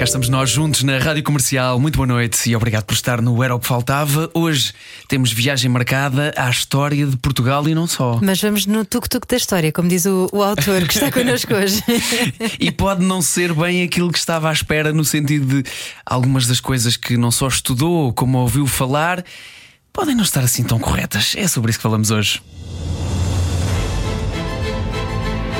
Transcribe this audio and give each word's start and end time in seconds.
Cá 0.00 0.04
estamos 0.04 0.30
nós 0.30 0.48
juntos 0.48 0.82
na 0.82 0.96
Rádio 0.96 1.22
Comercial. 1.22 1.78
Muito 1.78 1.96
boa 1.96 2.06
noite 2.06 2.48
e 2.48 2.56
obrigado 2.56 2.84
por 2.84 2.94
estar 2.94 3.20
no 3.20 3.44
Era 3.44 3.54
o 3.54 3.60
que 3.60 3.66
Faltava. 3.66 4.30
Hoje 4.32 4.72
temos 5.06 5.30
viagem 5.30 5.70
marcada 5.70 6.32
à 6.38 6.48
história 6.48 7.04
de 7.04 7.18
Portugal 7.18 7.68
e 7.68 7.74
não 7.74 7.86
só. 7.86 8.18
Mas 8.22 8.40
vamos 8.40 8.64
no 8.64 8.82
tuk-tuk 8.82 9.28
da 9.28 9.36
história, 9.36 9.70
como 9.70 9.90
diz 9.90 10.06
o, 10.06 10.26
o 10.32 10.42
autor 10.42 10.88
que 10.88 10.94
está 10.94 11.12
connosco 11.12 11.52
hoje. 11.52 11.82
E 12.58 12.70
pode 12.70 13.04
não 13.04 13.20
ser 13.20 13.52
bem 13.52 13.82
aquilo 13.82 14.10
que 14.10 14.18
estava 14.18 14.48
à 14.48 14.52
espera, 14.54 14.90
no 14.90 15.04
sentido 15.04 15.62
de 15.62 15.70
algumas 16.06 16.46
das 16.46 16.60
coisas 16.60 16.96
que 16.96 17.18
não 17.18 17.30
só 17.30 17.48
estudou, 17.48 18.10
como 18.14 18.38
ouviu 18.38 18.66
falar, 18.66 19.22
podem 19.92 20.14
não 20.14 20.24
estar 20.24 20.40
assim 20.40 20.62
tão 20.62 20.78
corretas. 20.78 21.34
É 21.36 21.46
sobre 21.46 21.72
isso 21.72 21.78
que 21.78 21.82
falamos 21.82 22.10
hoje. 22.10 22.40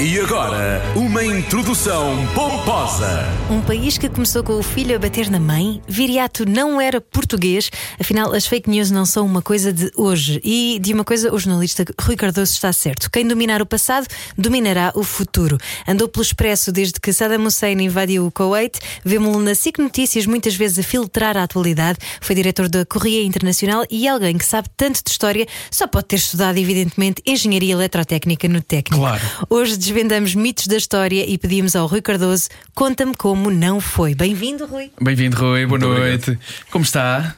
E 0.03 0.19
agora, 0.19 0.83
uma 0.97 1.23
introdução 1.23 2.27
pomposa. 2.35 3.23
Um 3.51 3.61
país 3.61 3.99
que 3.99 4.09
começou 4.09 4.43
com 4.43 4.55
o 4.55 4.63
filho 4.63 4.97
a 4.97 4.99
bater 4.99 5.29
na 5.29 5.39
mãe, 5.39 5.83
Viriato 5.87 6.49
não 6.49 6.81
era 6.81 7.03
português, 7.03 7.71
afinal 8.01 8.33
as 8.33 8.47
fake 8.47 8.71
news 8.71 8.91
não 8.91 9.05
são 9.05 9.27
uma 9.27 9.43
coisa 9.43 9.75
de 9.75 9.91
hoje. 9.95 10.41
E 10.43 10.79
de 10.81 10.95
uma 10.95 11.05
coisa 11.05 11.31
o 11.35 11.39
jornalista 11.39 11.85
Rui 12.01 12.17
Cardoso 12.17 12.51
está 12.51 12.73
certo: 12.73 13.11
quem 13.11 13.29
dominar 13.29 13.61
o 13.61 13.67
passado 13.67 14.07
dominará 14.39 14.91
o 14.95 15.03
futuro. 15.03 15.59
Andou 15.87 16.09
pelo 16.09 16.23
expresso 16.23 16.73
desde 16.73 16.99
que 16.99 17.13
Saddam 17.13 17.45
Hussein 17.45 17.79
invadiu 17.83 18.27
o 18.27 18.31
Kuwait, 18.31 18.79
vemos-lo 19.05 19.43
na 19.43 19.55
SIC 19.55 19.79
Notícias 19.79 20.25
muitas 20.25 20.55
vezes 20.55 20.79
a 20.79 20.83
filtrar 20.83 21.37
a 21.37 21.43
atualidade, 21.43 21.99
foi 22.23 22.35
diretor 22.35 22.71
da 22.71 22.87
Correia 22.87 23.23
Internacional 23.23 23.85
e 23.91 24.09
alguém 24.09 24.39
que 24.39 24.47
sabe 24.47 24.71
tanto 24.79 25.05
de 25.05 25.11
história 25.11 25.47
só 25.71 25.87
pode 25.87 26.07
ter 26.07 26.17
estudado, 26.17 26.57
evidentemente, 26.57 27.21
engenharia 27.27 27.75
eletrotécnica 27.75 28.49
no 28.49 28.63
técnico. 28.63 29.03
Claro. 29.03 29.23
Hoje 29.51 29.90
desvendamos 29.91 30.37
mitos 30.37 30.69
da 30.69 30.77
história 30.77 31.29
e 31.29 31.37
pedimos 31.37 31.75
ao 31.75 31.87
Rui 31.89 32.01
Cardoso: 32.01 32.49
conta-me 32.75 33.15
como 33.15 33.51
não 33.51 33.81
foi. 33.81 34.15
Bem-vindo, 34.15 34.65
Rui. 34.67 34.91
Bem-vindo, 35.01 35.37
Rui. 35.37 35.67
Boa 35.67 35.79
Muito 35.81 35.89
noite. 36.01 36.39
Como 36.71 36.85
está? 36.85 37.35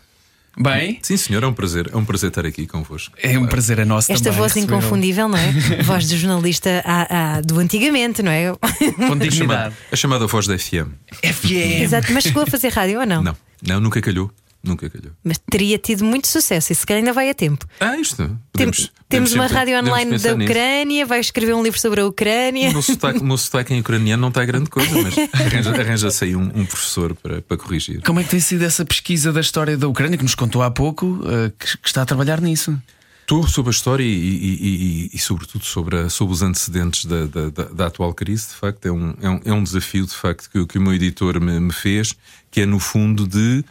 Bem? 0.55 0.99
Sim, 1.01 1.17
senhor, 1.17 1.43
é 1.43 1.47
um 1.47 1.53
prazer. 1.55 1.89
É 1.91 1.97
um 1.97 2.05
prazer 2.05 2.29
estar 2.29 2.45
aqui 2.45 2.67
convosco. 2.67 3.15
É 3.23 3.39
um 3.39 3.47
prazer 3.47 3.81
a 3.81 3.87
nosso 3.87 4.13
Esta 4.13 4.25
também. 4.25 4.39
voz 4.39 4.55
inconfundível, 4.55 5.27
não 5.29 5.39
é? 5.39 5.51
voz 5.83 6.07
de 6.07 6.19
jornalista 6.19 6.83
à- 6.85 7.37
à- 7.37 7.41
do 7.41 7.59
antigamente, 7.59 8.23
não 8.23 8.31
é? 8.31 8.53
Com 8.53 9.15
A 9.27 9.31
chamada, 9.31 9.73
a 9.91 9.97
chamada 9.97 10.27
voz 10.27 10.47
da 10.47 10.59
FM. 10.59 10.93
FM. 11.23 11.81
Exato, 11.85 12.13
mas 12.13 12.25
chegou 12.25 12.43
a 12.43 12.47
fazer 12.47 12.69
rádio 12.69 13.01
ou 13.01 13.07
não? 13.07 13.23
Não, 13.23 13.35
não, 13.67 13.81
nunca 13.81 13.99
calhou. 14.03 14.31
Nunca 14.63 14.89
calhou. 14.89 15.13
Mas 15.25 15.39
teria 15.51 15.77
tido 15.79 16.05
muito 16.05 16.29
sucesso 16.29 16.73
e 16.73 16.75
se 16.77 16.87
calhar 16.87 17.01
ainda 17.01 17.13
vai 17.13 17.29
a 17.31 17.35
tempo. 17.35 17.67
Ah, 17.81 17.97
isto. 17.97 18.17
Tem- 18.17 18.39
Podemos, 18.53 18.77
temos 18.77 18.91
podemos 19.09 19.33
uma 19.33 19.43
sempre- 19.49 19.57
rádio 19.59 19.75
podemos 19.75 19.91
online 19.99 20.11
da 20.19 20.35
nisso. 20.37 20.51
Ucrânia, 20.51 21.07
vai 21.07 21.21
escrever 21.21 21.55
um 21.55 21.63
livro 21.63 21.81
sobre 21.81 22.01
a 22.01 22.07
Ucrânia. 22.07 22.69
O 22.69 22.73
meu 22.73 22.83
sotaque, 22.83 23.19
o 23.19 23.25
meu 23.25 23.37
sotaque 23.39 23.75
em 23.75 23.81
ucraniano 23.81 24.21
não 24.21 24.29
está 24.29 24.45
grande 24.45 24.71
coisa, 24.71 24.91
mas 25.03 25.15
arranja- 25.35 25.71
arranja-se 25.71 26.25
aí 26.25 26.37
um, 26.37 26.43
um 26.55 26.65
professor 26.65 27.15
para, 27.17 27.43
para 27.43 27.57
corrigir. 27.57 28.03
Como 28.03 28.21
é 28.21 28.25
que 28.25 28.31
tem 28.31 28.41
sido 28.41 28.63
essa 28.65 28.85
pesquisa 28.85 29.33
da 29.33 29.41
história 29.41 29.77
da 29.77 29.89
Ucrânia 29.89 30.17
que 30.17 30.23
nos 30.23 30.35
contou 30.37 30.63
há 30.63 30.71
pouco, 30.71 31.21
eh, 31.27 31.53
que, 31.59 31.79
que 31.79 31.89
está 31.89 32.03
a 32.03 32.07
trabalhar 32.07 32.41
nisso? 32.41 32.81
Estou 33.23 33.47
sobre 33.47 33.71
a 33.71 33.73
história 33.73 34.03
e, 34.05 34.07
e- 34.07 35.09
e- 35.09 35.11
e, 35.15 35.19
sobretudo, 35.19 35.65
sobre, 35.65 35.97
a- 35.97 36.09
sobre 36.11 36.35
os 36.35 36.43
antecedentes 36.43 37.05
da, 37.07 37.25
da- 37.27 37.51
da- 37.51 37.65
da 37.73 37.87
atual 37.87 38.13
crise. 38.13 38.49
De 38.49 38.55
facto, 38.55 38.85
é 38.87 38.93
um, 38.93 39.15
é 39.23 39.29
um, 39.31 39.41
é 39.47 39.53
um 39.53 39.63
desafio 39.63 40.05
de 40.07 40.13
facto 40.15 40.51
que, 40.51 40.59
o- 40.59 40.67
que 40.67 40.77
o 40.79 40.81
meu 40.83 40.93
editor 40.93 41.41
me, 41.41 41.59
me 41.59 41.73
fez, 41.73 42.13
que 42.51 42.61
é 42.61 42.67
no 42.67 42.79
fundo 42.79 43.27
de, 43.27 43.65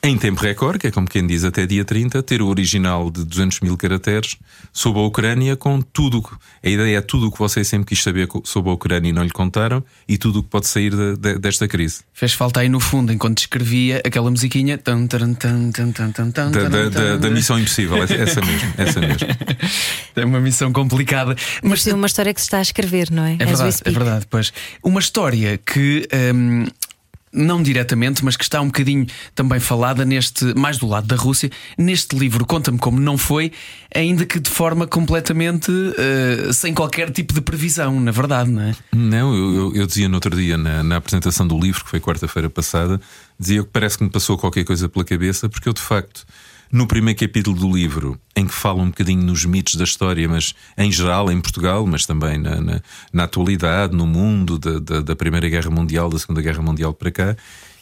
em 0.00 0.16
tempo 0.16 0.40
recorde, 0.40 0.78
que 0.78 0.86
é 0.86 0.90
como 0.92 1.08
quem 1.08 1.26
diz 1.26 1.42
até 1.42 1.66
dia 1.66 1.84
30, 1.84 2.22
ter 2.22 2.40
o 2.40 2.46
original 2.46 3.10
de 3.10 3.24
200 3.24 3.60
mil 3.60 3.76
caracteres 3.76 4.36
sobre 4.72 5.00
a 5.00 5.02
Ucrânia 5.04 5.56
com 5.56 5.80
tudo. 5.80 6.18
o 6.18 6.22
que- 6.22 6.36
A 6.64 6.68
ideia 6.68 6.98
é 6.98 7.00
tudo 7.00 7.26
o 7.28 7.32
que 7.32 7.38
você 7.38 7.64
sempre 7.64 7.86
quis 7.88 8.02
saber 8.02 8.28
sobre 8.44 8.70
a 8.70 8.74
Ucrânia 8.74 9.08
e 9.10 9.12
não 9.12 9.22
lhe 9.24 9.30
contaram 9.30 9.82
e 10.08 10.16
tudo 10.16 10.38
o 10.38 10.42
que 10.44 10.48
pode 10.50 10.68
sair 10.68 10.94
da- 10.94 11.14
da- 11.16 11.34
desta 11.38 11.66
crise. 11.66 12.00
Fez 12.14 12.32
falta 12.32 12.60
aí 12.60 12.68
no 12.68 12.78
fundo, 12.78 13.12
enquanto 13.12 13.38
escrevia 13.38 14.00
aquela 14.04 14.30
musiquinha. 14.30 14.78
Tan, 14.78 15.06
tan, 15.06 15.34
tan, 15.34 15.70
Da, 15.70 16.32
da- 16.32 16.50
taran, 16.70 16.70
da- 16.70 16.90
tan. 16.90 17.18
da 17.18 17.30
Missão 17.30 17.58
Impossível, 17.58 18.00
essa 18.02 18.40
mesmo. 18.40 18.72
Essa 18.78 19.00
mesmo. 19.00 19.18
É 20.16 20.24
uma 20.24 20.40
missão 20.40 20.72
complicada. 20.72 21.36
Mas 21.62 21.84
tem 21.84 21.92
uma 21.92 22.06
história 22.08 22.34
que 22.34 22.40
se 22.40 22.46
está 22.46 22.58
a 22.58 22.62
escrever, 22.62 23.08
não 23.10 23.24
é? 23.24 23.36
É 23.38 23.44
As 23.44 23.50
verdade, 23.50 23.76
é 23.84 23.90
verdade, 23.90 24.26
pois. 24.28 24.52
Uma 24.82 24.98
história 25.00 25.58
que. 25.58 26.08
hum, 26.34 26.66
não 27.32 27.62
diretamente, 27.62 28.24
mas 28.24 28.36
que 28.36 28.44
está 28.44 28.60
um 28.60 28.66
bocadinho 28.66 29.06
também 29.34 29.60
falada 29.60 30.04
neste, 30.04 30.44
mais 30.58 30.78
do 30.78 30.86
lado 30.86 31.06
da 31.06 31.16
Rússia, 31.16 31.50
neste 31.76 32.16
livro 32.16 32.44
Conta-me 32.46 32.78
Como 32.78 32.98
Não 33.00 33.16
Foi, 33.18 33.52
ainda 33.94 34.24
que 34.26 34.38
de 34.40 34.50
forma 34.50 34.86
completamente 34.86 35.70
eh, 35.98 36.52
sem 36.52 36.72
qualquer 36.74 37.10
tipo 37.10 37.32
de 37.34 37.40
previsão, 37.40 37.98
na 38.00 38.10
verdade, 38.10 38.50
não 38.50 38.62
é? 38.62 38.74
Não, 38.92 39.34
eu, 39.34 39.54
eu- 39.54 39.74
eu 39.76 39.86
dizia 39.86 40.08
no 40.08 40.14
outro 40.16 40.34
dia, 40.36 40.56
na, 40.56 40.82
na 40.82 40.96
apresentação 40.96 41.46
do 41.46 41.58
livro, 41.58 41.84
que 41.84 41.90
foi 41.90 42.00
quarta-feira 42.00 42.48
passada, 42.50 43.00
dizia 43.38 43.62
que 43.62 43.68
parece 43.72 43.98
que 43.98 44.04
me 44.04 44.10
passou 44.10 44.36
qualquer 44.38 44.64
coisa 44.64 44.88
pela 44.88 45.04
cabeça, 45.04 45.48
porque 45.48 45.68
eu, 45.68 45.72
de 45.72 45.80
facto, 45.80 46.24
no 46.70 46.86
primeiro 46.86 47.18
capítulo 47.18 47.58
do 47.58 47.74
livro, 47.74 48.18
em 48.36 48.46
que 48.46 48.54
falo 48.54 48.82
um 48.82 48.88
bocadinho 48.88 49.22
nos 49.22 49.44
mitos 49.44 49.74
da 49.76 49.84
história, 49.84 50.28
mas 50.28 50.54
em 50.76 50.92
geral 50.92 51.30
em 51.30 51.40
Portugal, 51.40 51.86
mas 51.86 52.04
também 52.04 52.38
na, 52.38 52.60
na, 52.60 52.82
na 53.12 53.24
atualidade, 53.24 53.96
no 53.96 54.06
mundo 54.06 54.58
da, 54.58 54.78
da, 54.78 55.00
da 55.00 55.16
Primeira 55.16 55.48
Guerra 55.48 55.70
Mundial, 55.70 56.10
da 56.10 56.18
Segunda 56.18 56.42
Guerra 56.42 56.62
Mundial 56.62 56.92
para 56.92 57.10
cá. 57.10 57.36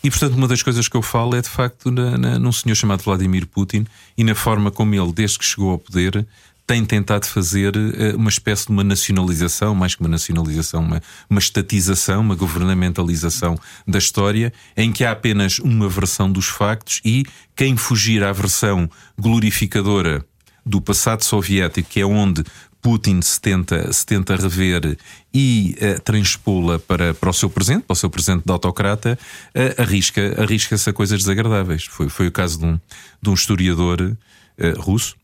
E, 0.05 0.11
portanto, 0.11 0.35
uma 0.35 0.47
das 0.47 0.63
coisas 0.63 0.87
que 0.87 0.97
eu 0.97 1.03
falo 1.03 1.35
é, 1.35 1.43
de 1.43 1.49
facto, 1.49 1.91
na, 1.91 2.39
num 2.39 2.53
senhor 2.53 2.77
chamado 2.77 3.03
Vladimir 3.03 3.47
Putin 3.47 3.87
e 4.17 4.23
na 4.23 4.35
forma 4.35 4.71
como 4.71 4.95
ele, 4.95 5.13
desde 5.13 5.39
que 5.39 5.45
chegou 5.45 5.71
ao 5.71 5.79
poder, 5.79 6.25
tem 6.67 6.85
tentado 6.85 7.27
fazer 7.27 7.75
eh, 7.77 8.15
uma 8.17 8.29
espécie 8.29 8.67
de 8.67 8.73
uma 8.73 8.83
nacionalização, 8.83 9.75
mais 9.75 9.95
que 9.95 10.01
uma 10.01 10.09
nacionalização, 10.09 10.83
uma, 10.83 11.01
uma 11.31 11.39
estatização, 11.39 12.21
uma 12.21 12.35
governamentalização 12.35 13.57
da 13.87 13.99
história, 13.99 14.53
em 14.77 14.93
que 14.93 15.05
há 15.05 15.13
apenas 15.13 15.59
uma 15.61 15.89
versão 15.89 16.31
dos 16.31 16.47
factos 16.47 17.01
e 17.05 17.25
quem 17.55 17.77
fugir 17.77 18.25
à 18.25 18.33
versão 18.33 18.91
glorificadora 19.17 20.25
do 20.65 20.81
passado 20.81 21.23
soviético, 21.23 21.89
que 21.89 22.01
é 22.01 22.07
onde 22.07 22.43
Putin 22.83 23.21
se 23.23 23.41
tenta, 23.41 23.93
se 23.93 24.05
tenta 24.05 24.35
rever 24.35 24.99
e 25.33 25.77
eh, 25.81 25.99
transpô-la 25.99 26.79
para, 26.81 27.15
para 27.15 27.31
o 27.31 27.33
seu 27.33 27.49
presente, 27.49 27.83
para 27.83 27.95
o 27.95 27.97
seu 27.97 28.11
presente 28.11 28.45
de 28.45 28.53
autocrata, 28.53 29.17
eh, 29.55 29.75
arrisca, 29.79 30.41
arrisca-se 30.41 30.91
a 30.91 30.93
coisas 30.93 31.21
desagradáveis. 31.21 31.85
Foi, 31.85 32.09
foi 32.09 32.27
o 32.27 32.33
caso 32.33 32.59
de 32.59 32.65
um, 32.65 32.81
de 33.23 33.31
um 33.31 33.35
historiador 33.35 34.17
eh, 34.59 34.75
russo 34.79 35.17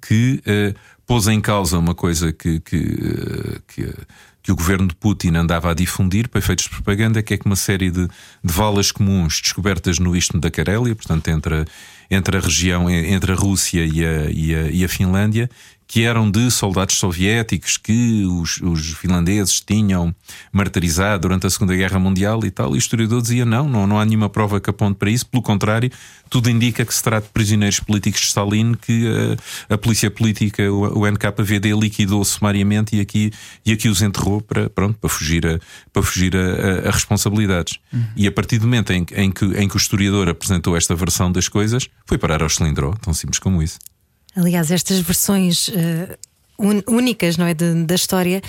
que 0.00 0.40
eh, 0.46 0.74
pôs 1.06 1.26
em 1.28 1.40
causa 1.40 1.78
uma 1.78 1.94
coisa 1.94 2.32
que, 2.32 2.60
que, 2.60 2.76
eh, 2.76 3.58
que, 3.68 3.94
que 4.42 4.52
o 4.52 4.56
governo 4.56 4.88
de 4.88 4.94
Putin 4.94 5.34
andava 5.36 5.70
a 5.70 5.74
difundir 5.74 6.28
para 6.28 6.38
efeitos 6.38 6.64
de 6.64 6.70
propaganda, 6.70 7.22
que 7.22 7.34
é 7.34 7.36
que 7.38 7.46
uma 7.46 7.56
série 7.56 7.90
de, 7.90 8.06
de 8.06 8.52
valas 8.52 8.90
comuns 8.92 9.40
descobertas 9.40 9.98
no 9.98 10.14
istmo 10.16 10.40
da 10.40 10.50
Carélia, 10.50 10.94
portanto 10.94 11.28
entre, 11.28 11.54
a- 11.54 11.64
entre 12.10 12.36
a 12.36 12.40
região, 12.40 12.88
entre 12.90 13.32
a 13.32 13.34
Rússia 13.34 13.84
e 13.84 14.04
a, 14.04 14.30
e 14.30 14.54
a, 14.54 14.70
e 14.70 14.84
a 14.84 14.88
Finlândia, 14.88 15.50
que 15.86 16.02
eram 16.02 16.30
de 16.30 16.50
soldados 16.50 16.96
soviéticos 16.96 17.76
que 17.76 18.24
os, 18.24 18.58
os 18.62 18.90
finlandeses 18.94 19.60
tinham 19.60 20.14
martirizado 20.52 21.22
durante 21.22 21.46
a 21.46 21.50
Segunda 21.50 21.74
Guerra 21.76 21.98
Mundial 21.98 22.44
e 22.44 22.50
tal. 22.50 22.72
E 22.72 22.74
o 22.74 22.78
historiador 22.78 23.20
dizia: 23.22 23.44
não, 23.44 23.68
não, 23.68 23.86
não 23.86 24.00
há 24.00 24.04
nenhuma 24.04 24.28
prova 24.28 24.60
que 24.60 24.70
aponte 24.70 24.98
para 24.98 25.10
isso, 25.10 25.26
pelo 25.26 25.42
contrário, 25.42 25.90
tudo 26.30 26.48
indica 26.50 26.84
que 26.84 26.94
se 26.94 27.02
trata 27.02 27.26
de 27.26 27.32
prisioneiros 27.32 27.80
políticos 27.80 28.20
de 28.22 28.26
Stalin 28.28 28.74
que 28.74 29.06
eh, 29.06 29.74
a, 29.74 29.78
polícia 29.78 30.10
política, 30.10 30.62
o, 30.72 31.00
o 31.00 31.06
NKVD, 31.06 31.72
liquidou 31.74 32.24
sumariamente 32.24 32.96
e 32.96 33.00
aqui, 33.00 33.30
e 33.64 33.72
aqui 33.72 33.88
os 33.88 34.02
enterrou 34.02 34.40
para, 34.40 34.68
pronto, 34.70 34.98
para 34.98 35.10
fugir 35.10 35.46
a, 35.46 35.60
para 35.92 36.02
fugir 36.02 36.34
a, 36.36 36.40
a- 36.40 36.88
a 36.88 36.90
responsabilidades. 36.90 37.78
E 38.16 38.26
a 38.26 38.32
partir 38.32 38.58
do 38.58 38.64
momento 38.66 38.92
em, 38.92 39.04
que- 39.04 39.14
em, 39.14 39.30
que, 39.30 39.44
em 39.44 39.68
que 39.68 39.76
o 39.76 39.78
historiador 39.78 40.28
apresentou 40.28 40.76
esta 40.76 40.94
versão 40.94 41.30
das 41.30 41.48
coisas, 41.48 41.88
foi 42.06 42.18
parar 42.18 42.42
ao 42.42 42.48
cilindro, 42.48 42.96
tão 43.00 43.12
simples 43.14 43.38
como 43.38 43.62
isso. 43.62 43.78
Aliás, 44.36 44.70
estas 44.70 44.98
versões 45.00 45.70
un- 46.58 46.82
únicas 46.88 47.36
não 47.36 47.46
é, 47.46 47.54
de- 47.54 47.84
da 47.84 47.94
história 47.94 48.42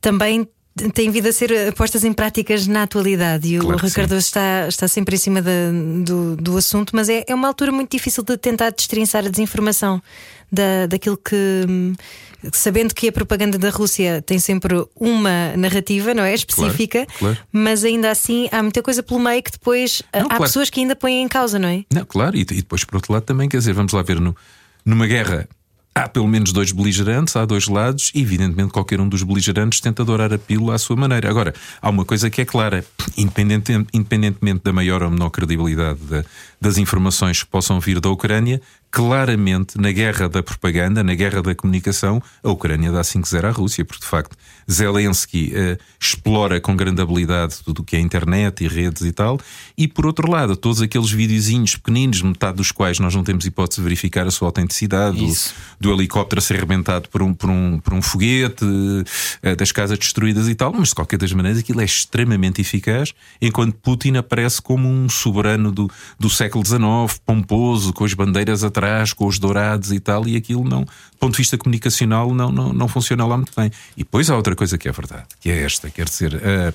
também 0.00 0.46
têm 0.94 1.10
vindo 1.10 1.26
a 1.26 1.32
ser 1.32 1.72
postas 1.74 2.04
em 2.04 2.12
práticas 2.12 2.66
na 2.68 2.84
atualidade 2.84 3.52
e 3.52 3.58
Claro 3.58 3.76
o 3.76 3.80
Ricardo 3.80 4.14
está, 4.16 4.66
está 4.68 4.86
sempre 4.86 5.16
em 5.16 5.18
cima 5.18 5.42
da- 5.42 5.50
do, 6.04 6.36
do 6.36 6.56
assunto, 6.56 6.94
mas 6.94 7.08
é, 7.08 7.24
é 7.26 7.34
uma 7.34 7.48
altura 7.48 7.72
muito 7.72 7.90
difícil 7.90 8.22
de 8.22 8.36
tentar 8.36 8.70
destrinçar 8.70 9.24
a 9.26 9.28
desinformação 9.28 10.00
da, 10.52 10.86
daquilo 10.86 11.16
que. 11.16 11.34
hum, 11.68 11.94
Sabendo 12.52 12.94
que 12.94 13.08
a 13.08 13.12
propaganda 13.12 13.58
da 13.58 13.68
Rússia 13.68 14.22
tem 14.22 14.38
sempre 14.38 14.72
uma 14.94 15.56
narrativa, 15.56 16.14
não 16.14 16.22
é? 16.22 16.32
Específica, 16.32 17.04
claro. 17.18 17.36
mas 17.50 17.82
ainda 17.82 18.12
assim 18.12 18.48
há 18.52 18.62
muita 18.62 18.80
coisa 18.80 19.02
pelo 19.02 19.18
meio 19.18 19.42
que 19.42 19.50
depois 19.50 20.02
Não, 20.14 20.20
há 20.20 20.24
claro. 20.26 20.42
pessoas 20.44 20.70
que 20.70 20.78
ainda 20.78 20.94
põem 20.94 21.20
em 21.20 21.26
causa, 21.26 21.58
não 21.58 21.68
é? 21.68 21.82
Não, 21.92 22.04
claro, 22.04 22.36
e, 22.36 22.42
e 22.42 22.44
depois 22.44 22.84
por 22.84 22.94
outro 22.94 23.12
lado 23.12 23.24
também, 23.24 23.48
quer 23.48 23.58
dizer, 23.58 23.72
vamos 23.72 23.92
lá 23.92 24.02
ver, 24.02 24.20
no, 24.20 24.36
numa 24.88 25.06
guerra 25.06 25.46
há 25.94 26.08
pelo 26.08 26.28
menos 26.28 26.52
dois 26.52 26.70
beligerantes, 26.72 27.34
há 27.36 27.44
dois 27.44 27.66
lados, 27.66 28.10
e 28.14 28.22
evidentemente 28.22 28.72
qualquer 28.72 29.00
um 29.00 29.08
dos 29.08 29.22
beligerantes 29.22 29.80
tenta 29.80 30.04
dourar 30.04 30.32
a 30.32 30.38
pílula 30.38 30.74
à 30.74 30.78
sua 30.78 30.96
maneira. 30.96 31.28
Agora, 31.28 31.52
há 31.82 31.90
uma 31.90 32.04
coisa 32.04 32.30
que 32.30 32.40
é 32.40 32.44
clara: 32.44 32.84
independentemente 33.16 34.62
da 34.64 34.72
maior 34.72 35.02
ou 35.02 35.10
menor 35.10 35.30
credibilidade 35.30 36.00
das 36.60 36.78
informações 36.78 37.42
que 37.42 37.50
possam 37.50 37.80
vir 37.80 38.00
da 38.00 38.08
Ucrânia, 38.08 38.62
claramente 38.90 39.78
na 39.78 39.92
guerra 39.92 40.28
da 40.28 40.42
propaganda, 40.42 41.04
na 41.04 41.14
guerra 41.14 41.42
da 41.42 41.54
comunicação, 41.54 42.22
a 42.42 42.50
Ucrânia 42.50 42.90
dá 42.90 43.02
5-0 43.02 43.44
à 43.44 43.50
Rússia, 43.50 43.84
porque 43.84 44.02
de 44.02 44.08
facto 44.08 44.36
Zelensky 44.70 45.52
uh, 45.54 45.78
explora 46.00 46.60
com 46.60 46.74
grande 46.74 47.02
habilidade 47.02 47.58
tudo 47.64 47.80
o 47.80 47.84
que 47.84 47.96
é 47.96 48.00
internet 48.00 48.64
e 48.64 48.68
redes 48.68 49.02
e 49.02 49.12
tal, 49.12 49.38
e 49.76 49.86
por 49.86 50.06
outro 50.06 50.30
lado, 50.30 50.56
todos 50.56 50.80
aqueles 50.80 51.10
videozinhos 51.10 51.76
pequeninos, 51.76 52.22
metade 52.22 52.56
dos 52.56 52.72
quais 52.72 52.98
nós 52.98 53.14
não 53.14 53.22
temos 53.22 53.44
hipótese 53.44 53.80
de 53.80 53.84
verificar 53.84 54.26
a 54.26 54.30
sua 54.30 54.48
autenticidade, 54.48 55.18
do, 55.18 55.34
do, 55.80 55.92
helicóptero 55.92 56.38
a 56.38 56.42
ser 56.42 56.56
arrebentado 56.56 57.08
por 57.08 57.22
um, 57.22 57.34
por 57.34 57.50
um, 57.50 57.78
por 57.78 57.92
um 57.92 58.00
foguete, 58.00 58.64
uh, 58.64 59.56
das 59.56 59.70
casas 59.70 59.98
destruídas 59.98 60.48
e 60.48 60.54
tal, 60.54 60.72
mas 60.72 60.88
de 60.88 60.94
qualquer 60.94 61.18
das 61.18 61.32
maneiras 61.32 61.60
aquilo 61.60 61.80
é 61.80 61.84
extremamente 61.84 62.60
eficaz, 62.60 63.12
enquanto 63.40 63.74
Putin 63.76 64.16
aparece 64.16 64.62
como 64.62 64.88
um 64.88 65.08
soberano 65.08 65.70
do, 65.70 65.90
do 66.18 66.30
século 66.30 66.64
XIX, 66.64 67.20
pomposo, 67.24 67.92
com 67.92 68.04
as 68.04 68.14
bandeiras 68.14 68.64
atrás 68.64 68.77
atrás 68.78 69.12
com 69.12 69.26
os 69.26 69.38
dourados 69.38 69.92
e 69.92 69.98
tal, 69.98 70.26
e 70.26 70.36
aquilo 70.36 70.64
não, 70.64 70.82
do 70.82 71.18
ponto 71.18 71.32
de 71.32 71.38
vista 71.38 71.58
comunicacional, 71.58 72.32
não, 72.32 72.50
não, 72.52 72.72
não 72.72 72.88
funciona 72.88 73.26
lá 73.26 73.36
muito 73.36 73.52
bem. 73.56 73.70
E 73.96 74.04
depois 74.04 74.30
há 74.30 74.36
outra 74.36 74.54
coisa 74.54 74.78
que 74.78 74.88
é 74.88 74.92
verdade, 74.92 75.24
que 75.40 75.50
é 75.50 75.64
esta, 75.64 75.90
quer 75.90 76.06
dizer, 76.06 76.36
a, 76.36 76.72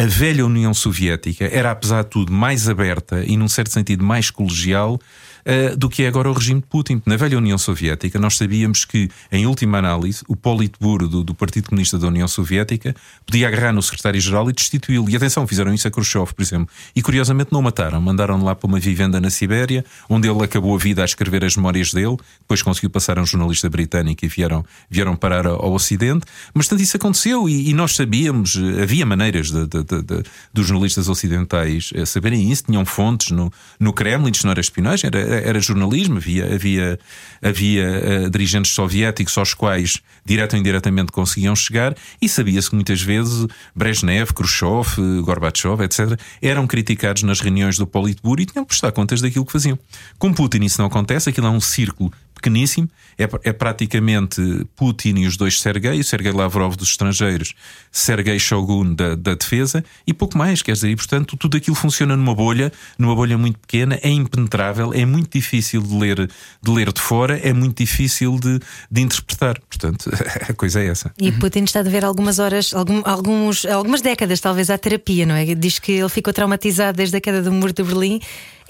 a 0.00 0.06
velha 0.06 0.46
União 0.46 0.72
Soviética 0.72 1.44
era, 1.44 1.70
apesar 1.70 2.04
de 2.04 2.08
tudo, 2.08 2.32
mais 2.32 2.70
aberta 2.70 3.22
e, 3.22 3.36
num 3.36 3.48
certo 3.48 3.70
sentido, 3.70 4.02
mais 4.02 4.30
colegial 4.30 4.94
uh, 4.94 5.76
do 5.76 5.90
que 5.90 6.04
é 6.04 6.08
agora 6.08 6.30
o 6.30 6.32
regime 6.32 6.60
de 6.60 6.66
Putin. 6.66 7.02
Na 7.04 7.16
velha 7.16 7.36
União 7.36 7.58
Soviética, 7.58 8.18
nós 8.18 8.36
sabíamos 8.36 8.86
que, 8.86 9.10
em 9.30 9.46
última 9.46 9.78
análise, 9.78 10.22
o 10.26 10.34
Politburo 10.34 11.06
do, 11.06 11.22
do 11.22 11.34
Partido 11.34 11.68
Comunista 11.68 11.98
da 11.98 12.08
União 12.08 12.26
Soviética 12.26 12.94
podia 13.26 13.48
agarrar 13.48 13.72
no 13.72 13.82
secretário-geral 13.82 14.48
e 14.48 14.52
destituí-lo. 14.52 15.08
E 15.10 15.16
atenção, 15.16 15.46
fizeram 15.46 15.72
isso 15.74 15.86
a 15.86 15.90
Khrushchev, 15.90 16.32
por 16.32 16.42
exemplo. 16.42 16.68
E 16.94 17.02
curiosamente 17.02 17.52
não 17.52 17.60
o 17.60 17.62
mataram. 17.62 18.00
Mandaram-no 18.00 18.44
lá 18.44 18.54
para 18.54 18.66
uma 18.66 18.80
vivenda 18.80 19.20
na 19.20 19.28
Sibéria, 19.30 19.84
onde 20.08 20.28
ele 20.28 20.42
acabou 20.42 20.74
a 20.74 20.78
vida 20.78 21.02
a 21.02 21.04
escrever 21.04 21.44
as 21.44 21.56
memórias 21.56 21.92
dele. 21.92 22.16
Depois 22.40 22.62
conseguiu 22.62 22.90
passar 22.90 23.18
a 23.18 23.22
um 23.22 23.26
jornalista 23.26 23.68
britânico 23.68 24.24
e 24.24 24.28
vieram, 24.28 24.64
vieram 24.88 25.14
parar 25.14 25.46
ao 25.46 25.72
Ocidente. 25.72 26.24
Mas, 26.54 26.68
tanto 26.68 26.82
isso 26.82 26.96
aconteceu 26.96 27.48
e, 27.48 27.68
e 27.70 27.74
nós 27.74 27.94
sabíamos, 27.94 28.58
havia 28.80 29.04
maneiras 29.04 29.50
de, 29.50 29.66
de, 29.66 29.82
de, 29.96 30.22
dos 30.52 30.66
jornalistas 30.66 31.08
ocidentais 31.08 31.90
eh, 31.94 32.04
saberem 32.04 32.50
isso. 32.50 32.64
Tinham 32.64 32.84
fontes 32.84 33.30
no, 33.30 33.52
no 33.78 33.92
Kremlin, 33.92 34.30
isto 34.30 34.44
não 34.44 34.52
era 34.52 34.60
espionagem, 34.60 35.08
era, 35.12 35.18
era 35.18 35.60
jornalismo, 35.60 36.18
havia, 36.18 36.54
havia, 36.54 36.98
havia 37.42 37.86
uh, 38.26 38.30
dirigentes 38.30 38.72
soviéticos 38.72 39.36
aos 39.36 39.54
quais, 39.54 40.00
direto 40.24 40.54
ou 40.54 40.58
indiretamente, 40.58 41.12
conseguiam 41.12 41.54
chegar, 41.56 41.94
e 42.20 42.28
sabia-se 42.28 42.70
que 42.70 42.74
muitas 42.74 43.00
vezes 43.02 43.46
Brezhnev, 43.74 44.32
Khrushchev, 44.32 45.22
Gorbachev, 45.22 45.82
etc., 45.82 46.18
eram 46.40 46.66
criticados 46.66 47.22
nas 47.22 47.40
reuniões 47.40 47.76
do 47.76 47.86
Politburo 47.86 48.40
e 48.40 48.46
tinham 48.46 48.64
que 48.64 48.68
prestar 48.68 48.92
contas 48.92 49.20
daquilo 49.20 49.44
que 49.44 49.52
faziam. 49.52 49.78
Com 50.18 50.32
Putin 50.32 50.64
isso 50.64 50.80
não 50.80 50.86
acontece, 50.86 51.28
aquilo 51.28 51.46
é 51.46 51.50
um 51.50 51.60
círculo 51.60 52.12
pequeníssimo, 52.40 52.88
é, 53.18 53.28
é, 53.44 53.52
praticamente 53.52 54.40
Putin 54.74 55.16
e 55.18 55.26
os 55.26 55.36
dois 55.36 55.60
Sergei, 55.60 56.00
o 56.00 56.04
Sergei 56.04 56.32
Lavrov 56.32 56.74
dos 56.74 56.88
estrangeiros, 56.88 57.54
Sergei 57.92 58.38
Shogun 58.38 58.94
da, 58.94 59.14
da 59.14 59.34
defesa 59.34 59.84
e 60.06 60.14
pouco 60.14 60.38
mais, 60.38 60.62
quer 60.62 60.72
dizer, 60.72 60.90
e 60.90 60.96
portanto 60.96 61.36
tudo 61.36 61.56
aquilo 61.56 61.76
funciona 61.76 62.16
numa 62.16 62.34
bolha, 62.34 62.72
numa 62.98 63.14
bolha 63.14 63.36
muito 63.36 63.58
pequena, 63.58 63.98
é 64.02 64.08
impenetrável, 64.08 64.92
é 64.94 65.04
muito 65.04 65.38
difícil 65.38 65.82
de 65.82 65.94
ler 65.94 66.30
de, 66.62 66.70
ler 66.70 66.92
de 66.92 67.00
fora, 67.00 67.38
é 67.38 67.52
muito 67.52 67.78
difícil 67.78 68.38
de, 68.38 68.58
de 68.90 69.00
interpretar. 69.00 69.58
Portanto, 69.60 70.10
a 70.48 70.52
coisa 70.54 70.80
é 70.80 70.86
essa. 70.86 71.12
E 71.20 71.32
Putin 71.32 71.64
está 71.64 71.80
a 71.80 71.82
ver 71.82 72.04
algumas 72.04 72.38
horas, 72.38 72.72
algum, 72.74 73.02
alguns, 73.04 73.64
algumas 73.66 74.00
décadas, 74.00 74.40
talvez, 74.40 74.70
à 74.70 74.78
terapia, 74.78 75.26
não 75.26 75.34
é? 75.34 75.54
Diz 75.54 75.78
que 75.78 75.92
ele 75.92 76.08
ficou 76.08 76.32
traumatizado 76.32 76.96
desde 76.96 77.16
a 77.16 77.20
queda 77.20 77.42
do 77.42 77.52
muro 77.52 77.72
de 77.72 77.82
Berlim 77.82 78.20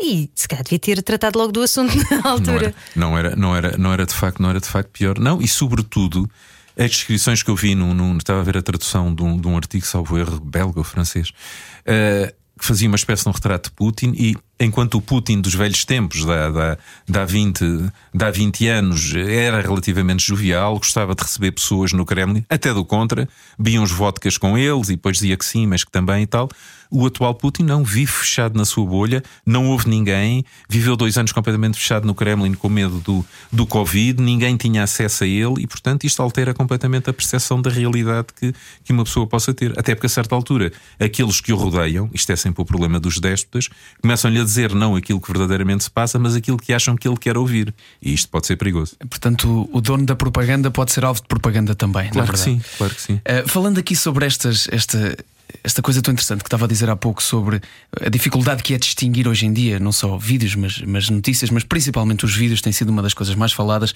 e 0.00 0.30
se 0.34 0.48
calhar 0.48 0.64
devia 0.64 0.78
ter 0.78 1.02
tratado 1.02 1.38
logo 1.38 1.52
do 1.52 1.62
assunto 1.62 1.94
na 2.10 2.30
altura. 2.30 2.74
Não 2.96 3.16
era, 3.16 3.36
não 3.36 3.36
era, 3.36 3.36
não 3.36 3.56
era, 3.56 3.76
não 3.78 3.92
era 3.92 4.06
de 4.06 4.14
facto, 4.14 4.40
não 4.42 4.50
era 4.50 4.60
de 4.60 4.68
facto 4.68 4.90
pior. 4.90 5.18
Não, 5.18 5.40
e 5.40 5.46
sobretudo 5.46 6.28
as 6.76 6.90
descrições 6.90 7.42
que 7.42 7.50
eu 7.50 7.56
vi 7.56 7.74
num, 7.74 7.92
num 7.92 8.16
estava 8.16 8.40
a 8.40 8.42
ver 8.42 8.56
a 8.56 8.62
tradução 8.62 9.14
de 9.14 9.22
um, 9.22 9.38
de 9.38 9.46
um 9.46 9.56
artigo, 9.56 9.84
salvo 9.84 10.18
erro, 10.18 10.40
belga 10.40 10.78
ou 10.78 10.84
francês, 10.84 11.28
uh, 11.28 12.32
que 12.58 12.66
fazia 12.66 12.88
uma 12.88 12.96
espécie 12.96 13.22
de 13.22 13.28
um 13.28 13.32
retrato 13.32 13.70
de 13.70 13.74
Putin 13.74 14.12
e 14.14 14.36
enquanto 14.58 14.96
o 14.96 15.00
Putin 15.00 15.40
dos 15.40 15.54
velhos 15.54 15.84
tempos, 15.84 16.24
da, 16.24 16.50
da, 16.50 16.78
da, 17.08 17.24
20, 17.24 17.90
da 18.14 18.30
20 18.30 18.68
anos, 18.68 19.14
era 19.14 19.62
relativamente 19.62 20.22
jovial, 20.22 20.76
gostava 20.76 21.14
de 21.14 21.22
receber 21.22 21.52
pessoas 21.52 21.92
no 21.92 22.04
Kremlin, 22.04 22.44
até 22.48 22.72
do 22.72 22.84
contra, 22.84 23.26
biam 23.58 23.82
os 23.82 23.90
vodkas 23.90 24.36
com 24.36 24.58
eles 24.58 24.90
e 24.90 24.96
depois 24.96 25.16
dizia 25.16 25.36
que 25.36 25.44
sim, 25.44 25.66
mas 25.66 25.84
que 25.84 25.90
também 25.90 26.22
e 26.22 26.26
tal. 26.26 26.50
O 26.90 27.06
atual 27.06 27.34
Putin 27.34 27.62
não 27.62 27.84
vive 27.84 28.10
fechado 28.10 28.56
na 28.56 28.64
sua 28.64 28.84
bolha, 28.84 29.22
não 29.46 29.68
houve 29.68 29.88
ninguém, 29.88 30.44
viveu 30.68 30.96
dois 30.96 31.16
anos 31.16 31.32
completamente 31.32 31.78
fechado 31.78 32.06
no 32.06 32.14
Kremlin 32.14 32.54
com 32.54 32.68
medo 32.68 33.00
do, 33.00 33.24
do 33.52 33.66
Covid, 33.66 34.20
ninguém 34.20 34.56
tinha 34.56 34.82
acesso 34.82 35.24
a 35.24 35.26
ele 35.26 35.62
e, 35.62 35.66
portanto, 35.66 36.04
isto 36.04 36.20
altera 36.22 36.52
completamente 36.52 37.08
a 37.08 37.12
percepção 37.12 37.62
da 37.62 37.70
realidade 37.70 38.28
que, 38.38 38.54
que 38.84 38.92
uma 38.92 39.04
pessoa 39.04 39.26
possa 39.26 39.54
ter. 39.54 39.78
Até 39.78 39.94
porque, 39.94 40.06
a 40.06 40.10
certa 40.10 40.34
altura, 40.34 40.72
aqueles 40.98 41.40
que 41.40 41.52
o 41.52 41.56
rodeiam, 41.56 42.10
isto 42.12 42.30
é 42.32 42.36
sempre 42.36 42.62
o 42.62 42.64
problema 42.64 42.98
dos 42.98 43.18
déspotas, 43.18 43.68
começam-lhe 44.00 44.40
a 44.40 44.44
dizer 44.44 44.74
não 44.74 44.96
aquilo 44.96 45.20
que 45.20 45.28
verdadeiramente 45.28 45.84
se 45.84 45.90
passa, 45.90 46.18
mas 46.18 46.34
aquilo 46.34 46.56
que 46.56 46.72
acham 46.72 46.96
que 46.96 47.06
ele 47.06 47.16
quer 47.16 47.36
ouvir. 47.36 47.74
E 48.02 48.12
isto 48.12 48.28
pode 48.28 48.46
ser 48.46 48.56
perigoso. 48.56 48.96
Portanto, 49.08 49.68
o 49.72 49.80
dono 49.80 50.04
da 50.04 50.16
propaganda 50.16 50.70
pode 50.70 50.92
ser 50.92 51.04
alvo 51.04 51.20
de 51.20 51.28
propaganda 51.28 51.74
também. 51.74 52.10
Claro 52.10 52.32
que 52.32 52.38
sim, 52.38 52.60
claro 52.76 52.94
que 52.94 53.00
sim. 53.00 53.14
Uh, 53.14 53.48
falando 53.48 53.78
aqui 53.78 53.94
sobre 53.94 54.26
estas, 54.26 54.68
esta, 54.70 55.16
esta 55.62 55.82
coisa 55.82 56.02
tão 56.02 56.12
interessante 56.12 56.40
que 56.40 56.46
estava 56.46 56.64
a 56.64 56.68
dizer 56.68 56.88
há 56.90 56.96
pouco 56.96 57.22
sobre 57.22 57.60
a 58.00 58.08
dificuldade 58.08 58.62
que 58.62 58.74
é 58.74 58.78
distinguir 58.78 59.28
hoje 59.28 59.46
em 59.46 59.52
dia, 59.52 59.78
não 59.78 59.92
só 59.92 60.16
vídeos, 60.16 60.54
mas, 60.54 60.80
mas 60.82 61.08
notícias, 61.08 61.50
mas 61.50 61.64
principalmente 61.64 62.24
os 62.24 62.34
vídeos, 62.34 62.60
tem 62.60 62.72
sido 62.72 62.90
uma 62.90 63.02
das 63.02 63.14
coisas 63.14 63.34
mais 63.34 63.52
faladas. 63.52 63.94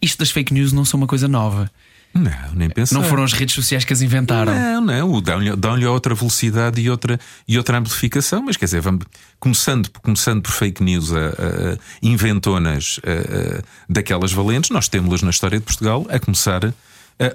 Isto 0.00 0.18
das 0.18 0.30
fake 0.30 0.52
news 0.52 0.72
não 0.72 0.84
são 0.84 0.98
uma 0.98 1.06
coisa 1.06 1.28
nova. 1.28 1.70
Não, 2.14 2.30
nem 2.54 2.68
pensar. 2.68 2.94
Não 2.94 3.04
foram 3.04 3.24
as 3.24 3.32
redes 3.32 3.54
sociais 3.54 3.84
que 3.84 3.92
as 3.92 4.02
inventaram. 4.02 4.54
Não, 4.54 4.80
não. 4.80 5.20
Dão-lhe 5.22 5.56
dão 5.56 5.92
outra 5.92 6.14
velocidade 6.14 6.80
e 6.80 6.90
outra, 6.90 7.18
e 7.48 7.56
outra 7.56 7.78
amplificação. 7.78 8.42
Mas 8.42 8.56
quer 8.56 8.66
dizer, 8.66 8.80
vamos, 8.80 9.06
começando, 9.40 9.88
começando 10.02 10.42
por 10.42 10.50
fake 10.50 10.82
news 10.82 11.12
a, 11.12 11.16
a, 11.16 11.78
inventonas 12.02 13.00
a, 13.02 13.62
daquelas 13.88 14.32
valentes, 14.32 14.70
nós 14.70 14.88
temos-las 14.88 15.22
na 15.22 15.30
história 15.30 15.58
de 15.58 15.64
Portugal, 15.64 16.06
a 16.10 16.18
começar 16.18 16.60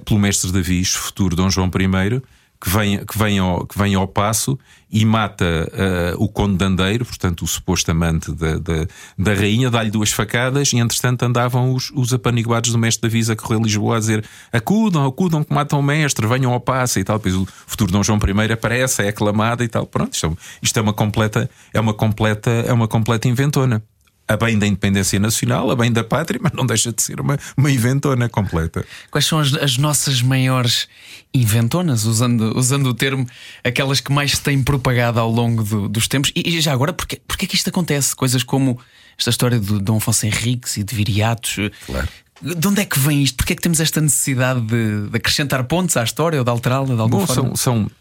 pelo 0.05 0.19
mestre 0.19 0.51
Davi, 0.51 0.83
futuro 0.85 1.35
Dom 1.35 1.49
João 1.49 1.67
I 1.67 2.21
que 2.59 2.69
vem, 2.69 3.05
que 3.05 3.17
vem, 3.17 3.39
ao, 3.39 3.65
que 3.65 3.77
vem 3.77 3.95
ao 3.95 4.07
passo 4.07 4.57
e 4.89 5.05
mata 5.05 5.45
uh, 5.45 6.23
o 6.23 6.27
Conde 6.29 6.55
Dandeiro, 6.55 7.05
portanto, 7.05 7.43
o 7.43 7.47
suposto 7.47 7.91
amante 7.91 8.31
da, 8.31 8.57
da, 8.57 8.87
da 9.17 9.33
rainha, 9.33 9.69
dá-lhe 9.69 9.91
duas 9.91 10.11
facadas 10.11 10.71
e, 10.73 10.77
entretanto, 10.77 11.23
andavam 11.23 11.73
os, 11.73 11.91
os 11.93 12.13
apaniguados 12.13 12.71
do 12.71 12.77
mestre 12.77 13.07
da 13.07 13.11
Visa 13.11 13.33
a 13.33 13.35
correr 13.35 13.61
Lisboa 13.61 13.97
a 13.97 13.99
dizer 13.99 14.25
acudam, 14.51 15.05
acudam 15.05 15.43
que 15.43 15.53
matam 15.53 15.79
o 15.79 15.83
mestre, 15.83 16.25
venham 16.25 16.53
ao 16.53 16.59
passo 16.59 16.99
e 16.99 17.03
tal. 17.03 17.17
Depois 17.17 17.35
o 17.35 17.47
futuro 17.67 17.91
Dom 17.91 18.01
João 18.01 18.17
I 18.17 18.51
aparece, 18.51 19.03
é 19.03 19.09
aclamado 19.09 19.63
e 19.63 19.67
tal. 19.67 19.85
Pronto, 19.85 20.13
isto, 20.13 20.25
é 20.25 20.31
isto 20.61 20.79
é 20.79 20.81
uma 20.81 20.93
completa, 20.93 21.49
é 21.73 21.79
uma 21.79 21.93
completa, 21.93 22.49
é 22.49 22.73
uma 22.73 22.87
completa 22.87 23.27
inventona 23.27 23.83
a 24.27 24.35
bem 24.35 24.59
da 24.59 24.67
independência 24.67 25.19
nacional, 25.19 25.71
a 25.71 25.75
bem 25.75 25.91
da 25.91 26.03
pátria, 26.03 26.39
mas 26.41 26.51
não 26.51 26.65
deixa 26.65 26.91
de 26.91 27.01
ser 27.01 27.21
uma, 27.21 27.37
uma 27.55 27.71
inventona 27.71 28.27
completa. 28.27 28.85
Quais 29.09 29.25
são 29.25 29.39
as, 29.39 29.53
as 29.53 29.77
nossas 29.77 30.21
maiores 30.21 30.87
inventonas, 31.33 32.03
usando, 32.03 32.57
usando 32.57 32.87
o 32.87 32.93
termo, 32.93 33.25
aquelas 33.63 34.01
que 34.01 34.11
mais 34.11 34.31
se 34.31 34.41
têm 34.41 34.61
propagado 34.61 35.19
ao 35.19 35.31
longo 35.31 35.63
do, 35.63 35.87
dos 35.87 36.07
tempos? 36.07 36.31
E, 36.35 36.57
e, 36.57 36.61
já 36.61 36.73
agora, 36.73 36.91
porquê, 36.91 37.21
porquê 37.25 37.47
que 37.47 37.55
isto 37.55 37.69
acontece? 37.69 38.15
Coisas 38.15 38.43
como 38.43 38.79
esta 39.17 39.29
história 39.29 39.59
de 39.59 39.79
Dom 39.79 39.97
Afonso 39.97 40.25
Henriques 40.25 40.77
e 40.77 40.83
de 40.83 40.93
viriatos. 40.93 41.55
Claro. 41.85 42.07
De 42.41 42.67
onde 42.67 42.81
é 42.81 42.85
que 42.85 42.99
vem 42.99 43.23
isto? 43.23 43.37
Porquê 43.37 43.53
é 43.53 43.55
que 43.55 43.61
temos 43.61 43.79
esta 43.79 43.99
necessidade 43.99 44.61
de, 44.61 45.09
de 45.09 45.17
acrescentar 45.17 45.63
pontos 45.63 45.97
à 45.97 46.03
história 46.03 46.37
ou 46.37 46.43
de 46.43 46.51
alterá-la 46.51 46.85
de 46.93 47.01
alguma 47.01 47.21
Bom, 47.21 47.25
forma? 47.25 47.55
São, 47.55 47.55
são 47.55 47.91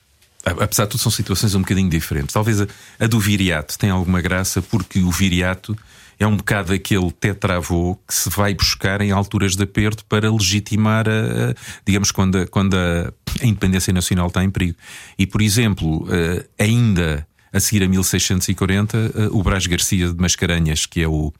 apesar 0.44 0.84
de 0.84 0.90
tudo, 0.90 1.00
são 1.00 1.10
situações 1.10 1.54
um 1.54 1.60
bocadinho 1.60 1.88
diferentes. 1.88 2.34
Talvez 2.34 2.60
a, 2.60 2.66
a, 3.00 3.06
do 3.06 3.18
viriato 3.18 3.78
tenha 3.78 3.92
alguma 3.92 4.20
graça, 4.20 4.60
porque 4.60 5.00
o 5.00 5.10
viriato 5.10 5.76
é 6.18 6.26
um 6.26 6.36
bocado 6.36 6.72
aquele 6.72 7.10
tetravô 7.12 7.96
que 8.06 8.14
se 8.14 8.30
vai 8.30 8.54
buscar 8.54 9.00
em 9.00 9.10
alturas 9.10 9.54
de 9.54 9.62
aperto 9.62 10.04
para 10.06 10.30
legitimar, 10.30 11.06
a, 11.08 11.50
a 11.50 11.54
digamos, 11.86 12.10
quando, 12.10 12.38
a, 12.38 12.46
quando 12.46 12.74
a, 12.74 13.12
independência 13.42 13.92
nacional 13.92 14.28
está 14.28 14.42
em 14.42 14.50
perigo. 14.50 14.76
E, 15.18 15.26
por 15.26 15.42
exemplo, 15.42 16.06
eh, 16.10 16.46
ainda 16.58 17.26
a 17.52 17.60
seguir 17.60 17.84
a 17.84 17.88
1640, 17.88 18.96
eh, 18.96 19.28
o 19.30 19.42
Brás 19.42 19.66
Garcia 19.66 20.08
de 20.08 20.20
Mascarenhas, 20.20 20.86
que 20.86 21.02
é 21.02 21.08
o 21.08 21.32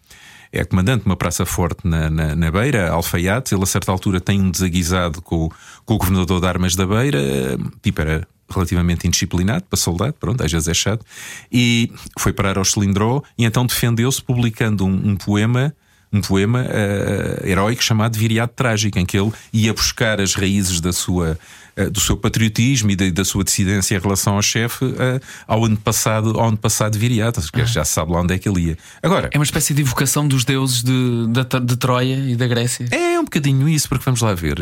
é 0.52 0.64
comandante 0.64 1.02
de 1.02 1.06
uma 1.06 1.16
praça 1.16 1.45
forte 1.45 1.87
na, 1.87 2.09
na, 2.09 2.37
na 2.37 2.50
Beira, 2.50 2.90
Alfaiate. 2.90 3.54
Ele, 3.54 3.64
a 3.64 3.66
certa 3.66 3.90
altura, 3.92 4.21
tem 4.21 4.40
um 4.40 4.50
desaguisado 4.50 5.21
com, 5.21 5.50
com 5.85 5.95
o 5.95 5.99
governador 5.99 6.40
de 6.40 6.47
armas 6.47 6.75
da 6.75 6.87
Beira, 6.87 7.21
eh, 7.21 7.56
tipo, 7.83 8.00
era 8.00 8.26
relativamente 8.48 9.06
indisciplinado 9.06 9.64
para 9.64 9.76
soldado, 9.76 10.14
pronto, 10.14 10.42
às 10.44 10.50
vezes 10.50 10.68
é 10.68 10.74
chato, 10.74 11.04
e 11.50 11.90
foi 12.18 12.32
parar 12.32 12.58
ao 12.58 12.64
Cilindró 12.64 13.22
e 13.36 13.44
então 13.44 13.66
defendeu-se 13.66 14.22
publicando 14.22 14.84
um, 14.84 15.10
um 15.10 15.16
poema 15.16 15.74
um 16.12 16.20
poema 16.20 16.62
uh, 16.62 17.46
heróico 17.46 17.82
chamado 17.82 18.16
Viriato 18.16 18.54
Trágico, 18.54 18.98
em 18.98 19.04
que 19.04 19.18
ele 19.18 19.32
ia 19.52 19.72
buscar 19.72 20.20
as 20.20 20.34
raízes 20.34 20.80
da 20.80 20.92
sua, 20.92 21.38
uh, 21.76 21.90
do 21.90 22.00
seu 22.00 22.16
patriotismo 22.16 22.90
e 22.90 22.96
da, 22.96 23.10
da 23.10 23.24
sua 23.24 23.44
dissidência 23.44 23.96
em 23.96 24.00
relação 24.00 24.36
ao 24.36 24.42
chefe 24.42 24.84
uh, 24.84 25.20
ao 25.46 25.64
ano 25.64 25.76
passado, 25.76 26.38
ao 26.38 26.48
ano 26.48 26.56
passado 26.56 26.98
Viriato, 26.98 27.40
que 27.52 27.66
já 27.66 27.84
se 27.84 27.92
sabe 27.92 28.12
lá 28.12 28.20
onde 28.20 28.34
é 28.34 28.38
que 28.38 28.48
ele 28.48 28.68
ia. 28.68 28.78
Agora, 29.02 29.28
É 29.32 29.38
uma 29.38 29.44
espécie 29.44 29.74
de 29.74 29.82
evocação 29.82 30.26
dos 30.26 30.44
deuses 30.44 30.82
de, 30.82 31.26
de, 31.28 31.60
de 31.60 31.76
Troia 31.76 32.16
e 32.16 32.36
da 32.36 32.46
Grécia. 32.46 32.88
é 32.90 33.18
um 33.18 33.24
bocadinho 33.24 33.68
isso, 33.68 33.88
porque 33.88 34.04
vamos 34.04 34.22
lá 34.22 34.32
ver. 34.32 34.56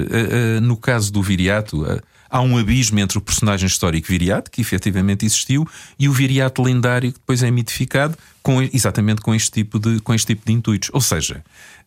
No 0.63 0.77
caso 0.77 1.13
do 1.13 1.23
Viriato, 1.23 1.85
há 2.35 2.41
um 2.41 2.59
abismo 2.59 2.99
entre 2.99 3.17
o 3.17 3.21
personagem 3.21 3.69
histórico 3.69 4.09
Viriato, 4.09 4.51
que 4.51 4.61
efetivamente 4.61 5.25
existiu, 5.25 5.65
e 5.97 6.09
o 6.09 6.13
Viriato 6.13 6.61
lendário, 6.61 7.13
que 7.13 7.19
depois 7.21 7.45
é 7.45 7.51
mitificado 7.51 8.19
com, 8.43 8.61
exatamente 8.61 9.21
com 9.21 9.33
este, 9.33 9.53
tipo 9.53 9.79
de, 9.79 10.01
com 10.01 10.13
este 10.13 10.35
tipo 10.35 10.45
de 10.45 10.53
intuitos. 10.53 10.91
Ou 10.93 11.01
seja, 11.01 11.45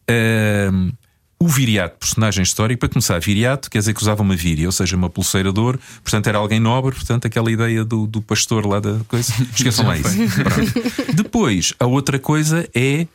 uh, 0.10 0.94
o 1.38 1.50
Viriato, 1.50 1.98
personagem 2.00 2.44
histórico, 2.44 2.80
para 2.80 2.88
começar, 2.88 3.20
Viriato 3.20 3.70
quer 3.70 3.80
dizer 3.80 3.94
que 3.94 4.02
usava 4.02 4.22
uma 4.22 4.38
víria, 4.38 4.68
ou 4.68 4.72
seja, 4.72 4.96
uma 4.96 5.10
pulseira 5.10 5.52
de 5.52 5.60
ouro, 5.60 5.82
portanto 6.02 6.28
era 6.28 6.38
alguém 6.38 6.62
nobre, 6.62 6.96
portanto 6.96 7.26
aquela 7.26 7.52
ideia 7.52 7.84
do, 7.84 8.08
do 8.08 8.22
pastor 8.22 8.66
lá 8.66 8.80
da 8.80 9.02
coisa. 9.06 9.34
Esqueçam 9.54 9.86
lá 9.86 9.98
isso. 9.98 10.16
Depois, 11.14 11.74
a 11.78 11.86
outra 11.86 12.18
coisa 12.18 12.66
é 12.74 13.06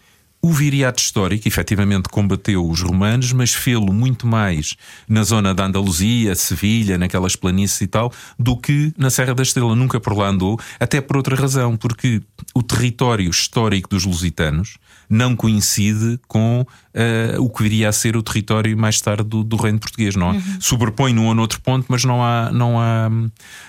o 0.44 0.50
viriato 0.50 1.00
histórico, 1.00 1.46
efetivamente 1.46 2.08
combateu 2.08 2.68
os 2.68 2.82
romanos, 2.82 3.32
mas 3.32 3.54
fê-lo 3.54 3.92
muito 3.92 4.26
mais 4.26 4.74
na 5.08 5.22
zona 5.22 5.54
da 5.54 5.66
Andaluzia, 5.66 6.34
Sevilha, 6.34 6.98
naquelas 6.98 7.36
planícies 7.36 7.80
e 7.80 7.86
tal, 7.86 8.12
do 8.36 8.56
que 8.56 8.92
na 8.98 9.08
Serra 9.08 9.36
da 9.36 9.42
Estrela. 9.44 9.76
Nunca 9.76 10.00
por 10.00 10.18
lá 10.18 10.28
andou, 10.28 10.58
até 10.80 11.00
por 11.00 11.16
outra 11.16 11.36
razão, 11.36 11.76
porque 11.76 12.20
o 12.52 12.62
território 12.62 13.30
histórico 13.30 13.88
dos 13.88 14.04
lusitanos 14.04 14.78
não 15.08 15.36
coincide 15.36 16.18
com 16.26 16.62
uh, 16.62 17.40
o 17.40 17.48
que 17.48 17.62
viria 17.62 17.88
a 17.88 17.92
ser 17.92 18.16
o 18.16 18.22
território 18.22 18.76
mais 18.76 19.00
tarde 19.00 19.22
do, 19.22 19.44
do 19.44 19.56
reino 19.56 19.78
português. 19.78 20.16
Não 20.16 20.32
uhum. 20.32 20.42
sobrepõe 20.58 21.12
num 21.12 21.26
ou 21.26 21.34
noutro 21.34 21.60
ponto, 21.60 21.86
mas 21.88 22.02
não 22.02 22.24
há, 22.24 22.50
não 22.50 22.80
há, 22.80 23.08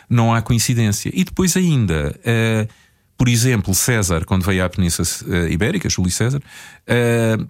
não 0.09 0.33
há 0.33 0.41
coincidência. 0.41 1.11
E 1.13 1.23
depois 1.23 1.55
ainda. 1.55 2.17
Uh, 2.19 2.82
por 3.23 3.29
exemplo, 3.29 3.73
César, 3.73 4.25
quando 4.25 4.43
veio 4.43 4.65
à 4.65 4.69
Península 4.69 5.07
Ibérica, 5.49 5.87
Júlio 5.87 6.11
César, 6.11 6.41
uh, 6.41 7.47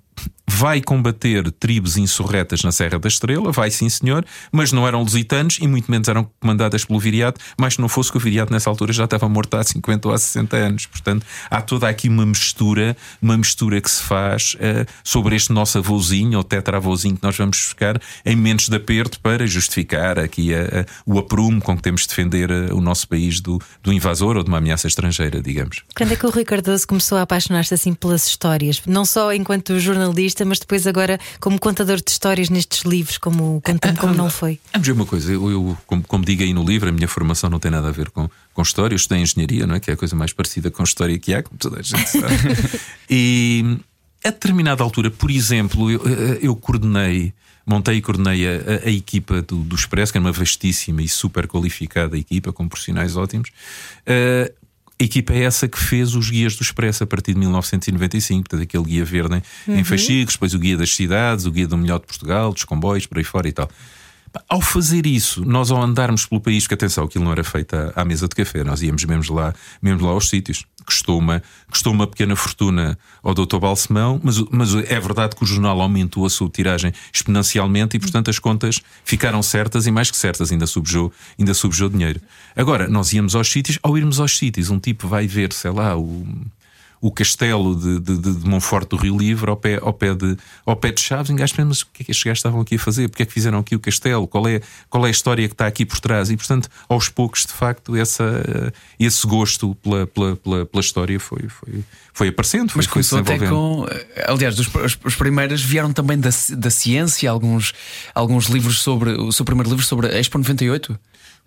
vai 0.54 0.82
combater 0.82 1.52
tribos 1.52 1.98
insurretas 1.98 2.64
na 2.64 2.72
Serra 2.72 3.00
da 3.00 3.08
Estrela, 3.08 3.52
vai 3.52 3.72
sim 3.72 3.90
senhor, 3.90 4.24
mas 4.52 4.72
não 4.72 4.88
eram 4.88 5.02
lusitanos 5.02 5.58
e 5.60 5.68
muito 5.68 5.90
menos 5.90 6.08
eram 6.08 6.30
comandadas 6.40 6.86
pelo 6.86 7.00
Viriato, 7.00 7.42
mas 7.58 7.78
não 7.78 7.90
fosse 7.90 8.12
que 8.12 8.18
o 8.18 8.20
Viriato 8.20 8.54
nessa 8.54 8.70
altura 8.70 8.94
já 8.94 9.06
estava 9.06 9.28
morto 9.28 9.56
há 9.56 9.64
50 9.64 10.08
ou 10.08 10.14
há 10.14 10.18
60 10.18 10.56
anos. 10.56 10.86
Portanto, 10.86 11.26
há 11.50 11.60
toda 11.60 11.90
aqui 11.90 12.08
uma 12.08 12.26
mistura, 12.26 12.96
uma 13.22 13.36
mistura 13.36 13.82
que 13.82 13.90
se 13.90 14.04
faz 14.04 14.56
uh, 14.56 14.86
sobre 15.04 15.36
este 15.36 15.52
nosso 15.52 15.80
avôzinho 15.80 16.38
ou 16.38 16.44
tetravôzinho 16.44 17.18
que 17.18 17.24
nós 17.24 17.36
vamos 17.36 17.58
buscar 17.58 18.00
em 18.24 18.36
momentos 18.36 18.70
de 18.70 18.76
aperto 18.76 19.20
para 19.20 19.48
justificar 19.48 20.20
aqui 20.20 20.54
a, 20.54 20.62
a, 20.62 20.86
o 21.06 21.18
aprumo 21.18 21.62
com 21.62 21.76
que 21.76 21.82
temos 21.82 22.02
de 22.02 22.10
defender 22.10 22.52
a, 22.52 22.76
o 22.76 22.80
nosso 22.80 23.08
país 23.08 23.42
do, 23.42 23.60
do 23.82 23.92
invasor 23.92 24.38
ou 24.38 24.44
de 24.44 24.50
uma 24.50 24.60
ameaça 24.60 24.88
estrangeira, 24.88 25.42
digamos. 25.42 25.82
Quando 25.96 26.12
é 26.12 26.16
que 26.16 26.26
o 26.26 26.30
Rui 26.30 26.46
Cardoso 26.46 26.88
começou 26.88 27.18
a 27.18 27.24
apaixonar-se 27.24 27.74
assim 27.74 27.94
pelas 27.94 28.28
histórias? 28.28 28.82
Não 28.86 29.04
só 29.04 29.34
enquanto 29.34 29.80
jornalista, 29.80 30.43
mas 30.46 30.60
depois 30.60 30.86
agora 30.88 31.20
como 31.40 31.60
contador 31.60 31.98
de 31.98 32.10
histórias 32.10 32.50
nestes 32.50 32.84
livros, 32.84 33.18
como 33.18 33.62
Conta-me 33.62 33.98
Como 33.98 34.14
Não 34.14 34.30
Foi. 34.30 34.60
Vamos 34.72 34.88
ver 34.88 34.94
uma 34.94 35.06
coisa, 35.06 35.32
eu, 35.32 35.50
eu 35.50 35.78
como, 35.86 36.04
como, 36.04 36.26
digo 36.26 36.44
aí 36.44 36.54
no 36.54 36.64
livro, 36.64 36.90
a 36.90 36.92
minha 36.92 37.08
formação 37.08 37.50
não 37.50 37.60
tem 37.60 37.72
nada 37.72 37.88
a 37.88 37.92
ver 37.92 38.10
com, 38.10 38.30
com 38.54 38.62
história, 38.62 38.94
eu 38.94 38.98
estudei 38.98 39.22
engenharia, 39.22 39.68
não 39.68 39.76
é? 39.76 39.80
Que 39.80 39.92
é 39.92 39.94
a 39.94 39.98
coisa 39.98 40.16
mais 40.16 40.34
parecida 40.34 40.70
com 40.72 40.84
história 40.84 41.18
que 41.18 41.34
há, 41.34 41.44
como 41.44 41.58
toda 41.58 41.80
a 41.80 41.82
gente 41.82 42.10
sabe. 42.10 42.36
e 43.10 43.78
a 44.24 44.30
determinada 44.30 44.84
altura, 44.84 45.12
por 45.12 45.30
exemplo, 45.30 45.92
eu, 45.92 46.02
eu 46.42 46.56
coordenei 46.56 47.34
montei 47.66 47.98
e 47.98 48.02
coordenei 48.02 48.46
a, 48.46 48.52
a, 48.52 48.88
a 48.88 48.92
equipa 48.92 49.42
do, 49.42 49.58
do, 49.64 49.76
Expresso, 49.76 50.12
que 50.12 50.18
é 50.18 50.22
uma 50.22 50.32
vastíssima 50.32 51.02
e 51.02 51.08
super 51.08 51.48
qualificada 51.48 52.18
equipa, 52.18 52.52
com 52.52 52.68
profissionais 52.68 53.16
ótimos. 53.16 53.50
Uh, 54.02 54.63
equipa 55.04 55.34
é 55.34 55.44
essa 55.44 55.68
que 55.68 55.78
fez 55.78 56.16
os 56.16 56.30
guias 56.30 56.56
do 56.56 56.62
Expresso 56.62 57.04
a 57.04 57.08
partir 57.08 57.34
de 57.34 57.40
1995, 57.40 58.44
portanto, 58.44 58.64
aquele 58.64 58.84
guia 58.84 59.06
verde 59.06 59.42
uhum. 59.68 59.78
em 59.78 59.84
fascículos, 59.84 60.34
depois 60.34 60.54
o 60.54 60.60
guia 60.60 60.78
das 60.78 60.96
cidades, 60.96 61.46
o 61.46 61.52
guia 61.52 61.68
do 61.68 61.78
melhor 61.78 62.00
de 62.00 62.06
Portugal, 62.06 62.54
dos 62.54 62.64
comboios, 62.64 63.06
por 63.06 63.18
aí 63.18 63.24
fora 63.24 63.48
e 63.48 63.52
tal. 63.52 63.70
Ao 64.50 64.60
fazer 64.62 65.06
isso, 65.06 65.46
nós 65.46 65.70
ao 65.70 65.82
andarmos 65.82 66.26
pelo 66.26 66.42
país, 66.42 66.66
que 66.66 66.74
atenção, 66.74 67.04
aquilo 67.04 67.24
não 67.24 67.32
era 67.32 67.44
feito 67.44 67.76
à, 67.96 68.04
mesa 68.04 68.28
de 68.28 68.36
café, 68.36 68.64
nós 68.64 68.82
íamos 68.82 69.06
mesmo 69.06 69.36
lá, 69.36 69.54
mesmo 69.80 70.06
lá 70.06 70.12
aos 70.12 70.28
sítios. 70.28 70.66
Custou 70.86 71.20
uma, 71.20 71.42
custou 71.70 71.94
uma 71.94 72.08
pequena 72.08 72.36
fortuna 72.36 72.98
ao 73.22 73.34
Dr. 73.34 73.58
Balsemão, 73.60 74.20
mas, 74.24 74.40
mas 74.50 74.74
é 74.74 75.00
verdade 75.00 75.36
que 75.36 75.44
o 75.44 75.46
jornal 75.46 75.80
aumentou 75.80 76.26
a 76.26 76.30
sua 76.30 76.50
tiragem 76.50 76.92
exponencialmente 77.14 77.96
e, 77.96 78.00
portanto, 78.00 78.30
as 78.30 78.40
contas 78.40 78.82
ficaram 79.06 79.42
certas 79.44 79.86
e 79.86 79.92
mais 79.92 80.10
que 80.10 80.18
certas, 80.18 80.52
ainda 80.52 80.66
subjou, 80.66 81.14
ainda 81.40 81.54
subjou 81.54 81.88
dinheiro. 81.88 82.20
Agora, 82.56 82.88
nós 82.88 83.14
íamos 83.14 83.36
aos 83.36 83.50
sítios, 83.52 83.78
ao 83.84 83.98
irmos 83.98 84.20
aos 84.20 84.36
sítios, 84.36 84.70
um 84.72 84.80
tipo 84.80 85.08
vai 85.08 85.28
ver, 85.28 85.54
sei 85.54 85.72
lá, 85.72 85.96
o 85.96 86.26
o 87.04 87.12
castelo 87.12 87.76
de, 87.76 88.00
de, 88.00 88.18
de 88.18 88.48
Monforte 88.48 88.92
do 88.92 88.96
Rio 88.96 89.18
Livre 89.18 89.50
ao 89.50 89.58
pé, 89.58 89.78
ao 89.82 89.92
pé, 89.92 90.16
de, 90.16 90.38
ao 90.66 90.74
pé 90.74 90.90
de 90.90 91.02
Chaves. 91.02 91.30
E 91.30 91.34
gajo 91.34 91.54
mas 91.66 91.82
o 91.82 91.88
que 91.88 92.02
é 92.02 92.06
que 92.06 92.12
estes 92.12 92.24
gajos 92.24 92.40
estavam 92.40 92.62
aqui 92.62 92.76
a 92.76 92.80
fazer? 92.80 93.10
Porque 93.10 93.24
é 93.24 93.26
que 93.26 93.34
fizeram 93.34 93.60
aqui 93.60 93.76
o 93.76 93.80
castelo? 93.80 94.26
Qual 94.26 94.48
é, 94.48 94.62
qual 94.90 95.06
é 95.06 95.10
a 95.10 95.12
história 95.12 95.46
que 95.50 95.54
está 95.54 95.68
aqui 95.68 95.86
por 95.86 96.00
trás? 96.00 96.32
E 96.32 96.38
portanto, 96.38 96.70
aos 96.88 97.10
poucos, 97.10 97.46
de 97.46 97.52
facto, 97.52 97.94
essa, 97.98 98.24
esse 98.98 99.28
gosto 99.28 99.76
pela, 99.84 100.08
pela, 100.08 100.38
pela, 100.38 100.66
pela 100.66 100.80
história 100.80 101.20
foi, 101.20 101.50
foi, 101.50 101.84
foi 102.14 102.28
aparecendo. 102.30 102.70
Foi, 102.70 102.80
mas 102.80 102.88
começou 102.88 103.20
até 103.20 103.38
com. 103.38 103.86
Aliás, 104.26 104.58
os, 104.58 104.74
os, 104.74 104.98
os 105.04 105.16
primeiros 105.16 105.62
vieram 105.62 105.92
também 105.92 106.18
da, 106.18 106.30
da 106.52 106.70
ciência, 106.70 107.30
alguns, 107.30 107.74
alguns 108.16 108.46
livros 108.46 108.80
sobre. 108.80 109.12
O 109.12 109.34
seu 109.34 109.44
primeiro 109.44 109.70
livro 109.70 109.86
sobre 109.86 110.08
a 110.08 110.18
Expo 110.18 110.38
98 110.38 110.98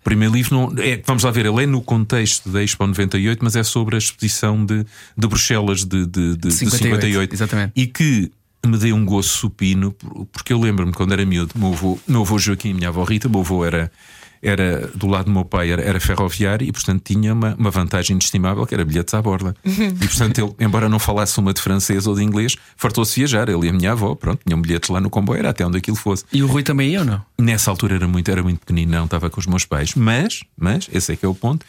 primeiro 0.07 0.33
livro 0.33 0.55
não, 0.55 0.81
é, 0.81 1.01
vamos 1.05 1.23
lá 1.23 1.31
ver, 1.31 1.47
ele 1.47 1.63
é 1.63 1.65
no 1.65 1.81
contexto 1.81 2.49
da 2.49 2.63
Expo 2.63 2.87
98, 2.87 3.43
mas 3.43 3.57
é 3.57 3.63
sobre 3.63 3.95
a 3.95 3.97
exposição 3.97 4.65
de, 4.65 4.85
de 5.17 5.27
Bruxelas 5.27 5.83
de, 5.83 6.05
de, 6.05 6.37
de 6.37 6.49
58, 6.49 6.77
58 6.77 7.33
exatamente. 7.35 7.73
e 7.75 7.87
que 7.87 8.31
me 8.65 8.77
deu 8.77 8.95
um 8.95 9.05
gosto 9.05 9.31
supino, 9.31 9.93
porque 10.31 10.53
eu 10.53 10.61
lembro-me 10.61 10.93
quando 10.93 11.11
era 11.11 11.25
miúdo, 11.25 11.51
meu 11.57 11.73
avô, 11.73 11.99
meu 12.07 12.21
avô 12.21 12.39
Joaquim 12.39 12.69
e 12.69 12.73
minha 12.73 12.87
avó 12.87 13.03
Rita, 13.03 13.27
meu 13.27 13.41
avô 13.41 13.65
era 13.65 13.91
era 14.41 14.87
do 14.95 15.07
lado 15.07 15.25
do 15.25 15.31
meu 15.31 15.45
pai 15.45 15.71
era, 15.71 15.81
era 15.81 15.99
ferroviário 15.99 16.67
e 16.67 16.71
portanto 16.71 17.01
tinha 17.03 17.33
uma, 17.33 17.55
uma 17.55 17.71
vantagem 17.71 18.13
inestimável 18.13 18.65
que 18.65 18.73
era 18.73 18.85
bilhetes 18.85 19.13
à 19.13 19.21
borda 19.21 19.55
uhum. 19.65 19.87
e 20.01 20.07
portanto 20.07 20.39
ele, 20.39 20.53
embora 20.59 20.89
não 20.89 20.99
falasse 20.99 21.39
uma 21.39 21.53
de 21.53 21.61
francês 21.61 22.07
ou 22.07 22.15
de 22.15 22.23
inglês 22.23 22.55
fartou-se 22.75 23.19
viajar, 23.19 23.49
ele 23.49 23.67
e 23.67 23.69
a 23.69 23.73
minha 23.73 23.91
avó 23.91 24.15
pronto, 24.15 24.41
tinham 24.45 24.61
bilhetes 24.61 24.89
lá 24.89 25.01
no 25.01 25.09
comboio, 25.09 25.39
era 25.39 25.49
até 25.49 25.65
onde 25.65 25.77
aquilo 25.77 25.97
fosse 25.97 26.23
e 26.31 26.43
o 26.43 26.47
Rui 26.47 26.63
também 26.63 26.91
ia 26.91 26.99
ou 26.99 27.05
não? 27.05 27.21
Nessa 27.39 27.71
altura 27.71 27.95
era 27.95 28.07
muito, 28.07 28.29
era 28.29 28.43
muito 28.43 28.59
pequenino, 28.59 28.91
não 28.91 29.05
estava 29.05 29.29
com 29.29 29.39
os 29.39 29.47
meus 29.47 29.65
pais 29.65 29.93
mas, 29.95 30.43
mas, 30.57 30.89
esse 30.91 31.13
é 31.13 31.15
que 31.15 31.25
é 31.25 31.29
o 31.29 31.35
ponto 31.35 31.65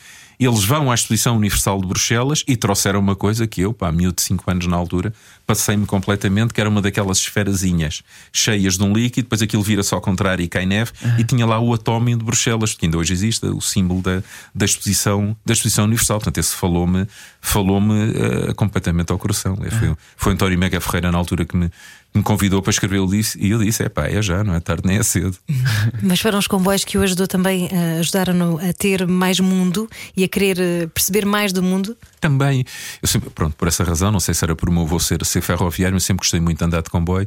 eles 0.46 0.64
vão 0.64 0.90
à 0.90 0.94
Exposição 0.94 1.36
Universal 1.36 1.80
de 1.80 1.86
Bruxelas 1.86 2.44
e 2.46 2.56
trouxeram 2.56 3.00
uma 3.00 3.16
coisa 3.16 3.46
que 3.46 3.60
eu, 3.62 3.72
pá, 3.72 3.90
miúdo 3.90 4.16
de 4.16 4.22
5 4.22 4.50
anos 4.50 4.66
na 4.66 4.76
altura, 4.76 5.12
passei-me 5.46 5.86
completamente, 5.86 6.54
que 6.54 6.60
era 6.60 6.70
uma 6.70 6.80
daquelas 6.80 7.18
esferazinhas 7.18 8.02
cheias 8.32 8.76
de 8.76 8.84
um 8.84 8.92
líquido, 8.92 9.24
depois 9.24 9.42
aquilo 9.42 9.62
vira-se 9.62 9.92
ao 9.94 10.00
contrário 10.00 10.42
e 10.42 10.48
cai 10.48 10.66
neve, 10.66 10.92
uhum. 11.02 11.18
e 11.18 11.24
tinha 11.24 11.44
lá 11.44 11.58
o 11.58 11.74
atómio 11.74 12.16
de 12.16 12.24
Bruxelas, 12.24 12.74
que 12.74 12.86
ainda 12.86 12.98
hoje 12.98 13.12
existe, 13.12 13.46
o 13.46 13.60
símbolo 13.60 14.02
da, 14.02 14.22
da, 14.54 14.64
exposição, 14.64 15.36
da 15.44 15.52
exposição 15.52 15.84
universal. 15.84 16.18
Portanto, 16.18 16.38
esse 16.38 16.54
falou-me 16.54 17.06
falou-me 17.40 18.10
uh, 18.10 18.54
completamente 18.54 19.10
ao 19.10 19.18
coração. 19.18 19.54
Uhum. 19.54 19.70
Foi, 19.70 19.96
foi 20.16 20.32
António 20.34 20.58
Mega 20.58 20.80
Ferreira 20.80 21.10
na 21.10 21.18
altura 21.18 21.44
que 21.44 21.56
me, 21.56 21.70
me 22.18 22.24
convidou 22.24 22.60
para 22.60 22.70
escrever 22.70 22.98
e 23.38 23.50
eu 23.50 23.58
disse: 23.58 23.82
é 23.82 23.88
pá, 23.88 24.06
é 24.06 24.20
já, 24.20 24.44
não 24.44 24.54
é 24.54 24.60
tarde 24.60 24.82
nem 24.84 24.98
é 24.98 25.02
cedo. 25.02 25.36
Mas 26.02 26.20
foram 26.20 26.38
os 26.38 26.46
comboios 26.46 26.84
que 26.84 26.98
o 26.98 27.02
ajudou 27.02 27.26
também, 27.26 27.66
uh, 27.66 28.00
ajudaram-no 28.00 28.58
a 28.58 28.72
ter 28.72 29.06
mais 29.06 29.40
mundo 29.40 29.88
e 30.16 30.24
a 30.24 30.28
querer 30.28 30.58
uh, 30.58 30.88
perceber 30.90 31.24
mais 31.24 31.52
do 31.52 31.62
mundo? 31.62 31.96
Também, 32.20 32.64
eu 33.00 33.08
sempre, 33.08 33.30
pronto, 33.30 33.56
por 33.56 33.68
essa 33.68 33.84
razão, 33.84 34.12
não 34.12 34.20
sei 34.20 34.34
se 34.34 34.44
era 34.44 34.54
por 34.54 34.70
meu 34.70 34.82
avô 34.82 34.98
ser, 35.00 35.24
ser 35.24 35.40
ferroviário, 35.40 35.94
mas 35.94 36.04
sempre 36.04 36.20
gostei 36.20 36.40
muito 36.40 36.58
de 36.58 36.64
andar 36.64 36.82
de 36.82 36.90
comboio. 36.90 37.26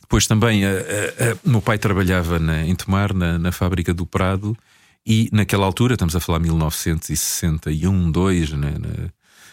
Depois 0.00 0.26
também, 0.26 0.64
uh, 0.64 0.70
meu 1.44 1.60
pai 1.60 1.78
trabalhava 1.78 2.38
na, 2.38 2.64
em 2.64 2.74
Tomar, 2.74 3.12
na, 3.12 3.38
na 3.38 3.52
fábrica 3.52 3.92
do 3.92 4.06
Prado, 4.06 4.56
e 5.06 5.28
naquela 5.32 5.66
altura, 5.66 5.94
estamos 5.94 6.14
a 6.14 6.20
falar 6.20 6.38
1961, 6.38 8.10
2, 8.10 8.52
né, 8.52 8.74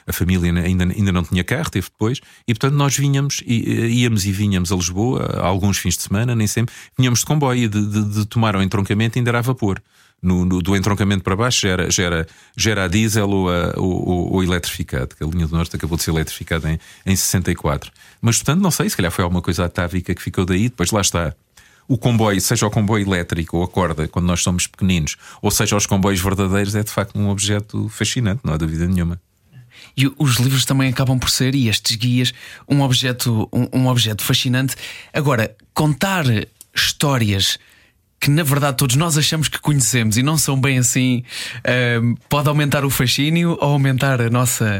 a 0.07 0.13
família 0.13 0.51
ainda, 0.51 0.85
ainda 0.85 1.11
não 1.11 1.23
tinha 1.23 1.43
carro, 1.43 1.69
teve 1.69 1.87
depois, 1.89 2.21
e 2.47 2.53
portanto 2.53 2.73
nós 2.73 2.95
vinhamos, 2.97 3.43
íamos 3.45 4.25
e 4.25 4.31
vinhamos 4.31 4.71
a 4.71 4.75
Lisboa, 4.75 5.39
alguns 5.41 5.77
fins 5.77 5.97
de 5.97 6.03
semana, 6.03 6.33
nem 6.33 6.47
sempre, 6.47 6.73
vinhamos 6.97 7.19
de 7.19 7.25
comboio, 7.25 7.69
de, 7.69 7.85
de, 7.85 8.03
de 8.13 8.25
tomar 8.25 8.55
o 8.55 8.63
entroncamento 8.63 9.19
ainda 9.19 9.29
era 9.29 9.39
a 9.39 9.41
vapor. 9.41 9.81
No, 10.19 10.43
no, 10.43 10.63
do 10.63 10.75
entroncamento 10.75 11.23
para 11.23 11.35
baixo 11.35 11.61
já 11.61 11.69
era, 11.69 11.87
era, 11.99 12.27
era 12.65 12.83
a 12.85 12.87
diesel 12.87 13.29
ou, 13.29 13.49
a, 13.51 13.73
ou, 13.77 14.33
ou 14.33 14.43
eletrificado, 14.43 15.15
que 15.15 15.23
a 15.23 15.27
linha 15.27 15.45
do 15.45 15.55
Norte 15.55 15.75
acabou 15.75 15.95
de 15.95 16.03
ser 16.03 16.09
eletrificada 16.09 16.71
em, 16.71 16.79
em 17.05 17.15
64. 17.15 17.91
Mas 18.19 18.37
portanto, 18.37 18.59
não 18.59 18.71
sei, 18.71 18.89
se 18.89 18.97
calhar 18.97 19.11
foi 19.11 19.23
alguma 19.23 19.43
coisa 19.43 19.65
atávica 19.65 20.15
que 20.15 20.21
ficou 20.21 20.43
daí, 20.43 20.69
depois 20.69 20.89
lá 20.89 21.01
está 21.01 21.35
o 21.87 21.97
comboio, 21.97 22.41
seja 22.41 22.65
o 22.65 22.71
comboio 22.71 23.07
elétrico 23.07 23.57
ou 23.57 23.63
a 23.63 23.67
corda, 23.67 24.07
quando 24.07 24.25
nós 24.25 24.41
somos 24.41 24.67
pequeninos, 24.67 25.17
ou 25.41 25.49
seja 25.51 25.75
os 25.75 25.85
comboios 25.85 26.19
verdadeiros, 26.19 26.75
é 26.75 26.83
de 26.83 26.91
facto 26.91 27.17
um 27.17 27.29
objeto 27.29 27.87
fascinante, 27.89 28.41
não 28.43 28.53
há 28.53 28.57
dúvida 28.57 28.87
nenhuma. 28.87 29.21
E 29.95 30.11
os 30.17 30.35
livros 30.37 30.65
também 30.65 30.89
acabam 30.89 31.17
por 31.17 31.29
ser, 31.29 31.55
e 31.55 31.67
estes 31.69 31.95
guias, 31.95 32.33
um 32.67 32.81
objeto, 32.81 33.49
um, 33.51 33.81
um 33.81 33.87
objeto 33.87 34.23
fascinante. 34.23 34.75
Agora, 35.13 35.55
contar 35.73 36.25
histórias 36.75 37.57
que 38.19 38.29
na 38.29 38.43
verdade 38.43 38.77
todos 38.77 38.95
nós 38.95 39.17
achamos 39.17 39.47
que 39.47 39.59
conhecemos 39.59 40.17
e 40.17 40.23
não 40.23 40.37
são 40.37 40.59
bem 40.59 40.79
assim, 40.79 41.23
ehm, 41.63 42.15
pode 42.27 42.49
aumentar 42.49 42.83
o 42.83 42.89
fascínio 42.89 43.57
ou 43.61 43.73
aumentar 43.73 44.19
a 44.21 44.29
nossa 44.29 44.79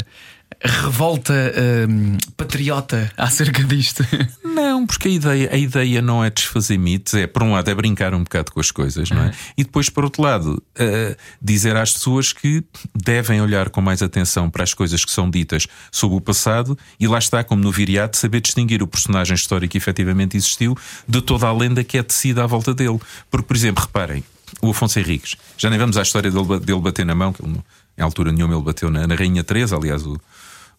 revolta 0.63 1.33
ehm, 1.33 2.17
patriota 2.35 3.11
acerca 3.15 3.63
disto. 3.63 4.03
Não, 4.43 4.87
porque 4.87 5.07
a 5.07 5.11
ideia, 5.11 5.49
a 5.53 5.57
ideia 5.57 6.01
não 6.01 6.23
é 6.23 6.31
desfazer 6.31 6.77
mitos, 6.79 7.13
é, 7.13 7.27
por 7.27 7.43
um 7.43 7.51
lado, 7.51 7.69
é 7.69 7.75
brincar 7.75 8.13
um 8.13 8.23
bocado 8.23 8.51
com 8.51 8.59
as 8.59 8.71
coisas, 8.71 9.11
não 9.11 9.21
é? 9.21 9.31
E 9.55 9.63
depois, 9.63 9.87
por 9.87 10.03
outro 10.03 10.23
lado, 10.23 10.63
uh, 10.79 11.15
dizer 11.39 11.75
às 11.75 11.93
pessoas 11.93 12.33
que 12.33 12.63
devem 12.95 13.39
olhar 13.39 13.69
com 13.69 13.81
mais 13.81 14.01
atenção 14.01 14.49
para 14.49 14.63
as 14.63 14.73
coisas 14.73 15.05
que 15.05 15.11
são 15.11 15.29
ditas 15.29 15.67
sobre 15.91 16.17
o 16.17 16.21
passado 16.21 16.77
e 16.99 17.07
lá 17.07 17.19
está, 17.19 17.43
como 17.43 17.61
no 17.61 17.71
Viriato, 17.71 18.17
saber 18.17 18.41
distinguir 18.41 18.81
o 18.81 18.87
personagem 18.87 19.35
histórico 19.35 19.73
que 19.73 19.77
efetivamente 19.77 20.35
existiu 20.35 20.75
de 21.07 21.21
toda 21.21 21.45
a 21.45 21.53
lenda 21.53 21.83
que 21.83 21.97
é 21.97 22.01
tecida 22.01 22.43
à 22.43 22.47
volta 22.47 22.73
dele. 22.73 22.99
Porque, 23.29 23.45
por 23.45 23.55
exemplo, 23.55 23.83
reparem, 23.83 24.23
o 24.61 24.71
Afonso 24.71 24.97
Henriques, 24.99 25.35
já 25.55 25.69
nem 25.69 25.77
vamos 25.77 25.97
à 25.97 26.01
história 26.01 26.31
dele, 26.31 26.59
dele 26.59 26.79
bater 26.79 27.05
na 27.05 27.13
mão, 27.13 27.31
que 27.31 27.43
ele, 27.45 27.61
em 27.97 28.01
altura 28.01 28.31
nenhuma 28.31 28.55
ele 28.55 28.63
bateu 28.63 28.89
na, 28.89 29.05
na 29.05 29.13
Rainha 29.13 29.43
Teresa, 29.43 29.75
aliás, 29.75 30.05
o 30.05 30.19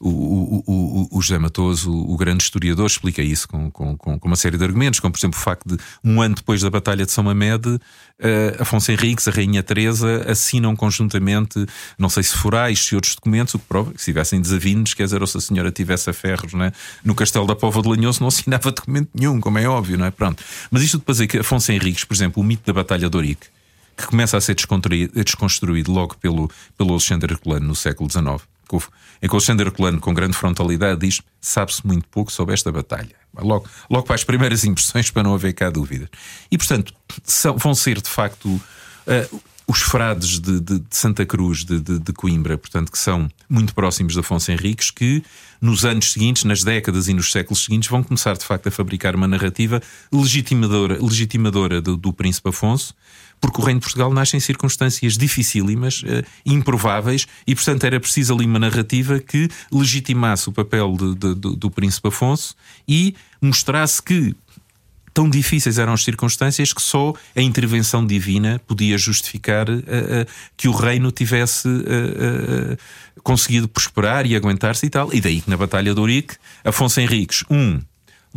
o, 0.01 0.63
o, 0.67 1.09
o, 1.11 1.21
José 1.21 1.39
Matoso, 1.39 1.93
o, 1.93 2.17
grande 2.17 2.45
historiador, 2.45 2.87
explica 2.87 3.21
isso 3.21 3.49
com, 3.49 3.69
com, 3.71 3.97
com, 3.97 4.19
uma 4.23 4.37
série 4.37 4.57
de 4.57 4.63
argumentos, 4.63 5.01
como 5.01 5.13
por 5.13 5.19
exemplo 5.19 5.39
o 5.39 5.43
facto 5.43 5.67
de 5.67 5.77
um 6.05 6.23
ano 6.23 6.37
depois 6.37 6.63
da 6.63 6.71
Batalha 6.71 7.05
de 7.05 7.11
São 7.11 7.25
Mamede, 7.25 7.69
uh, 7.69 7.81
Afonso 8.63 8.93
Henriques, 8.93 9.27
a 9.27 9.33
Rainha 9.33 9.63
Teresa 9.63 10.25
assinam 10.31 10.77
conjuntamente, 10.77 11.67
não 11.99 12.09
sei 12.09 12.23
se 12.23 12.37
forais, 12.37 12.79
se 12.79 12.95
outros 12.95 13.17
documentos, 13.17 13.55
o 13.55 13.59
que 13.59 13.65
prova 13.67 13.93
que 13.93 13.99
se 13.99 14.07
tivessem 14.07 14.41
desavindos, 14.41 14.95
quer 14.95 15.05
dizer, 15.05 15.21
ou 15.21 15.27
se 15.27 15.37
a 15.37 15.41
senhora 15.41 15.73
tivesse 15.73 16.09
a 16.09 16.13
ferros 16.13 16.55
né, 16.55 16.73
no 17.05 17.15
castelo 17.15 17.47
da 17.47 17.57
Pova 17.57 17.83
de 17.83 17.89
Lanhoso, 17.89 18.21
não 18.21 18.29
assinava 18.29 18.71
documento 18.73 19.11
nenhum, 19.15 19.41
como 19.41 19.59
é 19.59 19.69
óbvio, 19.69 19.99
não 19.99 20.07
é? 20.07 20.13
Pronto. 20.13 20.45
Mas 20.71 20.83
isto 20.83 21.01
para 21.01 21.13
dizer 21.13 21.27
que 21.27 21.39
Afonso 21.39 21.73
Henriques, 21.73 22.05
por 22.05 22.15
exemplo, 22.15 22.41
o 22.41 22.47
mito 22.47 22.63
da 22.65 22.73
Batalha 22.73 23.11
de 23.11 23.17
Orique, 23.17 23.49
que 23.97 24.07
começa 24.07 24.37
a 24.37 24.41
ser 24.41 24.55
desconstruído 24.55 25.91
logo 25.91 26.17
pelo, 26.19 26.49
pelo 26.77 26.91
Alexandre 26.91 27.33
Herculano 27.33 27.67
no 27.67 27.75
século 27.75 28.09
XIX 28.09 28.47
em 29.23 29.29
que 29.29 29.35
Alexandre 29.35 29.67
Herculano, 29.67 30.01
com 30.01 30.13
grande 30.13 30.37
frontalidade, 30.37 31.01
diz: 31.01 31.21
sabe-se 31.41 31.87
muito 31.87 32.07
pouco 32.09 32.31
sobre 32.31 32.55
esta 32.55 32.71
batalha. 32.71 33.17
Logo, 33.37 33.69
logo 33.89 34.07
para 34.07 34.15
as 34.15 34.25
primeiras 34.25 34.63
impressões, 34.65 35.11
para 35.11 35.23
não 35.23 35.35
haver 35.35 35.53
cá 35.55 35.71
dúvidas. 35.71 36.09
E, 36.51 36.59
portanto, 36.59 36.93
são, 37.25 37.57
vão 37.57 37.75
ser 37.75 38.01
de 38.01 38.09
facto. 38.09 38.49
Uh, 38.49 39.41
os 39.69 39.83
frades 39.83 40.41
de, 40.41 40.61
de, 40.61 40.79
de 40.79 40.97
Santa 40.97 41.27
Cruz 41.27 41.63
de, 41.63 41.79
de, 41.79 42.13
Coimbra, 42.15 42.57
portanto, 42.57 42.91
que 42.91 42.99
são 42.99 43.31
muito 43.51 43.75
próximos 43.75 44.15
de 44.15 44.21
Afonso 44.21 44.51
Henriques, 44.51 44.91
que 44.91 45.23
nos 45.61 45.85
anos 45.85 46.13
seguintes, 46.13 46.45
nas 46.45 46.65
décadas 46.65 47.07
e 47.07 47.13
nos 47.13 47.31
séculos 47.31 47.65
seguintes, 47.65 47.87
vão 47.91 48.03
começar 48.03 48.35
de 48.39 48.47
facto 48.47 48.69
a 48.69 48.71
fabricar 48.71 49.15
uma 49.15 49.29
narrativa 49.29 49.83
legitimadora, 50.11 50.99
legitimadora 50.99 51.83
do, 51.83 51.99
do 51.99 52.15
Príncipe 52.15 52.49
Afonso, 52.49 52.95
porque 53.41 53.61
o 53.61 53.65
Reino 53.65 53.81
de 53.81 53.85
Portugal 53.85 54.13
nasce 54.13 54.37
em 54.37 54.41
circunstâncias 54.41 55.17
dificílimas, 55.17 56.03
uh, 56.03 56.25
improváveis, 56.45 57.27
e 57.47 57.55
portanto 57.55 57.85
era 57.85 58.01
preciso 58.01 58.35
ali 58.35 58.47
uma 58.47 58.59
narrativa 58.59 59.19
que 59.19 59.49
legitimasse 59.73 60.49
o 60.49 60.53
papel 60.53 60.97
de, 60.97 61.15
de, 61.15 61.35
de, 61.35 61.57
do 61.57 61.71
Príncipe 61.71 62.09
Afonso 62.09 62.55
e 62.87 63.15
mostrasse 63.41 64.03
que 64.03 64.35
tão 65.19 65.29
difíceis 65.29 65.79
eram 65.79 65.93
as 65.93 66.05
circunstâncias 66.05 66.73
que 66.73 66.81
só 66.81 67.13
a 67.35 67.43
intervenção 67.43 68.07
divina 68.07 68.61
podia 68.69 68.97
justificar 68.97 69.69
uh, 69.69 69.73
uh, 69.73 69.83
que 70.57 70.69
o 70.69 70.73
reino 70.73 71.11
tivesse 71.11 71.67
uh, 71.67 72.77
conseguido 73.25 73.67
prosperar 73.67 74.27
e 74.27 74.37
aguentar-se 74.37 74.87
e 74.87 74.91
tal. 74.91 75.13
E 75.13 75.21
daí 75.21 75.41
que 75.41 75.51
na 75.51 75.57
Batalha 75.57 75.93
de 75.93 75.99
Ourique, 75.99 76.37
Afonso 76.65 77.01
Henriques, 77.01 77.45
um, 77.51 77.81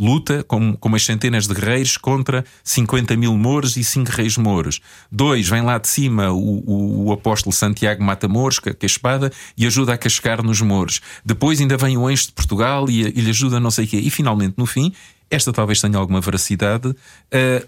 luta 0.02 0.42
com, 0.42 0.76
com 0.76 0.88
umas 0.88 1.04
centenas 1.04 1.46
de 1.46 1.54
guerreiros 1.54 1.96
contra 1.96 2.44
50 2.64 3.16
mil 3.16 3.36
mouros 3.36 3.76
e 3.76 3.84
5 3.84 4.10
reis 4.10 4.36
mouros. 4.36 4.80
Dois, 5.10 5.48
vem 5.48 5.62
lá 5.62 5.78
de 5.78 5.88
cima 5.88 6.32
o, 6.32 6.62
o, 6.66 7.04
o 7.06 7.12
apóstolo 7.12 7.54
Santiago 7.54 8.02
mata 8.02 8.26
mouros 8.26 8.58
com 8.58 8.68
a 8.68 8.86
espada 8.86 9.30
e 9.56 9.64
ajuda 9.66 9.94
a 9.94 9.98
cascar 9.98 10.42
nos 10.42 10.60
mouros. 10.60 11.00
Depois 11.24 11.60
ainda 11.60 11.76
vem 11.76 11.96
o 11.96 12.06
anjo 12.06 12.26
de 12.26 12.32
Portugal 12.32 12.90
e, 12.90 13.02
e 13.02 13.20
lhe 13.20 13.30
ajuda 13.30 13.60
não 13.60 13.70
sei 13.70 13.84
o 13.84 13.88
quê. 13.88 13.98
E 13.98 14.10
finalmente, 14.10 14.54
no 14.56 14.66
fim, 14.66 14.92
esta 15.32 15.50
talvez 15.52 15.80
tenha 15.80 15.96
alguma 15.96 16.20
veracidade. 16.20 16.88
Uh, 16.88 16.96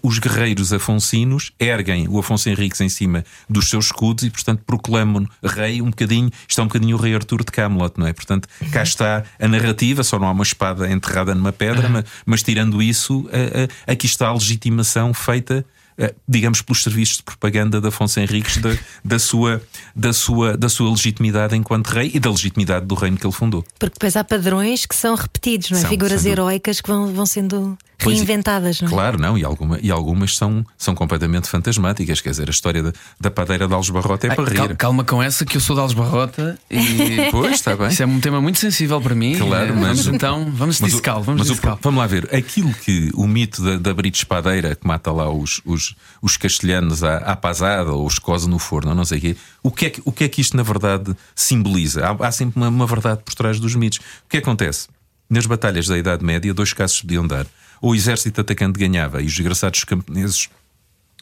os 0.03 0.19
guerreiros 0.19 0.71
afonsinos 0.71 1.51
erguem 1.59 2.07
o 2.07 2.19
Afonso 2.19 2.47
Henriques 2.47 2.79
em 2.79 2.89
cima 2.89 3.25
dos 3.49 3.69
seus 3.69 3.85
escudos 3.85 4.23
e, 4.23 4.29
portanto, 4.29 4.61
proclamam 4.65 5.27
rei 5.43 5.81
um 5.81 5.89
bocadinho. 5.89 6.29
Isto 6.47 6.61
é 6.61 6.63
um 6.63 6.67
bocadinho 6.67 6.95
o 6.95 6.99
rei 6.99 7.15
Arthur 7.15 7.43
de 7.43 7.51
Camelot, 7.51 7.93
não 7.97 8.05
é? 8.05 8.13
Portanto, 8.13 8.47
cá 8.71 8.83
está 8.83 9.23
a 9.39 9.47
narrativa, 9.47 10.03
só 10.03 10.19
não 10.19 10.27
há 10.27 10.31
uma 10.31 10.43
espada 10.43 10.89
enterrada 10.91 11.33
numa 11.33 11.51
pedra, 11.51 11.89
mas, 11.89 12.05
mas, 12.23 12.43
tirando 12.43 12.83
isso, 12.83 13.21
uh, 13.21 13.23
uh, 13.25 13.91
aqui 13.91 14.05
está 14.05 14.27
a 14.27 14.33
legitimação 14.33 15.11
feita 15.11 15.65
digamos, 16.27 16.61
pelos 16.61 16.83
serviços 16.83 17.17
de 17.17 17.23
propaganda 17.23 17.79
de 17.79 17.87
Afonso 17.87 18.19
Henriques, 18.19 18.57
da, 18.57 18.77
da, 19.03 19.19
sua, 19.19 19.61
da, 19.95 20.11
sua, 20.11 20.57
da 20.57 20.69
sua 20.69 20.89
legitimidade 20.89 21.55
enquanto 21.55 21.87
rei 21.87 22.11
e 22.13 22.19
da 22.19 22.29
legitimidade 22.29 22.85
do 22.85 22.95
reino 22.95 23.17
que 23.17 23.25
ele 23.25 23.33
fundou. 23.33 23.63
Porque 23.79 23.93
depois 23.93 24.15
há 24.15 24.23
padrões 24.23 24.85
que 24.85 24.95
são 24.95 25.15
repetidos, 25.15 25.71
não 25.71 25.77
é? 25.77 25.81
São, 25.81 25.89
Figuras 25.89 26.25
heroicas 26.25 26.81
que 26.81 26.89
vão, 26.89 27.13
vão 27.13 27.25
sendo 27.25 27.77
reinventadas, 27.97 28.81
não 28.81 28.89
é? 28.89 28.91
Claro, 28.91 29.19
não, 29.19 29.37
e, 29.37 29.43
alguma, 29.43 29.79
e 29.81 29.89
algumas 29.89 30.35
são, 30.35 30.65
são 30.77 30.93
completamente 30.93 31.47
fantasmáticas. 31.47 32.21
Quer 32.21 32.31
dizer, 32.31 32.47
a 32.47 32.51
história 32.51 32.83
da, 32.83 32.93
da 33.19 33.31
padeira 33.31 33.67
de 33.67 33.73
Alves 33.73 33.89
Barrota 33.89 34.27
é 34.27 34.29
Ai, 34.31 34.35
para 34.35 34.45
rir. 34.45 34.75
Calma 34.75 35.03
com 35.03 35.21
essa, 35.21 35.45
que 35.45 35.57
eu 35.57 35.61
sou 35.61 35.75
de 35.75 35.81
Alves 35.81 35.95
Barrota 35.95 36.57
e. 36.69 37.29
pois, 37.31 37.53
está 37.53 37.75
bem. 37.75 37.87
Isso 37.87 38.03
é 38.03 38.05
um 38.05 38.19
tema 38.19 38.41
muito 38.41 38.59
sensível 38.59 38.99
para 38.99 39.15
mim. 39.15 39.37
Claro, 39.37 39.75
mas. 39.75 40.05
Vamos 40.05 40.07
então, 40.07 40.45
vamos 40.51 40.79
mas, 40.79 40.93
vamos 40.93 41.47
mas 41.47 41.49
o, 41.49 41.77
Vamos 41.81 41.99
lá 41.99 42.07
ver. 42.07 42.33
Aquilo 42.35 42.73
que 42.73 43.11
o 43.13 43.27
mito 43.27 43.63
da, 43.63 43.93
da 43.93 44.05
Espadeira, 44.05 44.75
que 44.75 44.85
mata 44.85 45.11
lá 45.11 45.29
os, 45.31 45.61
os 45.65 45.84
os, 46.21 46.37
castelhanos 46.37 47.03
à, 47.03 47.17
à 47.17 47.35
pasada 47.35 47.91
ou 47.91 48.05
os 48.05 48.17
cose 48.17 48.47
no 48.49 48.57
forno, 48.57 48.95
não 48.95 49.05
sei 49.05 49.17
o 49.17 49.21
quê. 49.21 49.37
O 49.61 49.71
que, 49.71 49.85
é 49.85 49.89
que, 49.89 50.01
o 50.05 50.11
que 50.11 50.23
é 50.23 50.29
que 50.29 50.41
isto 50.41 50.55
na 50.55 50.63
verdade 50.63 51.15
simboliza? 51.35 52.05
Há, 52.05 52.27
há 52.27 52.31
sempre 52.31 52.59
uma, 52.59 52.69
uma, 52.69 52.87
verdade 52.87 53.21
por 53.23 53.33
trás 53.33 53.59
dos 53.59 53.75
mitos. 53.75 53.99
O 53.99 54.29
que 54.29 54.37
acontece? 54.37 54.87
Nas 55.29 55.45
batalhas 55.45 55.87
da 55.87 55.97
Idade 55.97 56.23
Média, 56.23 56.53
dois 56.53 56.73
casos 56.73 57.01
podiam 57.01 57.25
dar. 57.25 57.45
Ou 57.81 57.91
o 57.91 57.95
exército 57.95 58.41
atacante 58.41 58.79
ganhava 58.79 59.21
e 59.21 59.25
os 59.25 59.33
desgraçados 59.33 59.83
camponeses 59.83 60.49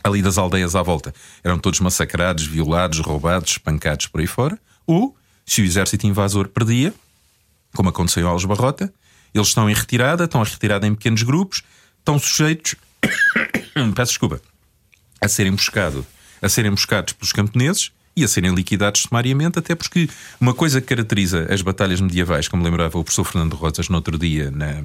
ali 0.04 0.21
das 0.21 0.38
aldeias 0.38 0.76
à 0.76 0.82
volta 0.82 1.13
eram 1.43 1.58
todos 1.58 1.80
massacrados, 1.80 2.45
violados, 2.45 2.99
roubados, 2.99 3.52
espancados 3.52 4.08
por 4.08 4.21
aí 4.21 4.28
fora. 4.28 4.60
Ou, 4.86 5.15
se 5.45 5.62
o 5.62 5.65
exército 5.65 6.06
invasor 6.06 6.49
perdia, 6.49 6.93
como 7.73 7.89
aconteceu 7.89 8.23
em 8.23 8.28
Alves 8.28 8.45
Barrota, 8.45 8.93
eles 9.34 9.47
estão 9.47 9.69
em 9.69 9.73
retirada, 9.73 10.26
estão 10.26 10.41
a 10.41 10.45
retirada 10.45 10.86
em 10.86 10.93
pequenos 10.93 11.23
grupos, 11.23 11.63
estão 11.99 12.19
sujeitos 12.19 12.76
peço 13.95 14.12
desculpa, 14.12 14.41
a 15.23 15.27
serem 15.27 15.53
buscado, 15.53 16.05
a 16.41 16.49
serem 16.49 16.71
buscados 16.71 17.13
pelos 17.13 17.31
camponeses 17.31 17.91
e 18.15 18.23
a 18.23 18.27
serem 18.27 18.53
liquidados 18.53 19.01
sumariamente, 19.01 19.57
até 19.57 19.73
porque 19.75 20.09
uma 20.39 20.53
coisa 20.53 20.79
que 20.79 20.88
caracteriza 20.88 21.47
as 21.51 21.62
batalhas 21.62 21.99
medievais, 21.99 22.47
como 22.47 22.63
lembrava 22.63 22.97
o 22.97 23.03
professor 23.03 23.23
Fernando 23.23 23.55
Rosas 23.55 23.89
no 23.89 23.95
outro 23.95 24.17
dia 24.17 24.51
na. 24.51 24.83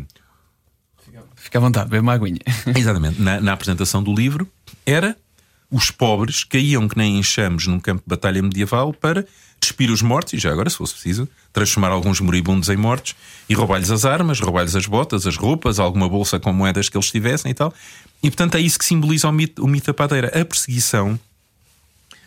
Fica 1.37 1.59
à 1.59 1.61
vontade, 1.61 1.89
bebe 1.89 2.03
uma 2.03 2.15
aguinha. 2.15 2.41
Exatamente, 2.77 3.21
na, 3.21 3.41
na 3.41 3.53
apresentação 3.53 4.03
do 4.03 4.15
livro, 4.15 4.51
era 4.85 5.17
os 5.71 5.91
pobres 5.91 6.45
caíam 6.45 6.89
que 6.89 6.97
nem 6.97 7.19
enxames 7.19 7.67
num 7.67 7.79
campo 7.79 8.03
de 8.03 8.09
batalha 8.09 8.43
medieval 8.43 8.93
para 8.93 9.27
despir 9.61 9.91
os 9.91 10.03
mortos, 10.03 10.35
e 10.35 10.39
já 10.39 10.53
agora, 10.53 10.71
se 10.71 10.77
fosse 10.77 10.95
preciso, 10.95 11.29
transformar 11.53 11.89
alguns 11.89 12.21
moribundos 12.21 12.69
em 12.69 12.77
mortos 12.77 13.15
e 13.49 13.55
roubar-lhes 13.55 13.91
as 13.91 14.05
armas, 14.05 14.41
roubar-lhes 14.41 14.77
as 14.77 14.87
botas, 14.87 15.27
as 15.27 15.37
roupas, 15.37 15.79
alguma 15.79 16.09
bolsa 16.09 16.39
com 16.39 16.53
moedas 16.53 16.89
que 16.89 16.97
eles 16.97 17.11
tivessem 17.11 17.51
e 17.51 17.55
tal. 17.55 17.75
E 18.23 18.31
portanto 18.31 18.57
é 18.57 18.61
isso 18.61 18.79
que 18.79 18.85
simboliza 18.85 19.29
o 19.29 19.33
mito, 19.33 19.65
o 19.65 19.69
mito 19.69 19.87
da 19.87 19.95
padeira. 19.95 20.29
A 20.29 20.45
perseguição 20.45 21.19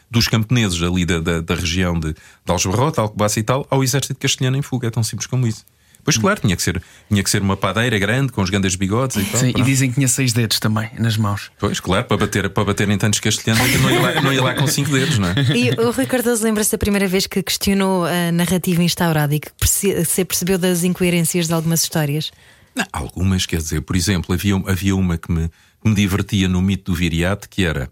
dos 0.09 0.27
camponeses 0.27 0.81
ali 0.83 1.05
da, 1.05 1.19
da, 1.19 1.41
da 1.41 1.55
região 1.55 1.99
de, 1.99 2.13
de 2.13 2.51
Algebarrota, 2.51 3.01
Alcobaça 3.01 3.39
e 3.39 3.43
tal, 3.43 3.65
ao 3.69 3.83
exército 3.83 4.19
castelhano 4.19 4.57
em 4.57 4.61
fuga. 4.61 4.87
É 4.87 4.91
tão 4.91 5.03
simples 5.03 5.27
como 5.27 5.47
isso. 5.47 5.65
Pois 6.03 6.17
claro, 6.17 6.41
tinha 6.41 6.55
que 6.55 6.63
ser, 6.63 6.81
tinha 7.09 7.23
que 7.23 7.29
ser 7.29 7.41
uma 7.41 7.55
padeira 7.55 7.97
grande 7.99 8.31
com 8.31 8.41
os 8.41 8.49
grandes 8.49 8.75
bigodes 8.75 9.17
e 9.17 9.23
tal. 9.23 9.39
Sim, 9.39 9.53
e 9.55 9.61
dizem 9.61 9.89
que 9.89 9.95
tinha 9.95 10.07
seis 10.07 10.33
dedos 10.33 10.59
também 10.59 10.89
nas 10.97 11.15
mãos. 11.15 11.51
Pois, 11.59 11.79
claro, 11.79 12.05
para 12.05 12.17
bater, 12.17 12.49
para 12.49 12.63
bater 12.63 12.89
em 12.89 12.97
tantos 12.97 13.19
castelhanos 13.19 13.79
não 13.79 13.91
ia, 13.91 13.99
lá, 13.99 14.21
não 14.21 14.33
ia 14.33 14.43
lá 14.43 14.55
com 14.55 14.65
cinco 14.65 14.89
dedos, 14.89 15.19
não 15.19 15.29
é? 15.29 15.35
E 15.55 15.69
o 15.79 15.91
Rui 15.91 16.05
Cardoso 16.07 16.43
lembra-se 16.43 16.71
da 16.71 16.77
primeira 16.77 17.07
vez 17.07 17.27
que 17.27 17.43
questionou 17.43 18.05
a 18.05 18.31
narrativa 18.31 18.81
instaurada 18.81 19.35
e 19.35 19.39
que 19.39 19.51
se 19.67 20.25
percebeu 20.25 20.57
das 20.57 20.83
incoerências 20.83 21.47
de 21.47 21.53
algumas 21.53 21.83
histórias? 21.83 22.31
Não, 22.73 22.85
algumas, 22.91 23.45
quer 23.45 23.57
dizer, 23.57 23.81
por 23.81 23.95
exemplo, 23.95 24.33
havia, 24.33 24.55
havia 24.65 24.95
uma 24.95 25.17
que 25.17 25.31
me, 25.31 25.51
que 25.81 25.89
me 25.89 25.95
divertia 25.95 26.47
no 26.47 26.61
mito 26.61 26.91
do 26.91 26.97
viriato 26.97 27.49
que 27.49 27.65
era 27.65 27.91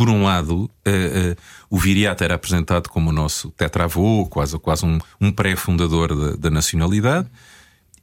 por 0.00 0.08
um 0.08 0.22
lado, 0.22 0.54
uh, 0.62 0.66
uh, 0.66 1.36
o 1.68 1.78
Viriato 1.78 2.24
era 2.24 2.34
apresentado 2.34 2.88
como 2.88 3.10
o 3.10 3.12
nosso 3.12 3.50
tetravô, 3.50 4.24
quase, 4.30 4.58
quase 4.58 4.86
um, 4.86 4.98
um 5.20 5.30
pré-fundador 5.30 6.16
da, 6.16 6.36
da, 6.36 6.50
nacionalidade. 6.50 7.28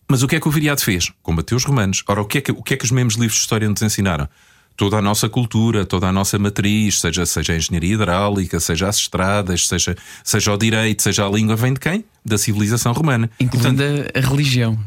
Mas 0.07 0.21
o 0.21 0.27
que 0.27 0.35
é 0.35 0.39
que 0.39 0.47
o 0.47 0.51
Viriato 0.51 0.83
fez? 0.83 1.11
Combateu 1.23 1.57
os 1.57 1.65
romanos. 1.65 2.03
Ora, 2.07 2.21
o 2.21 2.25
que 2.25 2.37
é 2.37 2.41
que, 2.41 2.51
o 2.51 2.61
que, 2.61 2.75
é 2.75 2.77
que 2.77 2.85
os 2.85 2.91
mesmos 2.91 3.15
livros 3.15 3.33
de 3.33 3.41
história 3.41 3.67
nos 3.67 3.81
ensinaram? 3.81 4.29
toda 4.75 4.97
a 4.97 5.01
nossa 5.01 5.27
cultura, 5.27 5.83
toda 5.87 6.07
a 6.07 6.11
nossa 6.11 6.37
matriz, 6.37 7.01
seja, 7.01 7.25
seja 7.25 7.53
a 7.53 7.57
engenharia 7.57 7.95
hidráulica, 7.95 8.59
seja 8.59 8.87
as 8.87 8.97
estradas, 8.97 9.67
seja, 9.67 9.97
seja 10.23 10.53
o 10.53 10.57
direito, 10.57 11.01
seja 11.01 11.25
a 11.25 11.29
língua, 11.31 11.55
vem 11.55 11.73
de 11.73 11.79
quem? 11.79 12.05
Da 12.23 12.37
civilização 12.37 12.93
romana. 12.93 13.27
Incluindo 13.39 13.83
Portanto, 13.83 14.11
a 14.15 14.19
religião. 14.19 14.77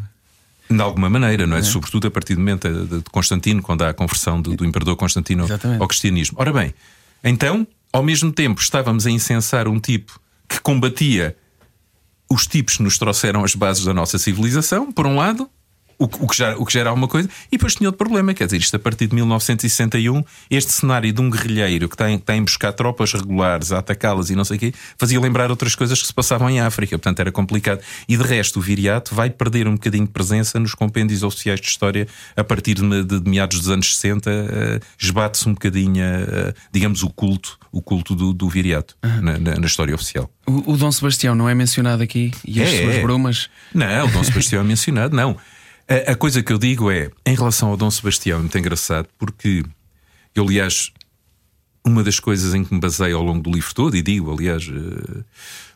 De 0.71 0.81
alguma 0.81 1.11
maneira, 1.11 1.47
não 1.47 1.57
é? 1.57 1.61
é? 1.61 1.63
Sobretudo 1.63 2.07
a 2.07 2.11
partir 2.11 2.35
do 2.35 2.41
momento 2.41 2.69
de 2.69 3.03
Constantino, 3.11 3.61
quando 3.61 3.83
há 3.83 3.89
a 3.89 3.95
conversão 3.95 4.41
do, 4.41 4.55
do 4.57 4.65
imperador 4.65 4.97
Constantino 4.97 5.45
Exatamente. 5.45 5.83
ao 5.83 5.89
cristianismo. 5.89 6.37
Ora 6.39 6.53
bem, 6.53 6.73
então, 7.25 7.67
ao 7.93 8.03
mesmo 8.03 8.31
tempo, 8.31 8.61
estávamos 8.61 9.07
a 9.07 9.11
incensar 9.11 9.67
um 9.67 9.81
tipo 9.81 10.21
que 10.49 10.61
combatia 10.61 11.37
os 12.31 12.47
tipos 12.47 12.77
que 12.77 12.83
nos 12.83 12.97
trouxeram 12.97 13.43
as 13.43 13.55
bases 13.55 13.85
da 13.85 13.93
nossa 13.93 14.17
civilização, 14.17 14.93
por 14.93 15.07
um 15.07 15.17
lado, 15.17 15.51
o, 16.01 16.05
o, 16.05 16.27
que 16.27 16.37
já, 16.37 16.57
o 16.57 16.65
que 16.65 16.73
já 16.73 16.81
era 16.81 16.89
alguma 16.89 17.07
coisa, 17.07 17.29
e 17.53 17.59
depois 17.59 17.75
tinha 17.75 17.87
outro 17.87 17.99
problema, 17.99 18.33
quer 18.33 18.47
dizer, 18.47 18.57
isto 18.57 18.75
a 18.75 18.79
partir 18.79 19.07
de 19.07 19.15
1961, 19.15 20.25
este 20.51 20.73
cenário 20.73 21.13
de 21.13 21.21
um 21.21 21.29
guerrilheiro 21.29 21.91
que 21.91 21.97
tem, 21.97 22.19
tem 22.19 22.43
buscar 22.43 22.73
tropas 22.73 23.13
regulares 23.13 23.71
a 23.71 23.79
atacá-las 23.79 24.31
e 24.31 24.35
não 24.35 24.43
sei 24.43 24.57
o 24.57 24.61
quê, 24.61 24.75
fazia 24.97 25.21
lembrar 25.21 25.51
outras 25.51 25.75
coisas 25.75 26.01
que 26.01 26.07
se 26.07 26.15
passavam 26.15 26.49
em 26.49 26.59
África, 26.59 26.99
portanto 26.99 27.21
era 27.21 27.31
complicado. 27.31 27.83
E 28.09 28.17
de 28.17 28.23
resto, 28.23 28.59
o 28.59 28.63
viriato 28.63 29.15
vai 29.15 29.29
perder 29.29 29.69
um 29.69 29.75
bocadinho 29.75 30.07
de 30.07 30.11
presença 30.11 30.59
nos 30.59 30.75
compêndios 30.75 31.23
oficiais 31.23 31.61
de 31.61 31.69
história 31.69 32.09
a 32.35 32.43
partir 32.43 32.77
de, 32.77 33.05
de, 33.05 33.21
de 33.21 33.31
meados 33.31 33.61
dos 33.61 33.69
anos 33.69 33.95
60, 33.95 34.31
uh, 34.31 34.87
esbate-se 34.99 35.47
um 35.51 35.53
bocadinho, 35.53 36.03
uh, 36.03 36.55
digamos, 36.73 37.03
o 37.03 37.11
culto, 37.11 37.59
o 37.71 37.83
culto 37.83 38.15
do, 38.15 38.33
do 38.33 38.49
viriato 38.49 38.97
uhum. 39.05 39.21
na, 39.21 39.39
na, 39.39 39.55
na, 39.57 39.67
história 39.67 39.95
oficial. 39.95 40.31
O, 40.47 40.73
o, 40.73 40.77
Dom 40.79 40.91
Sebastião 40.91 41.35
não 41.35 41.47
é 41.47 41.55
mencionado 41.55 42.03
aqui 42.03 42.31
e 42.47 42.63
as 42.63 42.71
é, 42.71 42.83
suas 42.83 43.03
brumas? 43.03 43.51
Não, 43.75 44.07
o 44.07 44.11
Dom 44.11 44.25
Sebastião 44.25 44.63
é 44.63 44.65
mencionado, 44.65 45.15
não. 45.15 45.37
A, 45.91 46.13
a, 46.13 46.15
coisa 46.15 46.41
que 46.41 46.53
eu 46.53 46.59
digo 46.59 46.89
é, 46.89 47.11
em 47.27 47.35
relação 47.35 47.69
ao 47.69 47.77
Dom 47.77 47.91
Sebastião, 47.91 48.39
é 48.39 48.41
muito 48.43 48.57
engraçado, 48.57 49.09
porque 49.19 49.65
eu, 50.33 50.45
aliás, 50.45 50.93
uma 51.85 52.05
das 52.05 52.21
coisas 52.21 52.55
em 52.55 52.63
que 52.63 52.73
me 52.73 52.79
baseio 52.79 53.17
ao 53.17 53.25
longo 53.25 53.43
do 53.43 53.51
livro 53.51 53.75
todo, 53.75 53.97
e 53.97 54.01
digo, 54.01 54.33
aliás, 54.33 54.69
eh, 54.69 55.25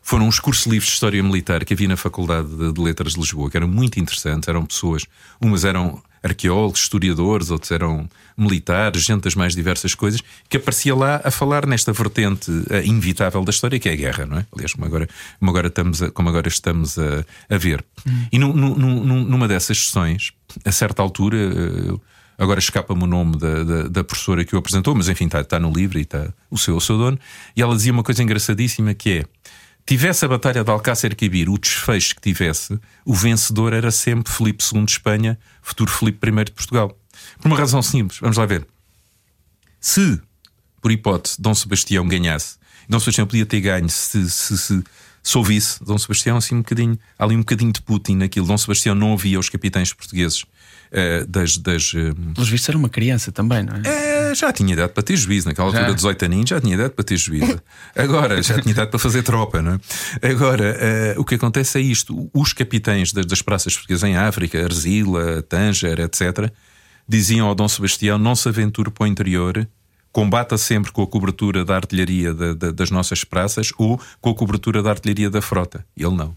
foram 0.01 0.29
os 0.29 0.39
cursos 0.39 0.67
livres 0.67 0.87
de 0.87 0.93
História 0.93 1.21
Militar 1.21 1.65
que 1.65 1.73
havia 1.73 1.89
na 1.89 1.97
Faculdade 1.97 2.47
de 2.47 2.81
Letras 2.81 3.15
de 3.15 3.19
Lisboa, 3.19 3.51
que 3.51 3.57
eram 3.57 3.67
muito 3.67 3.99
interessantes, 3.99 4.47
eram 4.47 4.65
pessoas, 4.65 5.03
umas 5.41 5.65
eram 5.65 6.01
arqueólogos, 6.25 6.81
historiadores, 6.81 7.51
outros 7.51 7.71
eram 7.71 8.09
militares, 8.35 9.03
gente 9.03 9.21
das 9.21 9.35
mais 9.35 9.55
diversas 9.55 9.93
coisas, 9.93 10.21
que 10.49 10.57
aparecia 10.57 10.95
lá 10.95 11.21
a 11.23 11.29
falar 11.29 11.65
nesta 11.65 11.93
vertente 11.93 12.49
uh, 12.49 12.83
inevitável 12.83 13.43
da 13.43 13.51
história, 13.51 13.79
que 13.79 13.87
é 13.87 13.93
a 13.93 13.95
guerra, 13.95 14.25
não 14.25 14.39
é? 14.39 14.45
Aliás, 14.51 14.73
como 14.73 14.85
agora, 14.85 15.07
como 15.39 15.51
agora 15.51 15.67
estamos 15.67 16.01
a, 16.01 16.11
como 16.11 16.29
agora 16.29 16.47
estamos 16.47 16.97
a, 16.97 17.25
a 17.49 17.57
ver. 17.57 17.85
Hum. 18.07 18.25
E 18.31 18.39
numa 18.39 19.47
dessas 19.47 19.85
sessões, 19.85 20.33
a 20.65 20.71
certa 20.71 21.01
altura, 21.01 21.37
uh, 21.37 22.01
agora 22.37 22.59
escapa-me 22.59 23.03
o 23.03 23.07
nome 23.07 23.37
da, 23.37 23.63
da, 23.63 23.83
da, 23.83 24.03
professora 24.03 24.43
que 24.43 24.55
o 24.55 24.59
apresentou, 24.59 24.95
mas 24.95 25.07
enfim, 25.07 25.25
está, 25.25 25.41
está 25.41 25.59
no 25.59 25.71
livro 25.71 25.99
e 25.99 26.01
está 26.01 26.27
o 26.49 26.57
seu, 26.57 26.75
o 26.75 26.81
seu 26.81 26.97
dono, 26.97 27.19
e 27.55 27.61
ela 27.61 27.75
dizia 27.75 27.93
uma 27.93 28.03
coisa 28.03 28.21
engraçadíssima 28.23 28.93
que 28.93 29.19
é 29.19 29.25
tivesse 29.85 30.25
a 30.25 30.27
Batalha 30.27 30.63
de 30.63 30.69
Alcácer 30.71 31.15
Quibir 31.15 31.49
o 31.49 31.57
desfecho 31.57 32.15
que 32.15 32.21
tivesse, 32.21 32.79
o 33.05 33.13
vencedor 33.13 33.73
era 33.73 33.91
sempre 33.91 34.33
Filipe 34.33 34.63
II 34.73 34.83
de 34.83 34.91
Espanha, 34.93 35.37
futuro 35.61 35.91
Filipe 35.91 36.27
I 36.27 36.43
de 36.45 36.51
Portugal. 36.51 36.97
Por 37.39 37.47
uma 37.47 37.57
razão 37.57 37.81
simples, 37.81 38.19
vamos 38.19 38.37
lá 38.37 38.45
ver. 38.45 38.65
Se, 39.79 40.19
por 40.81 40.91
hipótese, 40.91 41.39
Dom 41.39 41.53
Sebastião 41.53 42.07
ganhasse, 42.07 42.57
Dom 42.89 42.99
Sebastião 42.99 43.27
podia 43.27 43.45
ter 43.45 43.61
ganho 43.61 43.87
se, 43.87 44.29
se, 44.29 44.57
se, 44.57 44.83
se 45.21 45.37
ouvisse 45.37 45.83
Dom 45.83 45.97
Sebastião 45.97 46.37
assim 46.37 46.55
um 46.55 46.59
bocadinho, 46.59 46.97
ali 47.17 47.35
um 47.35 47.39
bocadinho 47.39 47.71
de 47.71 47.81
Putin 47.81 48.15
naquilo. 48.15 48.47
Dom 48.47 48.57
Sebastião 48.57 48.95
não 48.95 49.11
ouvia 49.11 49.39
os 49.39 49.49
capitães 49.49 49.93
portugueses 49.93 50.45
uh, 50.95 51.25
das. 51.27 51.57
das 51.57 51.91
Pelos 51.91 52.49
vistos 52.49 52.69
era 52.69 52.77
uma 52.77 52.89
criança 52.89 53.31
também, 53.31 53.63
não 53.63 53.75
é? 53.75 54.29
é 54.29 54.35
já 54.35 54.51
tinha 54.51 54.73
idade 54.73 54.93
para 54.93 55.03
ter 55.03 55.15
juízo, 55.15 55.47
naquela 55.47 55.71
já. 55.71 55.79
altura, 55.79 55.95
18 55.95 56.25
aninhos, 56.25 56.49
já 56.49 56.61
tinha 56.61 56.73
idade 56.73 56.93
para 56.93 57.03
ter 57.03 57.17
juízo. 57.17 57.61
Agora, 57.95 58.41
já 58.41 58.59
tinha 58.59 58.71
idade 58.71 58.89
para 58.89 58.99
fazer 58.99 59.23
tropa, 59.23 59.61
não 59.61 59.73
é? 59.73 60.29
Agora, 60.29 61.15
uh, 61.17 61.21
o 61.21 61.25
que 61.25 61.35
acontece 61.35 61.77
é 61.77 61.81
isto: 61.81 62.29
os 62.33 62.53
capitães 62.53 63.11
das, 63.11 63.25
das 63.25 63.41
praças 63.41 63.73
portuguesas 63.73 64.09
em 64.09 64.15
África, 64.15 64.63
Arzila, 64.63 65.41
Tanger, 65.41 65.99
etc., 65.99 66.51
diziam 67.07 67.47
ao 67.47 67.55
Dom 67.55 67.67
Sebastião: 67.67 68.17
não 68.17 68.35
se 68.35 68.47
aventure 68.47 68.89
para 68.89 69.03
o 69.03 69.07
interior 69.07 69.67
combata 70.11 70.57
sempre 70.57 70.93
com 70.93 71.01
a 71.01 71.07
cobertura 71.07 71.65
da 71.65 71.75
artilharia 71.75 72.33
de, 72.33 72.55
de, 72.55 72.71
das 72.71 72.89
nossas 72.89 73.25
praças 73.25 73.71
ou 73.77 73.99
com 74.21 74.29
a 74.29 74.33
cobertura 74.33 74.81
da 74.81 74.91
artilharia 74.91 75.29
da 75.29 75.41
frota. 75.41 75.85
Ele 75.97 76.15
não 76.15 76.33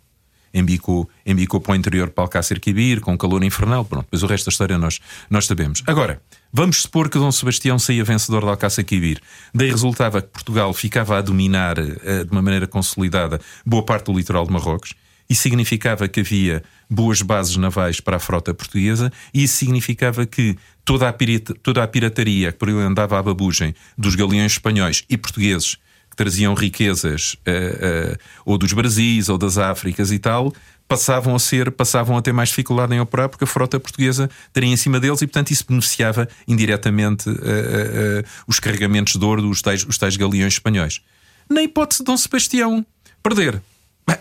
embicou, 0.52 1.08
embicou 1.24 1.60
para 1.60 1.72
o 1.72 1.76
interior 1.76 2.10
para 2.10 2.24
Alcácer 2.24 2.60
Quibir, 2.60 3.00
com 3.00 3.16
calor 3.16 3.42
infernal. 3.44 3.84
Pronto, 3.84 4.04
depois 4.04 4.22
o 4.22 4.26
resto 4.26 4.46
da 4.46 4.50
história 4.50 4.78
nós, 4.78 5.00
nós 5.28 5.46
sabemos. 5.46 5.82
Agora, 5.86 6.20
vamos 6.52 6.82
supor 6.82 7.08
que 7.08 7.18
Dom 7.18 7.30
Sebastião 7.30 7.78
saía 7.78 8.04
vencedor 8.04 8.42
de 8.42 8.48
Alcácer 8.48 8.84
Quibir. 8.84 9.20
Daí 9.54 9.70
resultava 9.70 10.22
que 10.22 10.28
Portugal 10.28 10.72
ficava 10.72 11.18
a 11.18 11.20
dominar 11.20 11.78
uh, 11.78 12.24
de 12.24 12.30
uma 12.30 12.42
maneira 12.42 12.66
consolidada 12.66 13.40
boa 13.64 13.82
parte 13.82 14.06
do 14.06 14.16
litoral 14.16 14.46
de 14.46 14.52
Marrocos. 14.52 14.94
Isso 15.28 15.42
significava 15.42 16.08
que 16.08 16.20
havia 16.20 16.62
boas 16.88 17.20
bases 17.20 17.56
navais 17.56 18.00
para 18.00 18.16
a 18.16 18.20
frota 18.20 18.54
portuguesa, 18.54 19.12
e 19.34 19.42
isso 19.42 19.56
significava 19.56 20.24
que 20.24 20.56
toda 20.86 21.06
a, 21.06 21.12
pirata, 21.12 21.54
toda 21.62 21.82
a 21.82 21.88
pirataria 21.88 22.50
que 22.50 22.58
por 22.58 22.70
ele 22.70 22.80
andava 22.80 23.18
à 23.18 23.22
babugem 23.22 23.74
dos 23.96 24.14
galeões 24.14 24.52
espanhóis 24.52 25.04
e 25.08 25.18
portugueses 25.18 25.76
traziam 26.18 26.52
riquezas 26.52 27.34
uh, 27.46 28.12
uh, 28.12 28.18
ou 28.44 28.58
dos 28.58 28.72
Brasis 28.72 29.28
ou 29.28 29.38
das 29.38 29.56
Áfricas 29.56 30.10
e 30.10 30.18
tal, 30.18 30.52
passavam 30.88 31.36
a 31.36 31.38
ser, 31.38 31.70
passavam 31.70 32.16
a 32.16 32.22
ter 32.22 32.32
mais 32.32 32.48
dificuldade 32.48 32.92
em 32.92 32.98
operar 32.98 33.28
porque 33.28 33.44
a 33.44 33.46
frota 33.46 33.78
portuguesa 33.78 34.28
estaria 34.48 34.68
em 34.68 34.76
cima 34.76 34.98
deles 34.98 35.22
e, 35.22 35.28
portanto, 35.28 35.52
isso 35.52 35.64
beneficiava 35.68 36.28
indiretamente 36.48 37.30
uh, 37.30 38.24
os 38.48 38.58
carregamentos 38.58 39.14
de 39.14 39.24
ouro 39.24 39.42
dos 39.42 39.62
tais, 39.62 39.86
os 39.86 39.96
tais 39.96 40.16
galeões 40.16 40.54
espanhóis. 40.54 41.00
Na 41.48 41.62
hipótese 41.62 42.00
de 42.00 42.06
Dom 42.06 42.16
Sebastião 42.16 42.84
perder. 43.22 43.62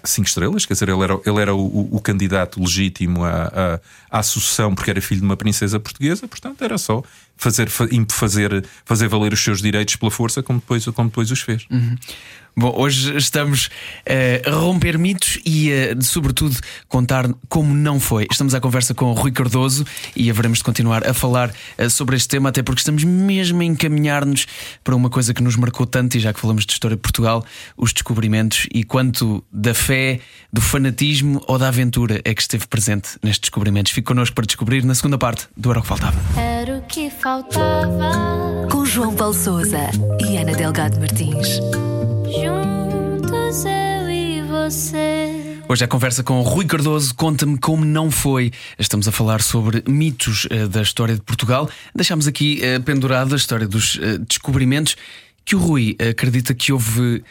cinco 0.04 0.28
estrelas, 0.28 0.66
quer 0.66 0.74
dizer, 0.74 0.90
ele 0.90 1.02
era, 1.02 1.20
ele 1.26 1.42
era 1.42 1.56
o, 1.56 1.66
o, 1.66 1.96
o 1.96 2.02
candidato 2.02 2.60
legítimo 2.60 3.24
à, 3.24 3.80
à, 4.12 4.20
à 4.20 4.24
sucessão 4.24 4.76
porque 4.76 4.92
era 4.92 5.02
filho 5.02 5.22
de 5.22 5.26
uma 5.26 5.38
princesa 5.38 5.80
portuguesa, 5.80 6.28
portanto 6.28 6.62
era 6.62 6.78
só 6.78 7.02
fazer, 7.38 7.70
fazer, 7.70 8.66
fazer 8.84 9.08
valer 9.08 9.34
os 9.34 9.44
seus 9.44 9.62
direitos 9.62 9.96
pela 9.96 10.12
força, 10.12 10.44
como 10.44 10.60
depois, 10.60 10.86
como 10.86 11.10
depois 11.10 11.32
os 11.32 11.42
fez. 11.42 11.66
Uhum. 11.70 11.96
Bom, 12.60 12.74
hoje 12.76 13.16
estamos 13.16 13.68
uh, 13.68 14.50
a 14.50 14.52
romper 14.56 14.98
mitos 14.98 15.38
e, 15.46 15.70
uh, 15.70 16.04
sobretudo, 16.04 16.58
contar 16.88 17.30
como 17.48 17.72
não 17.72 18.00
foi. 18.00 18.26
Estamos 18.32 18.56
à 18.56 18.60
conversa 18.60 18.96
com 18.96 19.06
o 19.06 19.14
Rui 19.14 19.32
Cardoso 19.32 19.86
e 20.16 20.28
haveremos 20.28 20.58
de 20.58 20.64
continuar 20.64 21.08
a 21.08 21.14
falar 21.14 21.52
uh, 21.78 21.88
sobre 21.88 22.16
este 22.16 22.30
tema, 22.30 22.50
até 22.50 22.64
porque 22.64 22.80
estamos 22.80 23.04
mesmo 23.04 23.62
a 23.62 23.64
encaminhar-nos 23.64 24.48
para 24.84 24.96
uma 24.96 25.08
coisa 25.08 25.36
que 25.36 25.44
nos 25.44 25.56
marcou 25.56 25.86
tanto, 25.86 26.18
e 26.18 26.20
já 26.20 26.34
que 26.34 26.40
falamos 26.40 26.66
de 26.66 26.74
história 26.74 26.98
de 26.98 27.02
Portugal, 27.02 27.46
os 27.78 27.94
descobrimentos 27.94 28.66
e 28.74 28.84
quanto 28.84 29.46
da 29.52 29.76
fé, 29.76 30.20
do 30.52 30.60
fanatismo 30.60 31.44
ou 31.46 31.60
da 31.60 31.68
aventura 31.68 32.20
é 32.26 32.34
que 32.34 32.42
esteve 32.42 32.66
presente 32.66 33.20
nestes 33.22 33.42
descobrimentos. 33.42 33.92
Fique 33.92 34.08
connosco 34.08 34.34
para 34.34 34.48
descobrir 34.48 34.84
na 34.84 34.96
segunda 34.96 35.20
parte 35.20 35.48
do 35.56 35.70
Era 35.70 35.78
o 35.78 35.82
que 35.84 35.88
Faltava. 35.88 36.18
Era 36.36 36.78
o 36.78 36.82
que 36.82 37.10
faltava. 37.12 37.27
Com 38.72 38.86
João 38.86 39.14
Paulo 39.14 39.34
Souza 39.34 39.92
e 40.26 40.38
Ana 40.38 40.54
Delgado 40.54 40.98
Martins. 40.98 41.60
Juntos 42.26 43.66
eu 43.66 44.10
e 44.10 44.42
você. 44.44 45.60
Hoje 45.68 45.84
a 45.84 45.90
conversa 45.90 46.24
com 46.24 46.40
Rui 46.40 46.64
Cardoso, 46.64 47.14
conta-me 47.14 47.58
como 47.58 47.84
não 47.84 48.10
foi. 48.10 48.54
Estamos 48.80 49.10
a 49.10 49.12
falar 49.12 49.42
sobre 49.42 49.84
mitos 49.86 50.46
uh, 50.46 50.70
da 50.70 50.82
história 50.82 51.16
de 51.16 51.22
Portugal. 51.22 51.70
Deixámos 51.94 52.28
aqui 52.28 52.62
uh, 52.62 52.82
pendurada 52.82 53.36
a 53.36 53.38
história 53.38 53.68
dos 53.68 53.96
uh, 53.96 54.20
descobrimentos 54.20 54.96
que 55.44 55.54
o 55.54 55.60
Rui 55.60 55.98
acredita 56.10 56.54
que 56.54 56.72
houve 56.72 57.26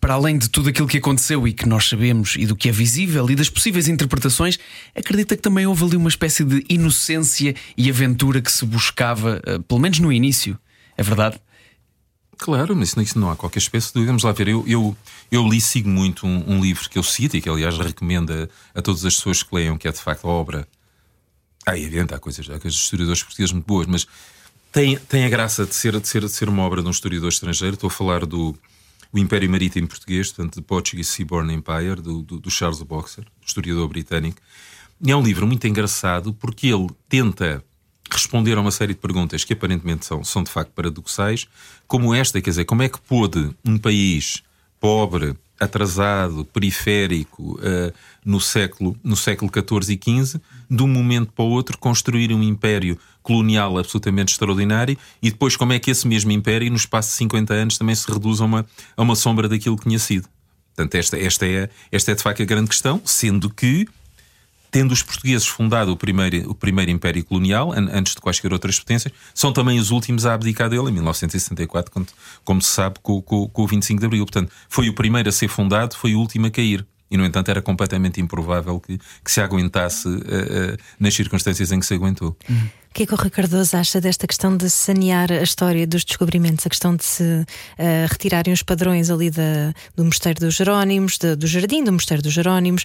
para 0.00 0.14
além 0.14 0.36
de 0.36 0.50
tudo 0.50 0.68
aquilo 0.68 0.86
que 0.86 0.98
aconteceu 0.98 1.48
e 1.48 1.52
que 1.52 1.66
nós 1.66 1.88
sabemos 1.88 2.36
e 2.38 2.46
do 2.46 2.54
que 2.54 2.68
é 2.68 2.72
visível 2.72 3.28
e 3.30 3.34
das 3.34 3.48
possíveis 3.48 3.88
interpretações, 3.88 4.58
acredita 4.94 5.36
que 5.36 5.42
também 5.42 5.66
houve 5.66 5.84
ali 5.84 5.96
uma 5.96 6.08
espécie 6.08 6.44
de 6.44 6.64
inocência 6.68 7.54
e 7.76 7.88
aventura 7.88 8.42
que 8.42 8.52
se 8.52 8.66
buscava, 8.66 9.40
pelo 9.66 9.80
menos 9.80 9.98
no 10.00 10.12
início. 10.12 10.58
É 10.96 11.02
verdade? 11.02 11.40
Claro, 12.36 12.74
mas 12.74 12.96
isso 12.96 13.18
não 13.18 13.30
há 13.30 13.36
qualquer 13.36 13.58
espécie 13.58 13.92
de. 13.94 14.04
Vamos 14.04 14.22
lá 14.22 14.32
ver, 14.32 14.48
eu, 14.48 14.64
eu, 14.66 14.96
eu 15.30 15.48
li 15.48 15.60
sigo 15.60 15.88
muito 15.88 16.26
um, 16.26 16.54
um, 16.54 16.60
livro 16.60 16.88
que 16.88 16.98
eu 16.98 17.02
cito 17.02 17.36
e 17.36 17.40
que, 17.40 17.48
aliás, 17.48 17.78
recomendo 17.78 18.32
a, 18.32 18.78
a, 18.78 18.82
todas 18.82 19.04
as 19.04 19.14
pessoas 19.16 19.42
que 19.42 19.54
leiam, 19.54 19.78
que 19.78 19.88
é 19.88 19.92
de 19.92 19.98
facto 20.00 20.26
a 20.26 20.30
obra. 20.30 20.68
Ah, 21.66 21.76
é 21.76 21.80
evidente, 21.80 22.12
há 22.12 22.18
coisas, 22.18 22.44
há 22.50 22.58
coisas 22.58 22.74
de 22.74 22.84
historiadores 22.84 23.22
portugueses 23.22 23.52
muito 23.52 23.66
boas, 23.66 23.86
mas 23.86 24.06
tem, 24.70 24.98
tem 24.98 25.24
a 25.24 25.28
graça 25.28 25.64
de 25.64 25.74
ser, 25.74 25.98
de, 25.98 26.06
ser, 26.06 26.22
de 26.22 26.28
ser 26.28 26.48
uma 26.48 26.62
obra 26.62 26.82
de 26.82 26.88
um 26.88 26.90
historiador 26.90 27.28
estrangeiro. 27.28 27.74
Estou 27.74 27.88
a 27.88 27.90
falar 27.90 28.26
do 28.26 28.54
o 29.14 29.18
Império 29.18 29.48
Marítimo 29.48 29.86
Português, 29.86 30.32
portanto, 30.32 30.56
The 30.56 30.62
Portuguese 30.62 31.08
Seaborne 31.08 31.54
Empire, 31.54 32.02
do, 32.02 32.20
do, 32.20 32.40
do 32.40 32.50
Charles 32.50 32.82
Boxer, 32.82 33.24
historiador 33.46 33.86
britânico. 33.88 34.38
E 35.00 35.12
é 35.12 35.16
um 35.16 35.22
livro 35.22 35.46
muito 35.46 35.64
engraçado 35.68 36.34
porque 36.34 36.66
ele 36.66 36.88
tenta 37.08 37.64
responder 38.10 38.58
a 38.58 38.60
uma 38.60 38.72
série 38.72 38.92
de 38.92 38.98
perguntas 38.98 39.44
que 39.44 39.52
aparentemente 39.52 40.04
são, 40.04 40.24
são 40.24 40.42
de 40.42 40.50
facto 40.50 40.72
paradoxais, 40.72 41.46
como 41.86 42.12
esta, 42.12 42.40
quer 42.40 42.50
dizer, 42.50 42.64
como 42.64 42.82
é 42.82 42.88
que 42.88 43.00
pôde 43.00 43.54
um 43.64 43.78
país 43.78 44.42
pobre, 44.80 45.34
atrasado, 45.58 46.44
periférico, 46.44 47.54
uh, 47.54 47.92
no, 48.24 48.40
século, 48.40 48.96
no 49.02 49.16
século 49.16 49.50
XIV 49.52 49.94
e 49.94 50.24
XV, 50.24 50.40
de 50.70 50.82
um 50.82 50.88
momento 50.88 51.32
para 51.32 51.44
o 51.44 51.50
outro 51.50 51.78
construir 51.78 52.32
um 52.32 52.42
império 52.42 52.98
colonial 53.22 53.78
absolutamente 53.78 54.32
extraordinário 54.32 54.98
e 55.22 55.30
depois 55.30 55.56
como 55.56 55.72
é 55.72 55.78
que 55.78 55.90
esse 55.90 56.06
mesmo 56.06 56.30
império, 56.30 56.68
no 56.70 56.76
espaço 56.76 57.10
de 57.10 57.16
50 57.16 57.54
anos, 57.54 57.78
também 57.78 57.94
se 57.94 58.10
reduz 58.10 58.40
a 58.40 58.44
uma, 58.44 58.66
a 58.96 59.02
uma 59.02 59.16
sombra 59.16 59.48
daquilo 59.48 59.76
que 59.76 59.84
tinha 59.84 59.98
sido. 59.98 60.28
Portanto, 60.74 60.94
esta, 60.96 61.18
esta, 61.18 61.46
é, 61.46 61.70
esta 61.92 62.12
é 62.12 62.14
de 62.14 62.22
facto 62.22 62.42
a 62.42 62.46
grande 62.46 62.68
questão, 62.68 63.00
sendo 63.04 63.48
que 63.48 63.86
tendo 64.74 64.90
os 64.90 65.04
portugueses 65.04 65.46
fundado 65.46 65.92
o 65.92 65.96
primeiro, 65.96 66.50
o 66.50 66.54
primeiro 66.54 66.90
Império 66.90 67.24
Colonial, 67.24 67.72
antes 67.72 68.12
de 68.12 68.20
quaisquer 68.20 68.52
outras 68.52 68.76
potências, 68.76 69.14
são 69.32 69.52
também 69.52 69.78
os 69.78 69.92
últimos 69.92 70.26
a 70.26 70.34
abdicar 70.34 70.68
dele, 70.68 70.88
em 70.88 70.92
1974, 70.94 71.92
como, 71.92 72.04
como 72.42 72.60
se 72.60 72.70
sabe, 72.70 72.96
com, 73.00 73.22
com, 73.22 73.48
com 73.48 73.62
o 73.62 73.68
25 73.68 74.00
de 74.00 74.06
Abril. 74.06 74.26
Portanto, 74.26 74.50
foi 74.68 74.88
o 74.88 74.92
primeiro 74.92 75.28
a 75.28 75.32
ser 75.32 75.46
fundado, 75.46 75.94
foi 75.94 76.16
o 76.16 76.18
último 76.18 76.46
a 76.48 76.50
cair. 76.50 76.84
E, 77.14 77.16
no 77.16 77.24
entanto, 77.24 77.48
era 77.48 77.62
completamente 77.62 78.20
improvável 78.20 78.80
que, 78.80 78.98
que 78.98 79.30
se 79.30 79.40
aguentasse 79.40 80.08
uh, 80.08 80.10
uh, 80.10 80.76
nas 80.98 81.14
circunstâncias 81.14 81.70
em 81.70 81.78
que 81.78 81.86
se 81.86 81.94
aguentou. 81.94 82.36
Uhum. 82.50 82.68
O 82.90 82.94
que 82.94 83.04
é 83.04 83.06
que 83.06 83.14
o 83.14 83.16
Ricardo 83.16 83.56
acha 83.72 84.00
desta 84.00 84.26
questão 84.26 84.56
de 84.56 84.68
sanear 84.68 85.30
a 85.30 85.42
história 85.42 85.86
dos 85.86 86.04
descobrimentos, 86.04 86.66
a 86.66 86.68
questão 86.68 86.96
de 86.96 87.04
se 87.04 87.22
uh, 87.22 87.46
retirarem 88.10 88.52
os 88.52 88.64
padrões 88.64 89.10
ali 89.10 89.30
da, 89.30 89.72
do 89.94 90.04
Mosteiro 90.04 90.40
dos 90.40 90.56
Jerónimos, 90.56 91.16
de, 91.16 91.36
do 91.36 91.46
Jardim 91.46 91.84
do 91.84 91.92
Mosteiro 91.92 92.20
dos 92.20 92.32
Jerónimos? 92.32 92.84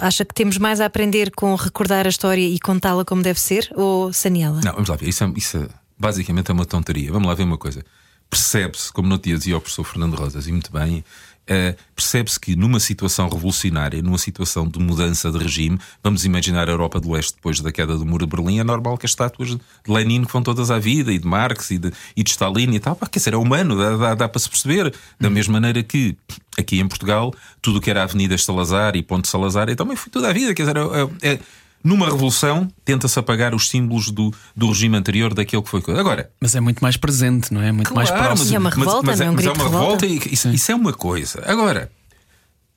acha 0.00 0.24
que 0.24 0.34
temos 0.34 0.58
mais 0.58 0.80
a 0.80 0.86
aprender 0.86 1.30
com 1.30 1.54
recordar 1.54 2.04
a 2.04 2.08
história 2.08 2.48
e 2.48 2.58
contá-la 2.58 3.04
como 3.04 3.22
deve 3.22 3.38
ser 3.38 3.70
ou 3.76 4.12
saneá-la? 4.12 4.60
Não, 4.64 4.72
vamos 4.72 4.88
lá 4.88 4.96
ver. 4.96 5.08
Isso, 5.08 5.22
é, 5.22 5.32
isso 5.36 5.56
é, 5.58 5.68
basicamente 5.96 6.50
é 6.50 6.54
uma 6.54 6.64
tonteria. 6.64 7.12
Vamos 7.12 7.28
lá 7.28 7.34
ver 7.34 7.44
uma 7.44 7.58
coisa. 7.58 7.84
Percebe-se, 8.28 8.92
como 8.92 9.08
no 9.08 9.18
dia 9.18 9.36
dizia 9.38 9.56
o 9.56 9.60
professor 9.60 9.84
Fernando 9.84 10.14
Rosas, 10.14 10.48
e 10.48 10.52
muito 10.52 10.72
bem, 10.72 11.04
Uh, 11.48 11.76
percebe-se 11.94 12.40
que 12.40 12.56
numa 12.56 12.80
situação 12.80 13.28
revolucionária, 13.28 14.02
numa 14.02 14.18
situação 14.18 14.66
de 14.66 14.80
mudança 14.80 15.30
de 15.30 15.38
regime, 15.38 15.78
vamos 16.02 16.24
imaginar 16.24 16.68
a 16.68 16.72
Europa 16.72 16.98
do 16.98 17.12
Leste 17.12 17.36
depois 17.36 17.60
da 17.60 17.70
queda 17.70 17.96
do 17.96 18.04
Muro 18.04 18.26
de 18.26 18.36
Berlim, 18.36 18.58
é 18.58 18.64
normal 18.64 18.98
que 18.98 19.06
as 19.06 19.12
estátuas 19.12 19.50
de 19.50 19.60
Lenin 19.86 20.24
que 20.24 20.32
vão 20.32 20.42
todas 20.42 20.72
à 20.72 20.78
vida, 20.80 21.12
e 21.12 21.18
de 21.20 21.26
Marx 21.26 21.70
e 21.70 21.78
de, 21.78 21.92
e 22.16 22.24
de 22.24 22.30
Stalin 22.30 22.74
e 22.74 22.80
tal, 22.80 22.96
quer 22.96 23.18
dizer, 23.18 23.32
é 23.32 23.36
humano, 23.36 23.78
dá, 23.78 23.96
dá, 23.96 24.14
dá 24.14 24.28
para 24.28 24.40
se 24.40 24.48
perceber. 24.48 24.92
Da 25.20 25.30
mesma 25.30 25.52
maneira 25.52 25.84
que 25.84 26.16
aqui 26.58 26.80
em 26.80 26.88
Portugal, 26.88 27.32
tudo 27.62 27.78
o 27.78 27.80
que 27.80 27.90
era 27.90 28.02
Avenida 28.02 28.36
Salazar 28.36 28.96
e 28.96 29.02
Ponte 29.02 29.28
Salazar, 29.28 29.68
e 29.68 29.76
também 29.76 29.96
foi 29.96 30.10
toda 30.10 30.28
a 30.28 30.32
vida, 30.32 30.52
quer 30.52 30.62
dizer, 30.62 30.76
é, 30.76 31.32
é 31.34 31.38
numa 31.82 32.06
revolução, 32.06 32.68
tenta-se 32.84 33.18
apagar 33.18 33.54
os 33.54 33.68
símbolos 33.68 34.10
do, 34.10 34.32
do 34.56 34.68
regime 34.68 34.96
anterior 34.96 35.32
daquele 35.32 35.62
que 35.62 35.68
foi. 35.68 35.82
Agora. 35.96 36.30
Mas 36.40 36.54
é 36.54 36.60
muito 36.60 36.80
mais 36.80 36.96
presente, 36.96 37.52
não 37.54 37.62
é? 37.62 37.70
Muito 37.70 37.92
claro, 37.92 38.08
mais 38.08 38.10
próximo. 38.10 38.44
Mas, 38.44 38.52
é 38.52 38.58
uma 38.58 38.70
revolta, 38.70 39.06
mas, 39.06 39.18
mas, 39.18 39.20
é, 39.20 39.30
um 39.30 39.34
mas 39.34 39.46
é 39.46 39.50
uma 39.52 39.64
revolta, 39.64 40.06
e 40.06 40.16
isso, 40.32 40.48
isso, 40.48 40.72
é 40.72 40.74
uma 40.74 40.92
coisa. 40.92 41.42
Agora, 41.46 41.90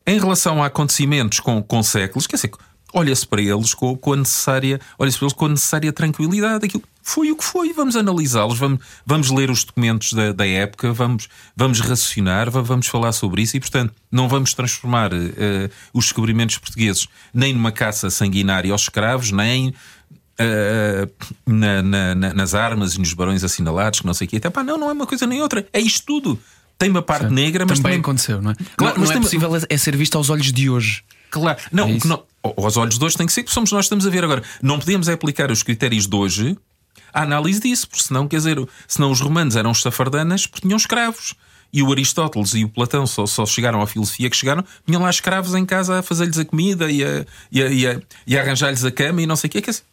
em 0.05 0.19
relação 0.19 0.61
a 0.61 0.67
acontecimentos 0.67 1.39
com, 1.39 1.61
com 1.61 1.81
séculos, 1.81 2.27
quer 2.27 2.35
dizer, 2.35 2.51
olha-se 2.93 3.25
para 3.25 3.41
eles 3.41 3.73
com, 3.73 3.97
com 3.97 4.13
a 4.13 4.17
necessária, 4.17 4.79
olha-se 4.97 5.17
para 5.17 5.25
eles 5.25 5.33
com 5.33 5.45
a 5.45 5.49
necessária 5.49 5.91
tranquilidade. 5.91 6.65
Aquilo 6.65 6.83
foi 7.09 7.31
o 7.31 7.35
que 7.35 7.43
foi, 7.43 7.73
vamos 7.73 7.95
analisá-los, 7.95 8.59
vamos, 8.59 8.79
vamos 9.05 9.31
ler 9.31 9.49
os 9.49 9.63
documentos 9.63 10.13
da, 10.13 10.31
da 10.31 10.45
época, 10.45 10.93
vamos, 10.93 11.27
vamos 11.55 11.79
raciocinar, 11.79 12.51
vamos 12.51 12.87
falar 12.87 13.11
sobre 13.11 13.41
isso 13.41 13.57
e, 13.57 13.59
portanto, 13.59 13.93
não 14.11 14.29
vamos 14.29 14.53
transformar 14.53 15.11
uh, 15.11 15.17
os 15.93 16.05
descobrimentos 16.05 16.57
portugueses 16.59 17.07
nem 17.33 17.53
numa 17.53 17.71
caça 17.71 18.09
sanguinária 18.09 18.71
aos 18.71 18.83
escravos, 18.83 19.31
nem 19.31 19.73
Uh, 20.41 21.11
na, 21.45 21.83
na, 21.83 22.15
nas 22.15 22.53
armas 22.53 22.95
e 22.95 22.99
nos 22.99 23.11
barões 23.11 23.43
assinalados, 23.43 23.99
que 23.99 24.05
não 24.05 24.13
sei 24.13 24.25
o 24.25 24.29
quê. 24.29 24.37
Até, 24.37 24.49
pá, 24.49 24.63
não, 24.63 24.77
não 24.77 24.89
é 24.89 24.93
uma 24.93 25.05
coisa 25.05 25.27
nem 25.27 25.41
outra. 25.41 25.67
É 25.73 25.81
isto 25.81 26.05
tudo. 26.05 26.39
Tem 26.77 26.89
uma 26.89 27.01
parte 27.01 27.27
Sim. 27.27 27.33
negra, 27.33 27.65
mas 27.65 27.79
também, 27.79 27.91
também 27.91 27.99
aconteceu, 27.99 28.41
não 28.41 28.51
é? 28.51 28.55
Claro, 28.77 28.93
não, 28.93 29.01
mas 29.01 29.09
não 29.09 29.17
é 29.17 29.19
possível 29.19 29.51
é 29.67 29.77
ser 29.77 29.97
visto 29.97 30.17
aos 30.17 30.29
olhos 30.29 30.53
de 30.53 30.69
hoje. 30.69 31.03
Claro, 31.29 31.59
não, 31.73 31.89
é 31.89 31.97
não, 32.05 32.23
aos 32.41 32.77
olhos 32.77 32.97
de 32.97 33.03
hoje 33.03 33.17
tem 33.17 33.27
que 33.27 33.33
ser 33.33 33.43
que 33.43 33.51
somos 33.51 33.69
nós 33.73 33.81
que 33.81 33.85
estamos 33.87 34.07
a 34.07 34.09
ver 34.09 34.23
agora. 34.23 34.41
Não 34.61 34.79
podemos 34.79 35.09
é 35.09 35.11
aplicar 35.11 35.51
os 35.51 35.61
critérios 35.61 36.07
de 36.07 36.15
hoje 36.15 36.57
à 37.13 37.23
análise 37.23 37.59
disso, 37.59 37.87
porque 37.87 38.03
senão, 38.03 38.27
quer 38.27 38.37
dizer, 38.37 38.57
senão 38.87 39.11
os 39.11 39.21
romanos 39.21 39.55
eram 39.55 39.71
os 39.71 39.81
safardanas 39.81 40.45
porque 40.45 40.61
tinham 40.61 40.77
escravos. 40.77 41.35
E 41.71 41.83
o 41.83 41.91
Aristóteles 41.91 42.55
e 42.55 42.63
o 42.63 42.69
Platão 42.69 43.05
só, 43.05 43.27
só 43.27 43.45
chegaram 43.45 43.79
à 43.79 43.85
filosofia 43.85 44.27
que 44.29 44.35
chegaram, 44.35 44.65
tinham 44.85 45.01
lá 45.01 45.09
escravos 45.09 45.53
em 45.53 45.65
casa 45.65 45.99
a 45.99 46.01
fazer-lhes 46.01 46.39
a 46.39 46.45
comida 46.45 46.89
e 46.89 47.03
a, 47.03 47.25
e 47.51 47.61
a, 47.61 47.67
e 47.67 47.87
a, 47.87 48.01
e 48.25 48.37
a 48.37 48.41
arranjar-lhes 48.41 48.83
a 48.83 48.91
cama 48.91 49.21
e 49.21 49.27
não 49.27 49.35
sei 49.35 49.47
o 49.47 49.51
quê. 49.51 49.61
Quer 49.61 49.71
dizer, 49.71 49.83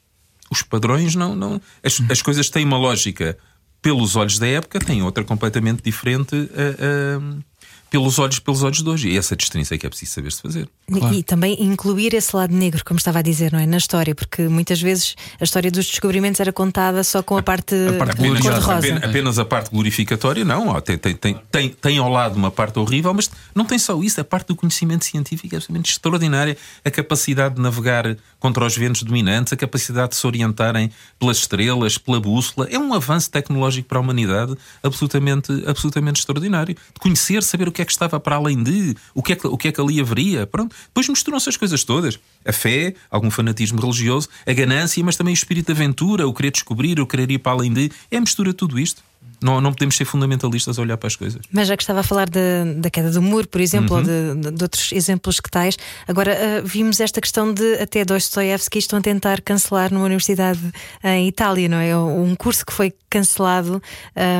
os 0.51 0.63
padrões 0.63 1.15
não. 1.15 1.37
não 1.37 1.61
as, 1.83 2.01
as 2.11 2.23
coisas 2.23 2.49
têm 2.49 2.65
uma 2.65 2.79
lógica 2.79 3.37
pelos 3.83 4.17
olhos 4.17 4.39
da 4.39 4.47
época, 4.47 4.79
têm 4.79 5.03
outra 5.03 5.23
completamente 5.23 5.83
diferente. 5.83 6.35
Uh, 6.35 7.21
uh, 7.21 7.45
pelos 7.91 8.19
olhos, 8.19 8.39
pelos 8.39 8.63
olhos 8.63 8.83
de 8.83 8.89
hoje. 8.89 9.09
E 9.09 9.19
essa 9.19 9.37
distinção 9.37 9.75
é 9.75 9.79
que 9.79 9.87
é 9.87 9.89
preciso 9.89 10.13
saber-se 10.13 10.43
fazer. 10.43 10.69
Claro. 10.91 11.15
E 11.15 11.23
também 11.23 11.57
incluir 11.63 12.15
esse 12.15 12.35
lado 12.35 12.55
negro, 12.55 12.85
como 12.85 12.99
estava 12.99 13.19
a 13.19 13.23
dizer, 13.23 13.53
não 13.53 13.59
é? 13.59 13.67
Na 13.67 13.77
história, 13.77 14.15
porque 14.15 14.43
muitas 14.43 14.81
vezes 14.81 15.17
a 15.41 15.45
história 15.45 15.71
dos 15.71 15.87
descobrimentos 15.87 16.41
era 16.41 16.53
contada 16.53 17.03
só 17.03 17.23
com 17.23 17.37
a 17.37 17.43
parte, 17.43 17.75
a 17.89 17.99
parte 17.99 18.17
gloriosa. 18.17 18.75
Apenas, 18.77 19.05
apenas, 19.05 19.39
a 19.39 19.45
parte 19.45 19.71
glorificatória, 19.71 20.45
não. 20.45 20.81
Tem, 20.81 20.99
tem, 20.99 21.15
tem, 21.15 21.41
tem, 21.51 21.69
tem 21.71 21.99
ao 21.99 22.09
lado 22.09 22.37
uma 22.37 22.51
parte 22.51 22.79
horrível, 22.79 23.13
mas 23.15 23.31
não 23.55 23.65
tem 23.65 23.79
só 23.79 24.01
isso. 24.03 24.21
A 24.21 24.25
parte 24.25 24.49
do 24.49 24.57
conhecimento 24.57 25.05
científico 25.05 25.55
é 25.55 25.59
absolutamente 25.59 25.93
extraordinária. 25.93 26.57
A 26.85 26.91
capacidade 26.91 27.57
de 27.57 27.61
navegar 27.61 28.17
contra 28.47 28.65
os 28.65 28.77
ventos 28.77 29.03
dominantes, 29.03 29.53
a 29.53 29.57
capacidade 29.57 30.11
de 30.11 30.17
se 30.17 30.25
orientarem 30.25 30.89
pelas 31.19 31.39
estrelas, 31.39 31.99
pela 31.99 32.21
bússola. 32.21 32.69
É 32.71 32.79
um 32.79 32.95
avanço 32.95 33.29
tecnológico 33.29 33.89
para 33.89 33.99
a 33.99 34.01
humanidade 34.01 34.55
absolutamente, 34.85 35.51
absolutamente 35.67 36.21
extraordinário. 36.21 36.77
De 36.77 37.01
conhecer, 37.01 37.43
saber 37.43 37.67
o 37.67 37.73
que 37.73 37.83
é 37.83 37.85
que 37.85 37.91
estava 37.91 38.21
para 38.21 38.37
além 38.37 38.63
de, 38.63 38.95
o 39.13 39.21
que 39.21 39.33
é 39.33 39.37
que, 39.37 39.49
o 39.49 39.59
que, 39.59 39.67
é 39.67 39.73
que 39.73 39.81
ali 39.81 40.01
haveria. 40.01 40.47
Pronto. 40.47 40.77
Depois 40.87 41.09
misturam-se 41.09 41.49
as 41.49 41.57
coisas 41.57 41.83
todas. 41.83 42.21
A 42.45 42.53
fé, 42.53 42.95
algum 43.11 43.33
fanatismo 43.33 43.81
religioso, 43.81 44.29
a 44.47 44.53
ganância, 44.53 45.03
mas 45.03 45.17
também 45.17 45.33
o 45.33 45.35
espírito 45.35 45.67
de 45.67 45.73
aventura, 45.73 46.29
o 46.29 46.33
querer 46.33 46.53
descobrir, 46.53 47.01
o 47.01 47.07
querer 47.07 47.29
ir 47.33 47.39
para 47.39 47.51
além 47.51 47.73
de. 47.73 47.91
É 48.13 48.19
a 48.19 48.21
mistura 48.21 48.51
de 48.51 48.57
tudo 48.57 48.79
isto. 48.79 49.03
Não, 49.43 49.61
não 49.61 49.73
podemos 49.73 49.97
ser 49.97 50.05
fundamentalistas 50.05 50.79
a 50.79 50.83
olhar 50.83 50.97
para 50.97 51.07
as 51.07 51.17
coisas. 51.17 51.43
Mas 51.53 51.69
já 51.69 51.77
que 51.77 51.83
estava 51.83 52.01
a 52.01 52.03
falar 52.03 52.29
de, 52.29 52.75
da 52.77 52.91
queda 52.91 53.11
do 53.11 53.23
muro, 53.23 53.49
por 53.49 53.61
exemplo, 53.61 53.97
uhum. 53.97 54.03
ou 54.03 54.35
de, 54.37 54.51
de, 54.53 54.63
outros 54.63 54.93
exemplos 54.93 55.41
que 55.41 55.51
tais, 55.51 55.77
agora 56.07 56.33
uh, 56.33 56.67
vimos 56.67 57.01
esta 57.01 57.21
questão 57.21 57.53
de 57.53 57.75
até 57.75 58.05
Dostoevsky 58.05 58.79
estão 58.79 58.99
a 58.99 59.03
tentar 59.03 59.41
cancelar 59.41 59.93
numa 59.93 60.05
universidade 60.05 60.61
em 61.03 61.29
Itália, 61.29 61.69
não 61.69 61.79
é? 61.79 61.97
Um 61.97 62.35
curso 62.35 62.65
que 62.65 62.73
foi 62.73 62.93
cancelado 63.09 63.81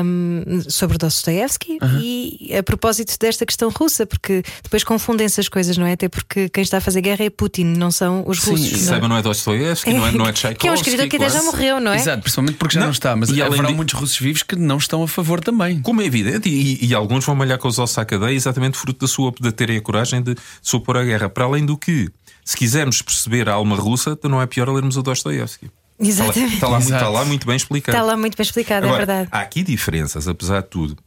um, 0.05 0.61
sobre 0.69 0.97
Dostoevsky 0.97 1.77
uhum. 1.81 1.99
e 1.99 2.55
a 2.55 2.61
propósito 2.61 3.17
desta 3.19 3.45
questão 3.45 3.69
russa, 3.69 4.05
porque 4.05 4.43
depois 4.61 4.83
confundem-se 4.83 5.39
as 5.39 5.47
coisas, 5.49 5.77
não 5.77 5.85
é? 5.85 5.93
Até 5.93 6.09
porque 6.09 6.49
quem 6.49 6.61
está 6.61 6.77
a 6.77 6.81
fazer 6.81 7.01
guerra 7.01 7.25
é 7.25 7.29
Putin, 7.29 7.63
não 7.63 7.91
são 7.91 8.23
os 8.27 8.41
Sim, 8.41 8.51
russos. 8.51 8.67
Sim, 8.67 8.77
saiba, 8.77 9.01
não, 9.01 9.09
não 9.09 9.17
é 9.17 9.21
Dostoevsky, 9.21 9.93
não 9.93 10.07
é, 10.07 10.11
não 10.11 10.27
é 10.27 10.33
Tchaikovsky. 10.33 10.57
Que 10.57 10.67
é 10.67 10.71
um 10.71 10.75
escritor 10.75 11.07
que 11.07 11.15
até 11.17 11.29
já 11.29 11.43
morreu, 11.43 11.79
não 11.79 11.91
é? 11.91 11.97
Exato, 11.97 12.21
principalmente 12.21 12.55
porque 12.55 12.73
já 12.73 12.79
não, 12.79 12.87
não 12.87 12.91
está, 12.91 13.15
mas 13.15 13.29
e 13.29 13.41
haverão 13.41 13.69
de... 13.69 13.75
muitos 13.75 13.93
russos 13.93 14.17
vivos 14.17 14.43
que 14.43 14.55
não 14.55 14.77
estão 14.77 14.96
a 15.03 15.07
favor 15.07 15.39
também. 15.39 15.81
Como 15.81 16.01
é 16.01 16.05
evidente, 16.05 16.49
e, 16.49 16.85
e 16.85 16.93
alguns 16.93 17.25
vão 17.25 17.35
malhar 17.35 17.57
com 17.57 17.67
os 17.67 17.79
ossos 17.79 17.97
à 17.97 18.05
cadeia 18.05 18.35
exatamente 18.35 18.77
fruto 18.77 18.99
da 18.99 19.07
sua 19.07 19.33
de 19.39 19.51
terem 19.51 19.77
a 19.77 19.81
coragem 19.81 20.21
de 20.21 20.35
se 20.61 20.75
opor 20.75 20.97
à 20.97 21.03
guerra. 21.03 21.29
Para 21.29 21.45
além 21.45 21.65
do 21.65 21.77
que, 21.77 22.09
se 22.43 22.55
quisermos 22.55 23.01
perceber 23.01 23.49
a 23.49 23.53
alma 23.53 23.75
russa, 23.75 24.11
então 24.11 24.29
não 24.29 24.41
é 24.41 24.45
pior 24.45 24.69
lermos 24.69 24.97
o 24.97 25.03
Dostoevsky. 25.03 25.69
Exatamente. 25.99 26.55
Está 26.55 26.67
lá, 26.67 26.79
está, 26.79 26.93
lá, 26.93 26.97
está 26.97 27.09
lá, 27.09 27.25
muito 27.25 27.47
bem 27.47 27.55
explicado. 27.55 27.97
Está 27.97 28.05
lá 28.05 28.17
muito 28.17 28.37
bem 28.37 28.43
explicado, 28.43 28.85
é 28.85 28.89
Agora, 28.89 29.03
é 29.03 29.05
verdade. 29.05 29.29
Há 29.31 29.39
aqui 29.41 29.63
diferenças, 29.63 30.27
apesar 30.27 30.61
de 30.61 30.67
tudo. 30.67 30.97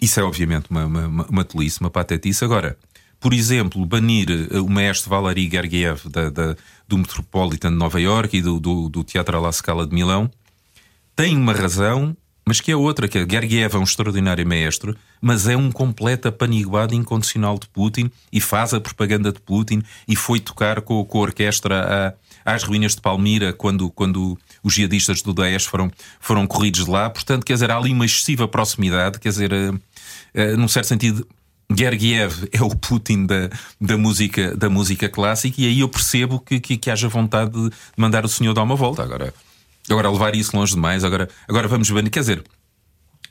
Isso 0.00 0.18
é 0.18 0.22
obviamente 0.22 0.66
uma, 0.70 0.86
uma, 0.86 1.26
uma 1.28 1.44
tolice, 1.44 1.80
uma 1.80 1.90
patetice. 1.90 2.44
Agora, 2.44 2.76
por 3.20 3.32
exemplo, 3.32 3.84
banir 3.86 4.48
eh, 4.50 4.58
o 4.58 4.68
maestro 4.68 5.10
Valery 5.10 5.48
Gergiev 5.50 6.08
da, 6.10 6.30
da, 6.30 6.56
do 6.86 6.98
Metropolitan 6.98 7.70
de 7.70 7.76
Nova 7.76 8.00
York 8.00 8.36
e 8.36 8.42
do, 8.42 8.58
do, 8.60 8.88
do 8.88 9.04
Teatro 9.04 9.40
La 9.40 9.52
Scala 9.52 9.86
de 9.86 9.94
Milão 9.94 10.30
tem 11.16 11.36
uma 11.36 11.52
razão 11.52 12.16
mas 12.46 12.60
que 12.60 12.70
é 12.70 12.76
outra, 12.76 13.08
que 13.08 13.18
é 13.18 13.26
Gergiev 13.28 13.74
é 13.74 13.78
um 13.78 13.84
extraordinário 13.84 14.46
maestro, 14.46 14.96
mas 15.20 15.48
é 15.48 15.56
um 15.56 15.72
completo 15.72 16.28
apaniguado 16.28 16.94
incondicional 16.94 17.58
de 17.58 17.66
Putin 17.68 18.10
e 18.30 18.40
faz 18.40 18.74
a 18.74 18.80
propaganda 18.80 19.32
de 19.32 19.40
Putin 19.40 19.82
e 20.06 20.14
foi 20.14 20.40
tocar 20.40 20.82
com, 20.82 21.02
com 21.04 21.18
a 21.18 21.22
orquestra 21.22 22.14
a, 22.44 22.54
às 22.54 22.62
ruínas 22.62 22.94
de 22.94 23.00
Palmira 23.00 23.52
quando, 23.52 23.90
quando 23.90 24.38
os 24.62 24.74
jihadistas 24.74 25.22
do 25.22 25.32
Daesh 25.32 25.64
foram, 25.64 25.90
foram 26.20 26.46
corridos 26.46 26.84
de 26.84 26.90
lá. 26.90 27.08
Portanto, 27.08 27.44
quer 27.44 27.54
dizer, 27.54 27.70
há 27.70 27.78
ali 27.78 27.92
uma 27.92 28.04
excessiva 28.04 28.46
proximidade, 28.46 29.18
quer 29.18 29.30
dizer, 29.30 29.52
uh, 29.52 29.74
uh, 29.74 30.56
num 30.56 30.68
certo 30.68 30.86
sentido. 30.86 31.26
Gergiev 31.74 32.46
é 32.52 32.62
o 32.62 32.76
Putin 32.76 33.24
da, 33.24 33.48
da, 33.80 33.96
música, 33.96 34.54
da 34.54 34.68
música 34.68 35.08
clássica, 35.08 35.62
e 35.62 35.66
aí 35.66 35.80
eu 35.80 35.88
percebo 35.88 36.38
que, 36.38 36.60
que, 36.60 36.76
que 36.76 36.90
haja 36.90 37.08
vontade 37.08 37.52
de 37.52 37.70
mandar 37.96 38.22
o 38.22 38.28
senhor 38.28 38.52
dar 38.52 38.62
uma 38.62 38.76
volta. 38.76 39.02
Agora, 39.02 39.32
Agora, 39.90 40.10
levar 40.10 40.34
isso 40.34 40.56
longe 40.56 40.74
demais, 40.74 41.04
agora, 41.04 41.28
agora 41.48 41.68
vamos 41.68 41.88
ver. 41.90 42.08
Quer 42.10 42.20
dizer, 42.20 42.44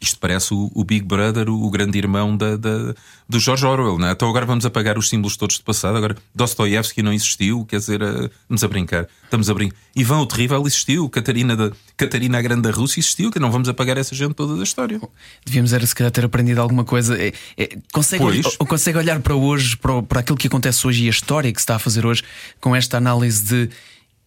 Isto 0.02 0.20
parece 0.20 0.54
o, 0.54 0.70
o 0.76 0.84
Big 0.84 1.06
Brother, 1.06 1.50
o, 1.50 1.64
o 1.66 1.70
grande 1.72 1.98
irmão 1.98 2.36
da, 2.36 2.58
da, 2.58 2.94
do 3.30 3.40
George 3.40 3.66
Orwell, 3.66 3.98
não 3.98 4.08
é? 4.10 4.12
Então 4.12 4.28
agora 4.30 4.46
vamos 4.46 4.66
apagar 4.66 4.98
os 4.98 5.08
símbolos 5.08 5.38
todos 5.38 5.58
do 5.58 5.64
passado. 5.64 5.96
Agora 5.96 6.18
Dostoiévski 6.36 7.02
não 7.02 7.14
existiu, 7.14 7.64
quer 7.66 7.78
dizer, 7.78 8.04
uh, 8.04 8.30
vamos 8.50 8.64
a 8.64 8.68
brincar. 8.68 9.08
Estamos 9.24 9.50
a 9.50 9.54
brincar. 9.54 9.78
Ivan 9.96 10.20
o 10.20 10.26
Terrível 10.26 10.62
existiu, 10.68 11.10
Catarina, 11.10 11.56
da, 11.56 11.72
Catarina 11.96 12.38
a 12.38 12.42
Grande 12.42 12.64
da 12.64 12.72
Rússia 12.72 13.00
existiu, 13.00 13.32
que 13.32 13.40
não 13.40 13.50
vamos 13.50 13.70
apagar 13.70 13.98
essa 13.98 14.14
gente 14.14 14.34
toda 14.34 14.58
da 14.58 14.64
história. 14.64 15.00
Devíamos 15.46 15.72
era 15.72 15.86
se 15.88 15.96
calhar 15.96 16.12
ter 16.12 16.26
aprendido 16.26 16.60
alguma 16.60 16.84
coisa. 16.84 17.18
É, 17.18 17.32
é, 17.58 17.78
consegue, 17.94 18.24
ou- 18.60 18.68
consegue 18.68 18.98
olhar 18.98 19.22
para 19.22 19.36
hoje, 19.36 19.78
para, 19.78 20.04
para 20.04 20.20
aquilo 20.20 20.38
que 20.38 20.48
acontece 20.48 20.86
hoje 20.86 21.06
e 21.06 21.08
a 21.08 21.12
história 21.12 21.50
que 21.52 21.60
se 21.60 21.64
está 21.64 21.78
a 21.78 21.80
fazer 21.80 22.06
hoje, 22.06 22.24
com 22.60 22.76
esta 22.76 22.98
análise 22.98 23.46
de 23.46 23.70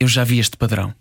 eu 0.00 0.08
já 0.08 0.24
vi 0.24 0.38
este 0.38 0.56
padrão. 0.56 0.94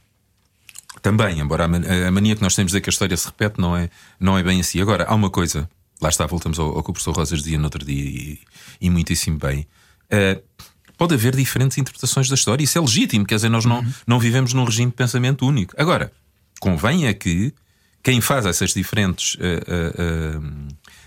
Também, 1.05 1.39
embora 1.39 1.65
a 1.65 1.67
man- 1.67 1.83
a 2.07 2.09
mania 2.09 2.35
que 2.35 2.41
nós 2.41 2.55
temos 2.55 2.71
de 2.71 2.77
dizer 2.77 2.81
que 2.81 2.89
a 2.89 2.91
história 2.95 3.15
se 3.15 3.27
repete 3.27 3.61
não 3.61 3.77
é, 3.77 3.91
não 4.19 4.35
é 4.35 4.41
bem 4.41 4.59
assim. 4.59 4.81
Agora, 4.81 5.03
há 5.07 5.13
uma 5.13 5.29
coisa, 5.29 5.69
lá 6.01 6.09
está, 6.09 6.25
voltamos 6.25 6.57
ao, 6.57 6.75
ao 6.75 6.83
que 6.83 6.89
o 6.89 6.93
professor 6.93 7.15
Rosas 7.15 7.43
dizia 7.43 7.59
no 7.59 7.65
outro 7.65 7.85
dia 7.85 8.03
e, 8.03 8.39
e 8.81 8.89
muitíssimo 8.89 9.37
bem. 9.37 9.67
Eh, 10.09 10.41
pode 10.97 11.13
haver 11.13 11.35
diferentes 11.35 11.77
interpretações 11.77 12.27
da 12.27 12.33
história, 12.33 12.63
isso 12.63 12.75
é 12.79 12.81
legítimo, 12.81 13.23
quer 13.23 13.35
dizer, 13.35 13.49
nós 13.49 13.65
não, 13.65 13.85
não 14.07 14.17
vivemos 14.19 14.51
num 14.53 14.63
regime 14.63 14.89
de 14.89 14.97
pensamento 14.97 15.45
único. 15.45 15.75
Agora, 15.77 16.11
convém 16.59 17.05
é 17.05 17.13
que 17.13 17.53
quem 18.01 18.19
faz 18.19 18.47
essas 18.47 18.73
diferentes 18.73 19.37
eh, 19.39 19.63
eh, 19.67 20.39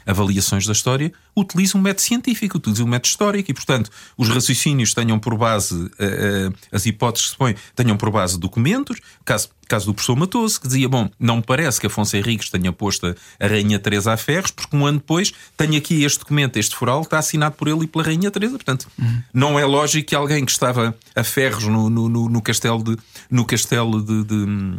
avaliações 0.08 0.66
da 0.66 0.72
história 0.72 1.12
utilize 1.36 1.76
um 1.76 1.80
método 1.80 2.00
científico, 2.02 2.56
utilize 2.58 2.82
um 2.82 2.86
método 2.88 3.06
histórico 3.08 3.50
e, 3.50 3.54
portanto, 3.54 3.90
os 4.16 4.28
raciocínios 4.28 4.94
tenham 4.94 5.18
por 5.18 5.36
base, 5.36 5.88
eh, 5.98 6.50
eh, 6.50 6.58
as 6.72 6.86
hipóteses 6.86 7.26
que 7.28 7.32
se 7.32 7.38
põem, 7.38 7.54
tenham 7.76 7.96
por 7.96 8.10
base 8.10 8.38
documentos. 8.38 8.98
Caso, 9.24 9.50
caso 9.68 9.86
do 9.86 9.94
professor 9.94 10.16
Matoso, 10.16 10.60
que 10.60 10.66
dizia: 10.66 10.88
Bom, 10.88 11.08
não 11.20 11.36
me 11.36 11.42
parece 11.42 11.80
que 11.80 11.86
Afonso 11.86 12.16
Henriques 12.16 12.48
tenha 12.50 12.72
posto 12.72 13.06
a- 13.06 13.46
Rainha 13.46 13.78
Teresa 13.78 14.12
a 14.12 14.16
ferros, 14.16 14.50
porque 14.50 14.74
um 14.76 14.84
ano 14.86 14.98
depois 14.98 15.32
tenho 15.56 15.76
aqui 15.76 16.02
este 16.02 16.18
documento, 16.20 16.56
este 16.56 16.74
foral, 16.74 17.02
está 17.02 17.18
assinado 17.18 17.54
por 17.54 17.68
ele 17.68 17.84
e 17.84 17.86
pela 17.86 18.02
Rainha 18.04 18.30
Teresa. 18.30 18.54
Portanto, 18.56 18.88
não 19.32 19.58
é 19.58 19.64
lógico 19.64 20.08
que 20.08 20.14
alguém 20.16 20.44
que 20.44 20.50
estava 20.50 20.96
a 21.14 21.22
ferros 21.22 21.64
no, 21.64 21.88
no, 21.90 22.08
no- 22.08 22.28
no 22.28 22.42
castelo 22.42 22.82
de. 22.82 22.96
No 23.30 23.44
castelo 23.44 24.02
de- 24.02 24.24
de 24.24 24.78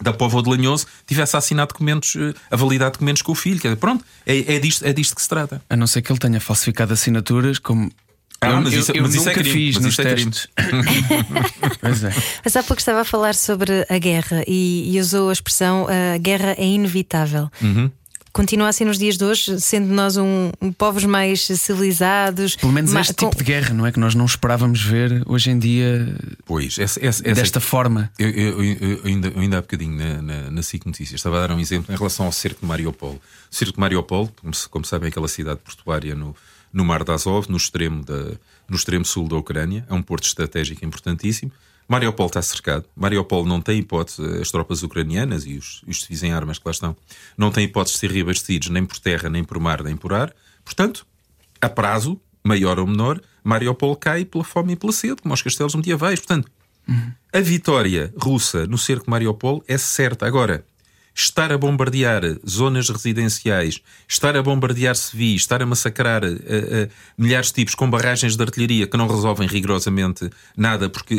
da 0.00 0.12
Póvoa 0.12 0.42
de 0.42 0.50
Lanhoso 0.50 0.86
tivesse 1.06 1.36
assinado 1.36 1.68
documentos, 1.68 2.14
eh, 2.16 2.34
a 2.50 2.56
validar 2.56 2.90
documentos 2.90 3.22
com 3.22 3.32
o 3.32 3.34
filho. 3.34 3.58
Quer 3.60 3.68
dizer, 3.68 3.80
pronto, 3.80 4.04
é, 4.26 4.54
é, 4.56 4.58
disto, 4.58 4.84
é 4.84 4.92
disto 4.92 5.14
que 5.16 5.22
se 5.22 5.28
trata. 5.28 5.62
A 5.70 5.76
não 5.76 5.86
ser 5.86 6.02
que 6.02 6.12
ele 6.12 6.18
tenha 6.18 6.40
falsificado 6.40 6.92
assinaturas, 6.92 7.58
como. 7.58 7.90
Ah, 8.40 8.48
eu 8.50 8.60
mas 8.60 8.72
eu- 8.74 8.80
isso- 8.80 8.92
eu 8.92 9.02
mas 9.02 9.14
isso 9.14 9.22
é 9.28 9.32
nunca 9.32 9.40
crime, 9.42 9.54
fiz 9.56 9.74
mas 9.76 9.84
nos 9.84 9.92
isso 9.94 10.02
é 10.02 10.04
testes. 10.04 10.48
pois 11.80 12.04
é. 12.04 12.12
Mas 12.44 12.56
há 12.56 12.62
pouco 12.62 12.80
estava 12.80 13.00
a 13.00 13.04
falar 13.04 13.34
sobre 13.34 13.86
a 13.88 13.98
guerra 13.98 14.42
e, 14.46 14.94
e 14.94 15.00
usou 15.00 15.30
a 15.30 15.32
expressão 15.32 15.86
a 15.88 16.18
guerra 16.18 16.54
é 16.58 16.64
inevitável. 16.64 17.50
Uhum. 17.62 17.90
Continua 18.36 18.68
assim 18.68 18.84
nos 18.84 18.98
dias 18.98 19.16
de 19.16 19.24
hoje, 19.24 19.58
sendo 19.62 19.86
nós 19.94 20.18
um, 20.18 20.50
um 20.60 20.70
povos 20.70 21.04
mais 21.04 21.46
civilizados. 21.46 22.54
Pelo 22.56 22.70
menos 22.70 22.92
este 22.92 23.14
com- 23.14 23.30
tipo 23.30 23.42
de 23.42 23.44
guerra, 23.44 23.72
não 23.72 23.86
é? 23.86 23.90
Que 23.92 23.98
nós 23.98 24.14
não 24.14 24.26
esperávamos 24.26 24.82
ver 24.82 25.22
hoje 25.24 25.50
em 25.50 25.58
dia 25.58 26.14
Pois, 26.44 26.78
essa, 26.78 27.00
essa, 27.00 27.22
essa 27.26 27.40
desta 27.40 27.60
forma. 27.60 28.10
Eu, 28.18 28.28
eu- 28.28 28.62
eu- 28.62 29.00
ainda, 29.04 29.28
eu 29.28 29.40
ainda 29.40 29.56
há 29.56 29.60
bocadinho 29.62 29.96
na, 29.96 30.20
na, 30.20 30.50
na 30.50 30.62
SIC 30.62 30.84
Notícias 30.84 31.18
estava 31.18 31.42
a 31.42 31.46
dar 31.46 31.54
um 31.54 31.60
exemplo 31.60 31.94
em 31.94 31.96
relação 31.96 32.26
ao 32.26 32.32
cerco 32.32 32.60
de 32.60 32.66
Mariupol. 32.66 33.14
O 33.14 33.54
cerco 33.54 33.72
de 33.72 33.80
Mariupol, 33.80 34.30
como, 34.38 34.52
se- 34.52 34.68
como 34.68 34.84
sabem, 34.84 35.06
é 35.06 35.08
aquela 35.10 35.28
cidade 35.28 35.60
portuária 35.64 36.14
no, 36.14 36.36
no 36.70 36.84
Mar 36.84 37.04
de 37.04 37.12
Azov, 37.12 37.46
no 37.48 37.56
extremo, 37.56 38.04
da, 38.04 38.32
no 38.68 38.76
extremo 38.76 39.04
sul 39.06 39.28
da 39.28 39.36
Ucrânia, 39.36 39.86
é 39.88 39.94
um 39.94 40.02
porto 40.02 40.24
estratégico 40.24 40.84
importantíssimo. 40.84 41.50
Mariupol 41.88 42.26
está 42.26 42.42
cercado. 42.42 42.84
Mariupol 42.96 43.44
não 43.46 43.60
tem 43.60 43.78
hipótese, 43.78 44.22
as 44.40 44.50
tropas 44.50 44.82
ucranianas 44.82 45.46
e 45.46 45.56
os, 45.56 45.82
os 45.86 46.02
civis 46.02 46.22
em 46.22 46.32
armas 46.32 46.58
que 46.58 46.66
lá 46.66 46.72
estão, 46.72 46.96
não 47.38 47.50
têm 47.50 47.64
hipótese 47.64 47.94
de 47.94 48.00
ser 48.00 48.10
reabastecidos 48.10 48.70
nem 48.70 48.84
por 48.84 48.98
terra, 48.98 49.30
nem 49.30 49.44
por 49.44 49.58
mar, 49.60 49.82
nem 49.82 49.96
por 49.96 50.12
ar. 50.12 50.34
Portanto, 50.64 51.06
a 51.60 51.68
prazo, 51.68 52.20
maior 52.42 52.78
ou 52.78 52.86
menor, 52.86 53.20
Mariupol 53.44 53.94
cai 53.96 54.24
pela 54.24 54.42
fome 54.42 54.72
e 54.72 54.76
pela 54.76 54.92
sede, 54.92 55.22
como 55.22 55.32
aos 55.32 55.42
castelos 55.42 55.74
medievais. 55.74 56.18
Portanto, 56.18 56.50
a 57.32 57.40
vitória 57.40 58.12
russa 58.16 58.66
no 58.66 58.78
cerco 58.78 59.04
de 59.04 59.10
Mariupol 59.10 59.62
é 59.68 59.78
certa. 59.78 60.26
Agora, 60.26 60.64
estar 61.18 61.50
a 61.50 61.56
bombardear 61.56 62.22
zonas 62.46 62.90
residenciais, 62.90 63.80
estar 64.06 64.36
a 64.36 64.42
bombardear 64.42 64.94
civis, 64.94 65.40
estar 65.40 65.62
a 65.62 65.66
massacrar 65.66 66.22
eh, 66.22 66.36
eh, 66.46 66.88
milhares 67.16 67.48
de 67.48 67.54
tipos 67.54 67.74
com 67.74 67.88
barragens 67.88 68.36
de 68.36 68.42
artilharia 68.42 68.86
que 68.86 68.96
não 68.98 69.08
resolvem 69.08 69.48
rigorosamente 69.48 70.28
nada, 70.54 70.90
porque 70.90 71.14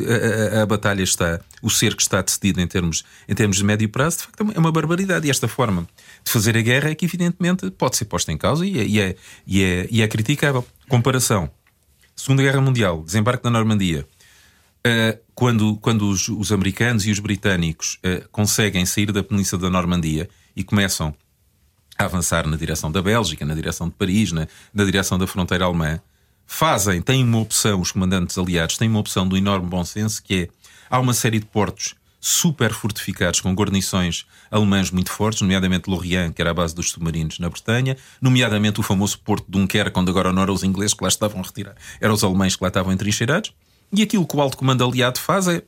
a, 0.54 0.60
a- 0.60 0.62
a 0.62 0.66
batalha 0.68 1.02
está, 1.02 1.42
o 1.64 1.70
cerco 1.72 2.00
está 2.00 2.22
decidido 2.22 2.62
em 2.62 2.68
termos, 2.68 3.04
em 3.28 3.34
termos 3.34 3.58
de 3.58 3.64
médio 3.64 3.90
prazo, 3.90 4.18
de 4.18 4.24
facto 4.26 4.52
é 4.56 4.60
uma 4.60 4.72
barbaridade. 4.72 5.26
E 5.28 5.32
esta 5.32 5.48
forma 5.48 5.88
de 6.24 6.32
fazer 6.32 6.56
a 6.56 6.62
guerra 6.62 6.92
é 6.92 6.96
que, 6.96 7.06
evidentemente, 7.06 7.72
pode 7.72 7.98
ser 7.98 8.06
posta 8.06 8.32
em 8.32 8.38
causa 8.38 8.66
e 8.68 8.80
é, 8.80 8.84
e 8.86 9.00
é, 9.02 9.16
e 9.48 9.64
é, 9.64 9.88
e 9.90 10.02
é 10.04 10.08
criticável. 10.08 10.64
Comparação. 10.88 11.50
Segunda 12.16 12.44
Guerra 12.44 12.62
Mundial, 12.62 13.04
desembarque 13.04 13.44
na 13.44 13.50
Normandia. 13.50 14.06
Uh, 14.88 15.20
quando, 15.36 15.76
quando 15.78 16.08
os, 16.10 16.30
os 16.30 16.52
americanos 16.52 17.06
e 17.06 17.12
os 17.12 17.20
britânicos 17.20 18.00
uh, 18.06 18.28
conseguem 18.30 18.86
sair 18.86 19.12
da 19.12 19.22
Península 19.22 19.64
da 19.64 19.70
Normandia 19.70 20.30
e 20.56 20.64
começam 20.64 21.14
a 21.98 22.06
avançar 22.06 22.48
na 22.48 22.56
direção 22.56 22.90
da 22.90 23.02
Bélgica, 23.02 23.46
na 23.46 23.54
direção 23.54 23.90
de 23.90 23.96
Paris, 23.96 24.32
na, 24.32 24.48
na 24.74 24.86
direção 24.86 25.18
da 25.18 25.28
fronteira 25.28 25.66
alemã, 25.66 26.00
fazem, 26.46 27.02
têm 27.02 27.22
uma 27.24 27.40
opção, 27.40 27.82
os 27.82 27.92
comandantes 27.92 28.38
aliados 28.38 28.78
têm 28.78 28.88
uma 28.88 29.00
opção 29.00 29.28
do 29.28 29.36
enorme 29.36 29.68
bom 29.68 29.84
senso 29.84 30.24
que 30.24 30.44
é 30.44 30.50
há 30.90 31.00
uma 31.00 31.14
série 31.14 31.40
de 31.40 31.46
portos 31.46 31.96
super 32.20 32.74
fortificados 32.74 33.42
com 33.42 33.54
guarnições 33.54 34.26
alemãs 34.50 34.90
muito 34.90 35.12
fortes, 35.12 35.42
nomeadamente 35.42 35.90
Lorient, 35.90 36.34
que 36.34 36.42
era 36.42 36.52
a 36.52 36.54
base 36.54 36.74
dos 36.74 36.92
submarinos 36.92 37.40
na 37.40 37.50
Bretanha, 37.50 37.98
nomeadamente 38.22 38.80
o 38.80 38.84
famoso 38.84 39.20
porto 39.20 39.46
de 39.46 39.52
Dunkerque, 39.52 40.00
onde 40.00 40.10
agora 40.10 40.32
não 40.32 40.42
eram 40.42 40.54
os 40.54 40.64
ingleses 40.64 40.94
que 40.94 41.04
lá 41.04 41.10
estavam 41.10 41.42
a 41.42 41.44
retirar, 41.44 41.76
eram 42.00 42.14
os 42.14 42.24
alemães 42.24 42.56
que 42.56 42.64
lá 42.64 42.70
estavam 42.70 42.92
entrincheirados. 42.94 43.54
E 43.94 44.02
aquilo 44.02 44.28
que 44.28 44.36
o 44.36 44.42
alto 44.42 44.58
comando 44.58 44.84
aliado 44.84 45.20
faz 45.20 45.48
é 45.48 45.62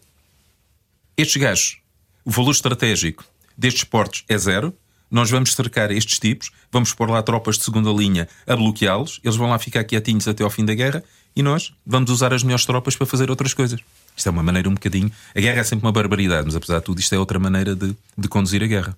estes 1.17 1.38
gajos, 1.41 1.77
o 2.25 2.32
valor 2.32 2.51
estratégico 2.51 3.23
destes 3.58 3.84
portos 3.84 4.23
é 4.27 4.38
zero. 4.38 4.73
Nós 5.12 5.29
vamos 5.32 5.53
cercar 5.55 5.89
estes 5.89 6.19
tipos, 6.19 6.51
vamos 6.71 6.93
pôr 6.93 7.10
lá 7.10 7.21
tropas 7.23 7.58
de 7.58 7.63
segunda 7.63 7.89
linha 7.91 8.27
a 8.45 8.55
bloqueá-los, 8.55 9.19
eles 9.23 9.36
vão 9.36 9.49
lá 9.49 9.58
ficar 9.58 9.84
quietinhos 9.84 10.27
até 10.27 10.43
ao 10.43 10.51
fim 10.51 10.63
da 10.63 10.75
guerra 10.75 11.03
e 11.36 11.41
nós 11.41 11.73
vamos 11.86 12.12
usar 12.12 12.32
as 12.32 12.43
melhores 12.43 12.63
tropas 12.65 12.95
para 12.95 13.08
fazer 13.08 13.29
outras 13.32 13.53
coisas. 13.55 13.79
Isto 14.15 14.27
é 14.27 14.32
uma 14.32 14.43
maneira 14.43 14.69
um 14.69 14.73
bocadinho. 14.75 15.12
A 15.36 15.39
guerra 15.41 15.62
é 15.62 15.63
sempre 15.63 15.84
uma 15.86 15.91
barbaridade, 15.91 16.45
mas 16.45 16.55
apesar 16.55 16.77
de 16.79 16.86
tudo, 16.86 16.99
isto 16.99 17.13
é 17.15 17.17
outra 17.17 17.39
maneira 17.39 17.75
de, 17.75 17.95
de 18.17 18.27
conduzir 18.27 18.62
a 18.63 18.67
guerra. 18.67 18.95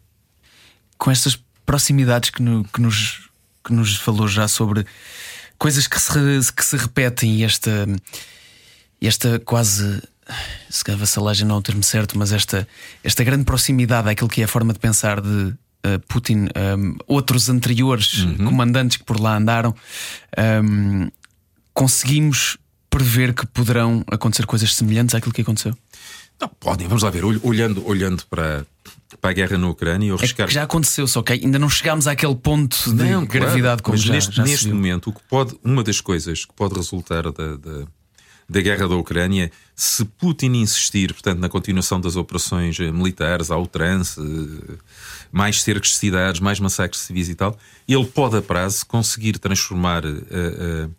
com 0.97 1.10
estas 1.10 1.39
proximidades 1.65 2.29
que, 2.29 2.41
no- 2.41 2.65
que 2.65 2.81
nos, 2.81 3.29
que 3.63 3.71
nos 3.71 3.95
falou 3.95 4.27
já 4.27 4.47
sobre 4.49 4.86
coisas 5.57 5.88
que 5.88 5.97
se, 5.99 6.53
que 6.53 6.65
se 6.65 6.75
repetem 6.75 7.38
e 7.38 7.43
esta, 7.45 7.88
esta 9.07 9.39
quase. 9.39 10.01
Se 10.69 10.83
calhar 10.83 10.97
vassalagem 10.99 11.45
não 11.45 11.55
é 11.55 11.57
o 11.59 11.61
termo 11.61 11.83
certo, 11.83 12.17
mas 12.17 12.31
esta, 12.31 12.65
esta 13.03 13.23
grande 13.23 13.43
proximidade 13.43 14.07
àquilo 14.09 14.29
que 14.29 14.39
é 14.41 14.45
a 14.45 14.47
forma 14.47 14.71
de 14.71 14.79
pensar 14.79 15.19
de 15.19 15.53
eh, 15.83 15.97
Putin, 16.07 16.45
um, 16.77 16.95
outros 17.05 17.49
anteriores 17.49 18.23
comandantes 18.37 18.95
que 18.97 19.03
por 19.03 19.19
lá 19.19 19.35
andaram, 19.35 19.75
um, 20.63 21.09
conseguimos 21.73 22.57
prever 22.89 23.33
que 23.33 23.45
poderão 23.47 24.03
acontecer 24.09 24.45
coisas 24.45 24.73
semelhantes 24.75 25.15
àquilo 25.15 25.33
que 25.33 25.41
aconteceu? 25.41 25.75
Não, 26.39 26.47
podem, 26.47 26.87
vamos 26.87 27.03
lá 27.03 27.09
ver, 27.09 27.23
ol- 27.23 27.39
olhando, 27.43 27.85
olhando 27.87 28.23
para, 28.29 28.65
para 29.19 29.29
a 29.29 29.33
guerra 29.33 29.57
na 29.57 29.67
Ucrânia, 29.69 30.07
eu 30.09 30.15
É 30.15 30.17
arriscar. 30.19 30.47
que 30.47 30.53
já 30.53 30.63
aconteceu, 30.63 31.07
só 31.07 31.21
que 31.21 31.33
ainda 31.33 31.59
não 31.59 31.69
chegámos 31.69 32.07
àquele 32.07 32.35
ponto 32.35 32.77
de 32.85 33.03
Não, 33.03 33.25
claro, 33.25 33.27
gravidade 33.27 33.81
como 33.83 33.95
mas 33.97 34.03
já, 34.05 34.13
neste, 34.13 34.35
já 34.35 34.43
neste 34.43 34.67
momento, 34.69 35.09
o 35.09 35.13
que 35.13 35.21
pode, 35.29 35.57
uma 35.63 35.83
das 35.83 36.01
coisas 36.01 36.45
que 36.45 36.53
pode 36.53 36.73
resultar 36.75 37.23
da, 37.23 37.55
da, 37.57 37.85
da 38.51 38.59
guerra 38.59 38.85
da 38.85 38.95
Ucrânia, 38.97 39.49
se 39.73 40.03
Putin 40.03 40.47
insistir, 40.55 41.13
portanto, 41.13 41.39
na 41.39 41.47
continuação 41.47 42.01
das 42.01 42.17
operações 42.17 42.77
eh, 42.81 42.91
militares, 42.91 43.49
ao 43.49 43.65
trance, 43.65 44.19
eh, 44.19 44.75
mais 45.31 45.61
cercos 45.63 45.91
de 45.91 45.95
cidades, 45.95 46.41
mais 46.41 46.59
massacres 46.59 47.01
civis 47.01 47.29
e 47.29 47.35
tal, 47.35 47.57
ele 47.87 48.05
pode 48.05 48.35
a 48.35 48.41
prazo 48.41 48.85
conseguir 48.85 49.37
transformar 49.39 50.03
eh, 50.05 50.09
eh, 50.29 50.89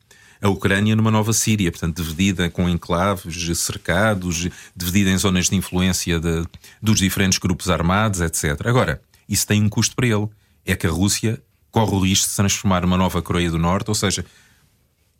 a 0.41 0.49
Ucrânia 0.49 0.97
numa 0.97 1.11
nova 1.11 1.35
Síria, 1.35 1.71
portanto, 1.71 2.03
dividida 2.03 2.49
com 2.49 2.67
enclaves, 2.69 3.59
cercados, 3.59 4.49
dividida 4.75 5.11
em 5.11 5.19
zonas 5.19 5.51
de 5.51 5.55
influência 5.55 6.19
de- 6.19 6.47
dos 6.81 6.99
diferentes 7.01 7.39
grupos 7.39 7.69
armados, 7.69 8.23
etc. 8.23 8.67
Agora, 8.67 9.03
isso 9.29 9.47
tem 9.47 9.63
um 9.63 9.69
custo 9.69 9.95
para 9.95 10.07
ele. 10.07 10.27
É 10.65 10.75
que 10.75 10.87
a 10.87 10.91
Rússia 10.91 11.39
corre 11.71 11.95
o 11.95 12.01
risco 12.01 12.25
de 12.25 12.31
se 12.31 12.37
transformar 12.37 12.81
numa 12.83 12.97
nova 12.97 13.21
Coreia 13.23 13.51
do 13.51 13.59
Norte, 13.59 13.89
ou 13.89 13.95
seja, 13.95 14.25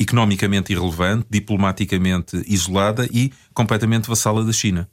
economicamente 0.03 0.73
irrelevante, 0.73 1.27
diplomaticamente 1.31 2.43
isolada 2.47 3.09
e 3.11 3.33
completamente 3.55 4.09
vassala 4.09 4.45
da 4.45 4.53
China. 4.53 4.89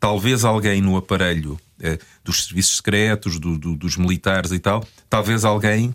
Talvez 0.00 0.44
alguém 0.44 0.80
no 0.82 0.96
aparelho 0.96 1.58
eh, 1.80 1.98
dos 2.24 2.44
serviços 2.44 2.76
secretos, 2.76 3.38
do- 3.38 3.58
do- 3.58 3.76
dos 3.76 3.96
militares 3.96 4.50
e 4.52 4.58
tal, 4.58 4.86
talvez 5.08 5.44
alguém 5.44 5.94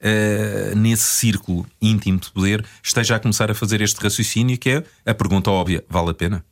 eh, 0.00 0.72
nesse 0.76 1.04
círculo 1.04 1.66
íntimo 1.80 2.18
de 2.18 2.30
poder 2.30 2.64
esteja 2.82 3.16
a 3.16 3.20
começar 3.20 3.50
a 3.50 3.54
fazer 3.54 3.80
este 3.82 4.00
raciocínio 4.02 4.56
que 4.56 4.70
é 4.70 4.84
a 5.04 5.14
pergunta 5.14 5.50
óbvia: 5.50 5.84
vale 5.88 6.10
a 6.10 6.14
pena? 6.14 6.44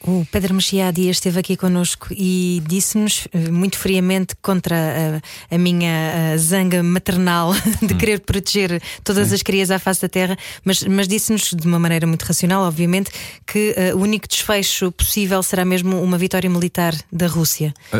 O 0.00 0.24
Pedro 0.30 0.54
Mexia 0.54 0.88
há 0.88 0.90
dias 0.90 1.16
esteve 1.16 1.40
aqui 1.40 1.56
connosco 1.56 2.06
e 2.12 2.62
disse-nos 2.66 3.26
eh, 3.32 3.50
muito 3.50 3.76
friamente 3.76 4.34
contra 4.40 5.20
a, 5.50 5.54
a 5.54 5.58
minha 5.58 6.32
a 6.34 6.36
zanga 6.36 6.82
maternal 6.82 7.52
de 7.82 7.94
Hum. 7.94 7.98
querer 7.98 8.20
proteger 8.20 8.80
todas 9.02 9.32
as 9.32 9.42
crias 9.42 9.70
à 9.70 9.78
face 9.78 10.00
da 10.02 10.08
terra, 10.08 10.36
mas, 10.64 10.82
mas 10.84 11.08
disse-nos 11.08 11.50
de 11.50 11.66
uma 11.66 11.78
maneira 11.78 12.06
muito 12.06 12.22
racional, 12.22 12.62
obviamente, 12.62 13.10
que 13.46 13.74
eh, 13.76 13.92
o 13.94 13.98
único 13.98 14.28
desfecho 14.28 14.92
possível 14.92 15.42
será 15.42 15.64
mesmo 15.64 16.00
uma 16.00 16.16
vitória 16.16 16.48
militar 16.48 16.94
da 17.12 17.26
Rússia. 17.26 17.74
Ah, 17.92 17.96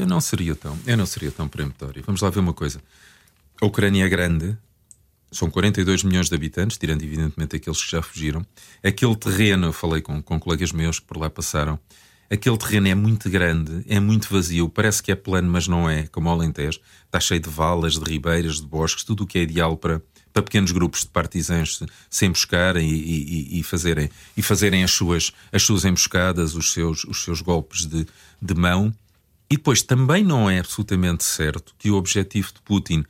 eu 0.00 0.06
não 0.06 0.20
seria 0.20 0.56
tão, 0.56 0.76
eu 0.86 0.96
não 0.96 1.06
seria 1.06 1.30
tão 1.30 1.46
peremptório. 1.46 2.02
Vamos 2.04 2.20
lá 2.20 2.30
ver 2.30 2.40
uma 2.40 2.52
coisa. 2.52 2.80
A 3.60 3.66
Ucrânia 3.66 4.04
é 4.04 4.08
grande, 4.08 4.56
são 5.32 5.50
42 5.50 6.04
milhões 6.04 6.28
de 6.28 6.34
habitantes, 6.34 6.76
tirando 6.78 7.02
evidentemente 7.02 7.56
aqueles 7.56 7.82
que 7.82 7.90
já 7.90 8.02
fugiram. 8.02 8.44
Aquele 8.82 9.16
terreno, 9.16 9.66
eu 9.68 9.72
falei 9.72 10.00
com, 10.02 10.22
com 10.22 10.38
colegas 10.38 10.70
meus 10.72 11.00
que 11.00 11.06
por 11.06 11.16
lá 11.16 11.30
passaram, 11.30 11.78
aquele 12.30 12.56
terreno 12.58 12.88
é 12.88 12.94
muito 12.94 13.28
grande, 13.30 13.82
é 13.88 13.98
muito 13.98 14.28
vazio, 14.32 14.68
parece 14.68 15.02
que 15.02 15.10
é 15.10 15.14
plano, 15.14 15.50
mas 15.50 15.66
não 15.66 15.88
é, 15.88 16.06
como 16.06 16.28
o 16.28 16.32
Alentejo. 16.32 16.78
Está 17.06 17.18
cheio 17.18 17.40
de 17.40 17.48
valas, 17.50 17.94
de 17.98 18.04
ribeiras, 18.10 18.60
de 18.60 18.66
bosques, 18.66 19.04
tudo 19.04 19.24
o 19.24 19.26
que 19.26 19.38
é 19.38 19.42
ideal 19.42 19.76
para, 19.76 20.00
para 20.32 20.42
pequenos 20.42 20.70
grupos 20.70 21.00
de 21.00 21.08
partisãs 21.08 21.76
se, 21.78 21.86
se 22.10 22.26
emboscarem 22.26 22.88
e, 22.88 23.56
e- 23.56 23.60
e 23.60 23.62
fazerem, 23.62 24.08
e 24.36 24.42
fazerem 24.42 24.84
as, 24.84 24.90
suas, 24.92 25.32
as 25.50 25.62
suas 25.62 25.84
emboscadas, 25.84 26.54
os 26.54 26.72
seus, 26.72 27.04
os 27.04 27.22
seus 27.24 27.40
golpes 27.40 27.86
de, 27.86 28.06
de 28.40 28.54
mão. 28.54 28.92
E 29.50 29.56
depois 29.56 29.82
também 29.82 30.24
não 30.24 30.48
é 30.48 30.58
absolutamente 30.58 31.24
certo 31.24 31.74
que 31.78 31.90
o 31.90 31.96
objetivo 31.96 32.48
de 32.54 32.60
Putin 32.62 33.04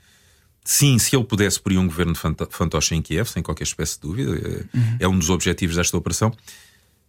Sim, 0.64 0.98
se 0.98 1.14
ele 1.16 1.24
pudesse 1.24 1.60
por 1.60 1.72
um 1.72 1.86
governo 1.86 2.14
fantoche 2.14 2.94
em 2.94 3.02
Kiev, 3.02 3.28
sem 3.28 3.42
qualquer 3.42 3.64
espécie 3.64 3.94
de 3.96 4.02
dúvida, 4.02 4.66
é, 5.00 5.04
é 5.04 5.08
um 5.08 5.18
dos 5.18 5.28
objetivos 5.28 5.76
desta 5.76 5.96
operação. 5.96 6.32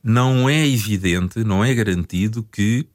Não 0.03 0.49
é 0.49 0.67
evidente, 0.67 1.43
não 1.43 1.63
é 1.63 1.73
garantido 1.73 2.43
que, 2.51 2.85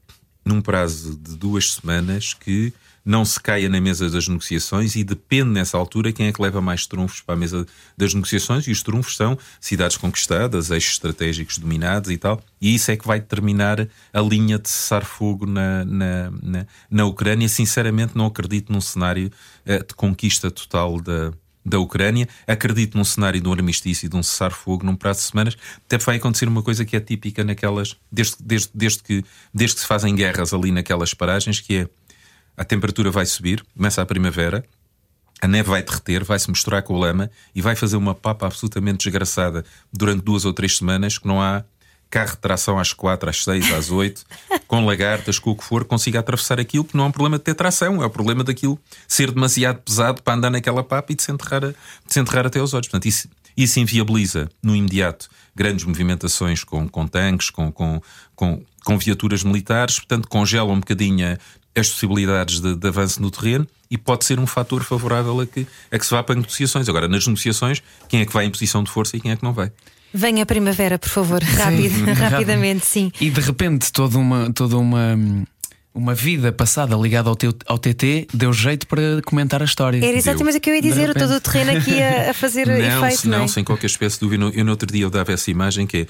num 0.45 0.61
prazo 0.61 1.17
de 1.17 1.37
duas 1.37 1.75
semanas, 1.75 2.35
que 2.35 2.73
não 3.09 3.25
se 3.25 3.41
caia 3.41 3.71
na 3.71 3.81
mesa 3.81 4.11
das 4.11 4.29
negociações 4.29 4.95
e 4.95 5.03
depende 5.03 5.49
nessa 5.49 5.79
altura 5.79 6.13
quem 6.13 6.27
é 6.27 6.33
que 6.33 6.43
leva 6.43 6.61
mais 6.61 6.87
trunfos 6.87 7.23
para 7.23 7.35
a 7.35 7.39
mesa 7.39 7.67
das 7.97 8.13
negociações 8.13 8.69
e 8.69 8.71
os 8.71 8.83
trunfos 8.83 9.17
são 9.17 9.39
cidades 9.59 9.97
conquistadas, 9.97 10.71
eixos 10.71 10.93
estratégicos 10.93 11.57
dominados 11.57 12.11
e 12.11 12.19
tal, 12.19 12.39
e 12.61 12.75
isso 12.75 12.91
é 12.91 12.99
que 12.99 13.07
vai 13.07 13.19
determinar 13.19 13.89
a 14.13 14.21
linha 14.21 14.59
de 14.59 14.69
cessar-fogo 14.69 15.47
na, 15.47 15.87
na, 15.87 16.31
na, 16.43 16.67
na 16.91 17.05
Ucrânia. 17.07 17.49
Sinceramente, 17.49 18.15
não 18.15 18.27
acredito 18.27 18.71
num 18.71 18.81
cenário 18.81 19.33
eh, 19.65 19.79
de 19.79 19.95
conquista 19.95 20.51
total 20.51 21.01
da, 21.01 21.33
da 21.65 21.79
Ucrânia. 21.79 22.29
Acredito 22.47 22.99
num 22.99 23.05
cenário 23.05 23.41
de 23.41 23.49
um 23.49 23.53
armistício 23.53 24.05
e 24.05 24.09
de 24.11 24.17
um 24.17 24.23
cessar-fogo 24.23 24.85
num 24.85 24.97
prazo 24.97 25.21
de 25.21 25.27
semanas. 25.27 25.57
Até 25.87 25.97
vai 25.97 26.17
acontecer 26.17 26.47
uma 26.47 26.63
coisa 26.63 26.85
que 26.85 26.95
é 26.95 27.01
típica 27.01 27.43
naquelas. 27.43 27.97
Desde, 28.13 28.37
desde, 28.41 28.71
desde, 28.75 29.03
que, 29.03 29.25
desde 29.55 29.77
que 29.77 29.81
se 29.81 29.87
fazem 29.87 30.15
guerras 30.15 30.53
ali 30.53 30.71
naquelas 30.71 31.15
paragens, 31.15 31.61
que 31.61 31.77
é 31.77 31.89
a 32.59 32.65
temperatura 32.65 33.11
vai 33.11 33.25
subir, 33.25 33.65
começa 33.77 34.03
a 34.03 34.07
primavera, 34.07 34.65
a 35.41 35.47
neve 35.47 35.71
vai 35.71 35.83
derreter, 35.83 36.25
vai 36.25 36.39
se 36.39 36.51
misturar 36.51 36.83
com 36.83 36.97
a 36.97 36.99
lama 36.99 37.31
e 37.55 37.63
vai 37.63 37.77
fazer 37.77 37.97
uma 37.97 38.15
papa 38.15 38.47
absolutamente 38.47 39.05
desgraçada 39.05 39.65
durante 39.93 40.23
duas 40.25 40.45
ou 40.45 40.53
três 40.53 40.77
semanas 40.77 41.17
que 41.17 41.27
não 41.29 41.41
há 41.41 41.63
carro 42.11 42.33
de 42.33 42.39
tração 42.39 42.79
às 42.79 42.93
quatro, 42.93 43.29
às 43.31 43.45
seis, 43.45 43.71
às 43.73 43.91
oito, 43.91 44.25
com 44.67 44.85
lagartas, 44.85 45.39
com 45.39 45.51
o 45.51 45.57
que 45.57 45.63
for, 45.63 45.85
consiga 45.85 46.19
atravessar 46.21 46.59
aquilo, 46.59 46.83
que 46.85 46.97
não 46.97 47.05
é 47.05 47.07
um 47.09 47.13
problema 47.13 47.39
de 47.39 47.45
ter 47.45 47.55
tração, 47.55 48.03
é 48.03 48.07
o 48.07 48.11
problema 48.11 48.43
daquilo 48.43 48.79
ser 49.07 49.31
demasiado 49.31 49.81
pesado 49.83 50.23
para 50.23 50.35
andar 50.35 50.51
naquela 50.51 50.83
papa 50.83 51.13
e 51.13 51.15
de 51.15 51.23
se 51.23 51.31
enterrar, 51.31 51.65
a- 51.65 51.69
de 51.71 51.77
se 52.09 52.19
enterrar 52.19 52.47
até 52.47 52.59
aos 52.59 52.73
olhos. 52.75 52.89
Portanto, 52.89 53.07
isso, 53.07 53.29
isso 53.57 53.79
inviabiliza 53.79 54.49
no 54.63 54.75
imediato 54.75 55.29
grandes 55.55 55.85
movimentações 55.85 56.65
com, 56.65 56.89
com 56.89 57.07
tanques, 57.07 57.51
com, 57.51 57.71
com, 57.71 58.01
com, 58.35 58.65
com 58.85 58.99
viaturas 58.99 59.45
militares, 59.45 59.99
portanto, 59.99 60.29
congela 60.29 60.73
um 60.73 60.81
bocadinho 60.81 61.37
as 61.79 61.89
possibilidades 61.89 62.61
de, 62.61 62.75
de 62.75 62.89
avanço 62.89 63.21
no 63.21 63.31
terreno 63.31 63.67
e 63.91 63.97
pode 63.97 64.25
ser 64.25 64.39
um 64.39 64.47
fator 64.47 64.83
favorável 64.85 65.41
a 65.41 65.47
que, 65.47 65.67
a 65.91 65.99
que 65.99 66.05
se 66.05 66.11
vá 66.11 66.23
para 66.23 66.35
negociações. 66.35 66.89
Agora, 66.89 67.09
nas 67.09 67.27
negociações, 67.27 67.83
quem 68.09 68.21
é 68.21 68.27
que 68.27 68.33
vai 68.33 68.45
em 68.45 68.51
posição 68.51 68.83
de 68.83 68.91
força 68.91 69.17
e 69.17 69.21
quem 69.21 69.31
é 69.31 69.37
que 69.37 69.43
não 69.43 69.53
vai? 69.53 69.73
Venha 70.13 70.43
a 70.43 70.47
primavera, 70.47 70.99
por 70.99 71.09
favor, 71.09 71.43
rápido, 71.45 72.05
rapidamente, 72.13 72.87
sim. 72.87 73.13
E 73.21 73.31
de 73.31 73.41
repente 73.41 73.93
toda 73.93 74.19
uma, 74.19 74.53
toda 74.53 74.77
uma, 74.79 75.19
uma 75.95 76.15
vida 76.15 76.51
passada 76.53 76.97
ligada 76.97 77.29
ao, 77.29 77.37
teu, 77.37 77.55
ao 77.67 77.79
TT 77.79 78.29
deu 78.33 78.53
jeito 78.53 78.87
para 78.87 79.21
comentar 79.25 79.61
a 79.61 79.65
história. 79.65 79.99
Era 79.99 80.17
exatamente 80.17 80.59
o 80.59 80.61
que 80.61 80.71
eu 80.71 80.75
ia 80.75 80.83
dizer, 80.83 81.13
todo 81.15 81.35
o 81.35 81.41
terreno 81.41 81.79
aqui 81.79 82.01
a, 82.01 82.31
a 82.31 82.35
fazer 82.35 82.67
não, 82.67 83.05
efeito, 83.07 83.21
se 83.21 83.29
não, 83.29 83.39
não, 83.39 83.45
é? 83.45 83.49
sem 83.49 83.65
qualquer 83.65 83.87
espécie 83.87 84.17
de 84.17 84.21
dúvida. 84.21 84.51
Eu 84.55 84.65
no 84.65 84.71
outro 84.71 84.91
dia 84.91 85.03
eu 85.03 85.11
dava 85.11 85.33
essa 85.33 85.51
imagem 85.51 85.87
que 85.87 85.99
é 85.99 86.07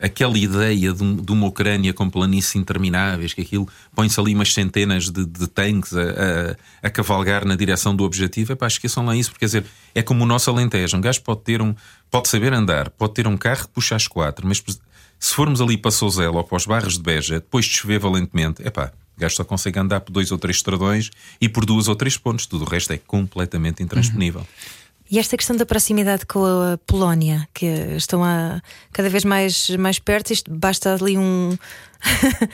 aquela 0.00 0.38
ideia 0.38 0.92
de, 0.94 1.14
de 1.16 1.30
uma 1.32 1.46
Ucrânia 1.46 1.92
com 1.92 2.08
planícies 2.08 2.56
intermináveis, 2.56 3.34
que 3.34 3.42
aquilo 3.42 3.68
põe-se 3.94 4.18
ali 4.18 4.34
umas 4.34 4.52
centenas 4.52 5.10
de, 5.10 5.26
de 5.26 5.46
tanques 5.46 5.92
a, 5.94 6.00
a- 6.02 6.56
a 6.86 6.90
cavalgar 6.90 7.44
na 7.44 7.54
direção 7.54 7.94
do 7.94 8.02
objetivo. 8.04 8.52
Epá, 8.52 8.66
esqueçam 8.66 9.04
lá 9.04 9.14
isso, 9.14 9.30
porque 9.30 9.40
quer 9.40 9.46
dizer, 9.46 9.64
é 9.94 10.02
como 10.02 10.24
o 10.24 10.26
nosso 10.26 10.48
Alentejo. 10.50 10.96
Um 10.96 11.00
gajo 11.00 11.20
pode 11.22 11.40
ter 11.42 11.60
um, 11.60 11.74
pode 12.10 12.28
saber 12.28 12.52
andar, 12.52 12.88
pode 12.90 13.12
ter 13.14 13.26
um 13.26 13.36
carro 13.36 13.66
que 13.66 13.74
puxa 13.74 13.94
as 13.94 14.08
quatro, 14.08 14.46
mas 14.46 14.62
se 15.18 15.34
formos 15.34 15.60
ali 15.60 15.76
para 15.76 15.90
Souzela 15.90 16.36
ou 16.38 16.44
para 16.44 16.56
os 16.56 16.64
barros 16.64 16.94
de 16.96 17.02
Beja, 17.02 17.34
depois 17.34 17.66
de 17.66 17.72
chover 17.76 17.98
valentemente, 17.98 18.62
epá, 18.66 18.90
o 19.16 19.20
gajo 19.20 19.36
só 19.36 19.44
consegue 19.44 19.78
andar 19.78 20.00
por 20.00 20.10
dois 20.12 20.32
ou 20.32 20.38
três 20.38 20.56
estradões 20.56 21.10
e 21.38 21.46
por 21.46 21.66
duas 21.66 21.88
ou 21.88 21.94
três 21.94 22.16
pontos. 22.16 22.46
Tudo 22.46 22.64
o 22.64 22.68
resto 22.68 22.90
é 22.94 22.96
completamente 22.96 23.82
intransponível. 23.82 24.46
E 25.10 25.18
esta 25.18 25.36
questão 25.36 25.56
da 25.56 25.66
proximidade 25.66 26.24
com 26.24 26.44
a 26.44 26.78
Polónia, 26.86 27.48
que 27.52 27.66
estão 27.96 28.22
a, 28.22 28.62
cada 28.92 29.08
vez 29.08 29.24
mais, 29.24 29.68
mais 29.70 29.98
perto, 29.98 30.32
isto 30.32 30.48
basta 30.54 30.94
ali 30.94 31.18
um. 31.18 31.58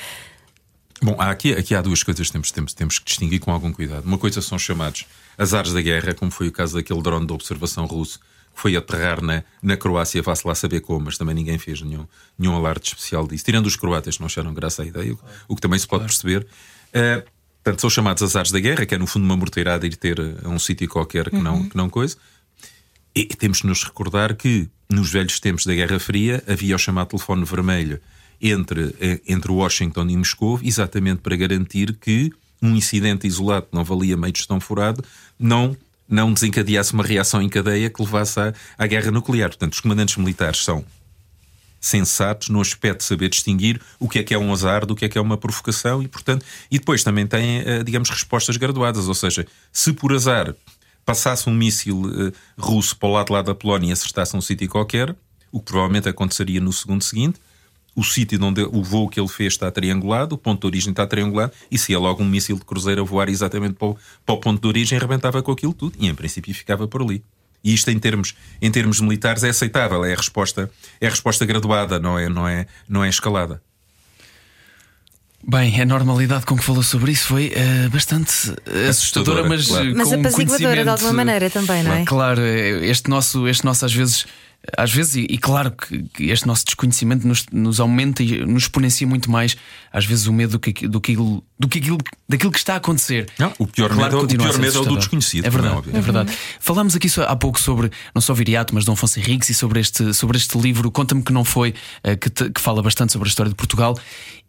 Bom, 1.02 1.14
há 1.18 1.30
aqui, 1.30 1.52
aqui 1.52 1.74
há 1.74 1.82
duas 1.82 2.02
coisas 2.02 2.26
que 2.26 2.32
temos, 2.32 2.50
temos, 2.50 2.72
temos 2.72 2.98
que 2.98 3.04
distinguir 3.04 3.40
com 3.40 3.52
algum 3.52 3.70
cuidado. 3.70 4.06
Uma 4.06 4.16
coisa 4.16 4.40
são 4.40 4.58
chamados 4.58 5.04
azares 5.36 5.74
da 5.74 5.82
guerra, 5.82 6.14
como 6.14 6.30
foi 6.30 6.48
o 6.48 6.52
caso 6.52 6.76
daquele 6.76 7.02
drone 7.02 7.26
de 7.26 7.32
observação 7.34 7.84
russo 7.84 8.18
que 8.18 8.62
foi 8.62 8.74
aterrar 8.74 9.22
na, 9.22 9.44
na 9.62 9.76
Croácia, 9.76 10.22
vá-se 10.22 10.48
lá 10.48 10.54
saber 10.54 10.80
como, 10.80 11.04
mas 11.04 11.18
também 11.18 11.34
ninguém 11.34 11.58
fez 11.58 11.82
nenhum, 11.82 12.06
nenhum 12.38 12.56
alarde 12.56 12.86
especial 12.88 13.28
disso. 13.28 13.44
Tirando 13.44 13.66
os 13.66 13.76
croatas 13.76 14.14
que 14.14 14.20
não 14.22 14.26
acharam 14.28 14.54
graça 14.54 14.82
à 14.82 14.86
ideia, 14.86 15.12
o, 15.12 15.18
o 15.48 15.54
que 15.54 15.60
também 15.60 15.78
se 15.78 15.86
pode 15.86 16.04
perceber. 16.04 16.46
Eh, 16.90 17.22
portanto, 17.62 17.80
são 17.82 17.90
chamados 17.90 18.22
azares 18.22 18.50
da 18.50 18.58
guerra, 18.58 18.86
que 18.86 18.94
é 18.94 18.98
no 18.98 19.06
fundo 19.06 19.26
uma 19.26 19.36
morteirada 19.36 19.86
ir 19.86 19.96
ter 19.96 20.18
a 20.42 20.48
um 20.48 20.58
sítio 20.58 20.88
qualquer 20.88 21.28
que, 21.28 21.36
não, 21.36 21.68
que 21.68 21.76
não 21.76 21.90
coisa. 21.90 22.16
E 23.16 23.24
temos 23.24 23.60
de 23.60 23.66
nos 23.66 23.82
recordar 23.82 24.34
que 24.34 24.68
nos 24.90 25.10
velhos 25.10 25.40
tempos 25.40 25.64
da 25.64 25.72
Guerra 25.72 25.98
Fria 25.98 26.44
havia 26.46 26.76
o 26.76 26.78
chamado 26.78 27.08
telefone 27.08 27.46
vermelho 27.46 27.98
entre, 28.42 28.94
eh, 29.00 29.20
entre 29.26 29.50
Washington 29.50 30.06
e 30.10 30.16
Moscou, 30.18 30.60
exatamente 30.62 31.22
para 31.22 31.34
garantir 31.34 31.96
que 31.96 32.30
um 32.60 32.76
incidente 32.76 33.26
isolado 33.26 33.68
que 33.70 33.74
não 33.74 33.82
valia 33.82 34.18
meio 34.18 34.34
tostão 34.34 34.60
furado 34.60 35.02
não, 35.38 35.74
não 36.06 36.30
desencadeasse 36.30 36.92
uma 36.92 37.02
reação 37.02 37.40
em 37.40 37.48
cadeia 37.48 37.88
que 37.88 38.02
levasse 38.02 38.38
à, 38.38 38.52
à 38.76 38.86
guerra 38.86 39.10
nuclear. 39.10 39.48
Portanto, 39.48 39.72
os 39.72 39.80
comandantes 39.80 40.18
militares 40.18 40.62
são 40.62 40.84
sensatos 41.80 42.50
no 42.50 42.60
aspecto 42.60 42.98
de 42.98 43.04
saber 43.04 43.30
distinguir 43.30 43.80
o 43.98 44.10
que 44.10 44.18
é 44.18 44.22
que 44.22 44.34
é 44.34 44.38
um 44.38 44.52
azar 44.52 44.84
do 44.84 44.94
que 44.94 45.06
é 45.06 45.08
que 45.08 45.16
é 45.16 45.20
uma 45.22 45.38
provocação 45.38 46.02
e, 46.02 46.08
portanto, 46.08 46.44
e 46.70 46.78
depois 46.78 47.02
também 47.02 47.26
têm, 47.26 47.60
eh, 47.60 47.82
digamos, 47.82 48.10
respostas 48.10 48.58
graduadas. 48.58 49.08
Ou 49.08 49.14
seja, 49.14 49.46
se 49.72 49.94
por 49.94 50.12
azar 50.12 50.54
passasse 51.06 51.48
um 51.48 51.54
míssil 51.54 52.02
eh, 52.04 52.32
russo 52.58 52.96
para 52.96 53.08
o 53.08 53.12
lado 53.12 53.32
lá 53.32 53.40
da 53.40 53.54
Polónia 53.54 53.90
e 53.90 53.92
acertasse 53.92 54.36
um 54.36 54.40
sítio 54.40 54.68
qualquer, 54.68 55.14
o 55.52 55.60
que 55.60 55.66
provavelmente 55.66 56.08
aconteceria 56.08 56.60
no 56.60 56.72
segundo 56.72 57.02
seguinte, 57.02 57.40
o 57.94 58.04
sítio 58.04 58.44
onde 58.44 58.62
o 58.62 58.82
voo 58.82 59.08
que 59.08 59.18
ele 59.18 59.28
fez 59.28 59.54
está 59.54 59.70
triangulado, 59.70 60.34
o 60.34 60.38
ponto 60.38 60.60
de 60.60 60.66
origem 60.66 60.90
está 60.90 61.06
triangulado, 61.06 61.52
e 61.70 61.78
se 61.78 61.92
ia 61.92 61.98
logo 61.98 62.22
um 62.22 62.26
míssil 62.26 62.58
de 62.58 62.64
cruzeiro 62.64 63.00
a 63.00 63.04
voar 63.04 63.28
exatamente 63.28 63.74
para 63.74 63.88
o, 63.88 63.96
para 64.26 64.34
o 64.34 64.38
ponto 64.38 64.60
de 64.60 64.66
origem, 64.66 64.98
arrebentava 64.98 65.42
com 65.42 65.52
aquilo 65.52 65.72
tudo, 65.72 65.96
e 65.98 66.08
em 66.08 66.14
princípio 66.14 66.52
ficava 66.52 66.88
por 66.88 67.00
ali. 67.00 67.22
E 67.64 67.72
isto 67.72 67.90
em 67.90 67.98
termos, 67.98 68.34
em 68.60 68.70
termos 68.70 69.00
militares 69.00 69.44
é 69.44 69.48
aceitável, 69.48 70.04
é 70.04 70.12
a 70.12 70.16
resposta, 70.16 70.70
é 71.00 71.06
a 71.06 71.10
resposta 71.10 71.46
graduada, 71.46 71.98
não 71.98 72.18
é, 72.18 72.28
não 72.28 72.46
é, 72.46 72.66
não 72.88 73.02
é 73.02 73.08
escalada. 73.08 73.62
Bem, 75.48 75.80
a 75.80 75.84
normalidade 75.84 76.44
com 76.44 76.56
que 76.56 76.64
falou 76.64 76.82
sobre 76.82 77.12
isso 77.12 77.28
foi 77.28 77.52
eh, 77.54 77.88
bastante 77.88 78.32
eh, 78.66 78.88
assustadora, 78.88 79.42
Assustadora, 79.42 79.48
mas, 79.48 79.66
claro. 79.68 79.90
eh, 79.90 79.94
Mas 79.94 80.08
com 80.08 80.16
um 80.16 80.20
apaziguadora 80.20 80.82
de 80.82 80.88
alguma 80.90 81.12
maneira 81.12 81.48
também, 81.50 81.82
não 81.84 81.92
é? 81.92 82.04
Claro, 82.04 82.40
este 82.44 83.08
nosso, 83.08 83.46
este 83.46 83.64
nosso 83.64 83.84
às 83.84 83.92
vezes, 83.94 84.26
às 84.76 84.92
vezes, 84.92 85.14
e, 85.14 85.20
e 85.30 85.38
claro 85.38 85.70
que, 85.70 86.02
que 86.12 86.24
este 86.32 86.48
nosso 86.48 86.64
desconhecimento 86.64 87.28
nos, 87.28 87.46
nos 87.52 87.78
aumenta 87.78 88.24
e 88.24 88.44
nos 88.44 88.64
exponencia 88.64 89.06
muito 89.06 89.30
mais, 89.30 89.56
às 89.92 90.04
vezes, 90.04 90.26
o 90.26 90.32
medo 90.32 90.50
do 90.52 90.58
que, 90.58 90.88
do 90.88 91.00
que, 91.00 91.12
aquilo, 91.12 91.44
do 91.56 91.68
que 91.68 91.78
aquilo, 91.78 91.98
daquilo 92.28 92.50
que 92.50 92.58
está 92.58 92.74
a 92.74 92.78
acontecer. 92.78 93.28
Não, 93.38 93.52
o 93.60 93.68
pior 93.68 93.88
Claro 93.90 94.02
medo, 94.02 94.10
que 94.10 94.16
o 94.16 94.20
continua 94.22 94.46
a 94.46 94.50
pior 94.50 94.60
medo 94.60 94.78
é 94.78 94.80
o 94.80 94.84
do 94.84 94.96
desconhecido. 94.96 95.44
É 95.46 95.50
verdade, 95.50 95.76
óbvio. 95.76 95.96
é 95.96 96.00
verdade. 96.00 96.32
Falámos 96.58 96.96
aqui 96.96 97.06
há 97.24 97.36
pouco 97.36 97.60
sobre, 97.60 97.88
não 98.12 98.20
só 98.20 98.34
Viriato, 98.34 98.74
mas 98.74 98.84
Dom 98.84 98.94
Afonso 98.94 99.20
Henriques 99.20 99.48
e 99.48 99.54
sobre 99.54 99.78
este, 99.78 100.12
sobre 100.12 100.36
este 100.38 100.58
livro, 100.58 100.90
Conta-me 100.90 101.22
que 101.22 101.32
não 101.32 101.44
foi, 101.44 101.72
que, 102.20 102.28
te- 102.30 102.50
que 102.50 102.60
fala 102.60 102.82
bastante 102.82 103.12
sobre 103.12 103.28
a 103.28 103.30
história 103.30 103.50
de 103.50 103.54
Portugal. 103.56 103.96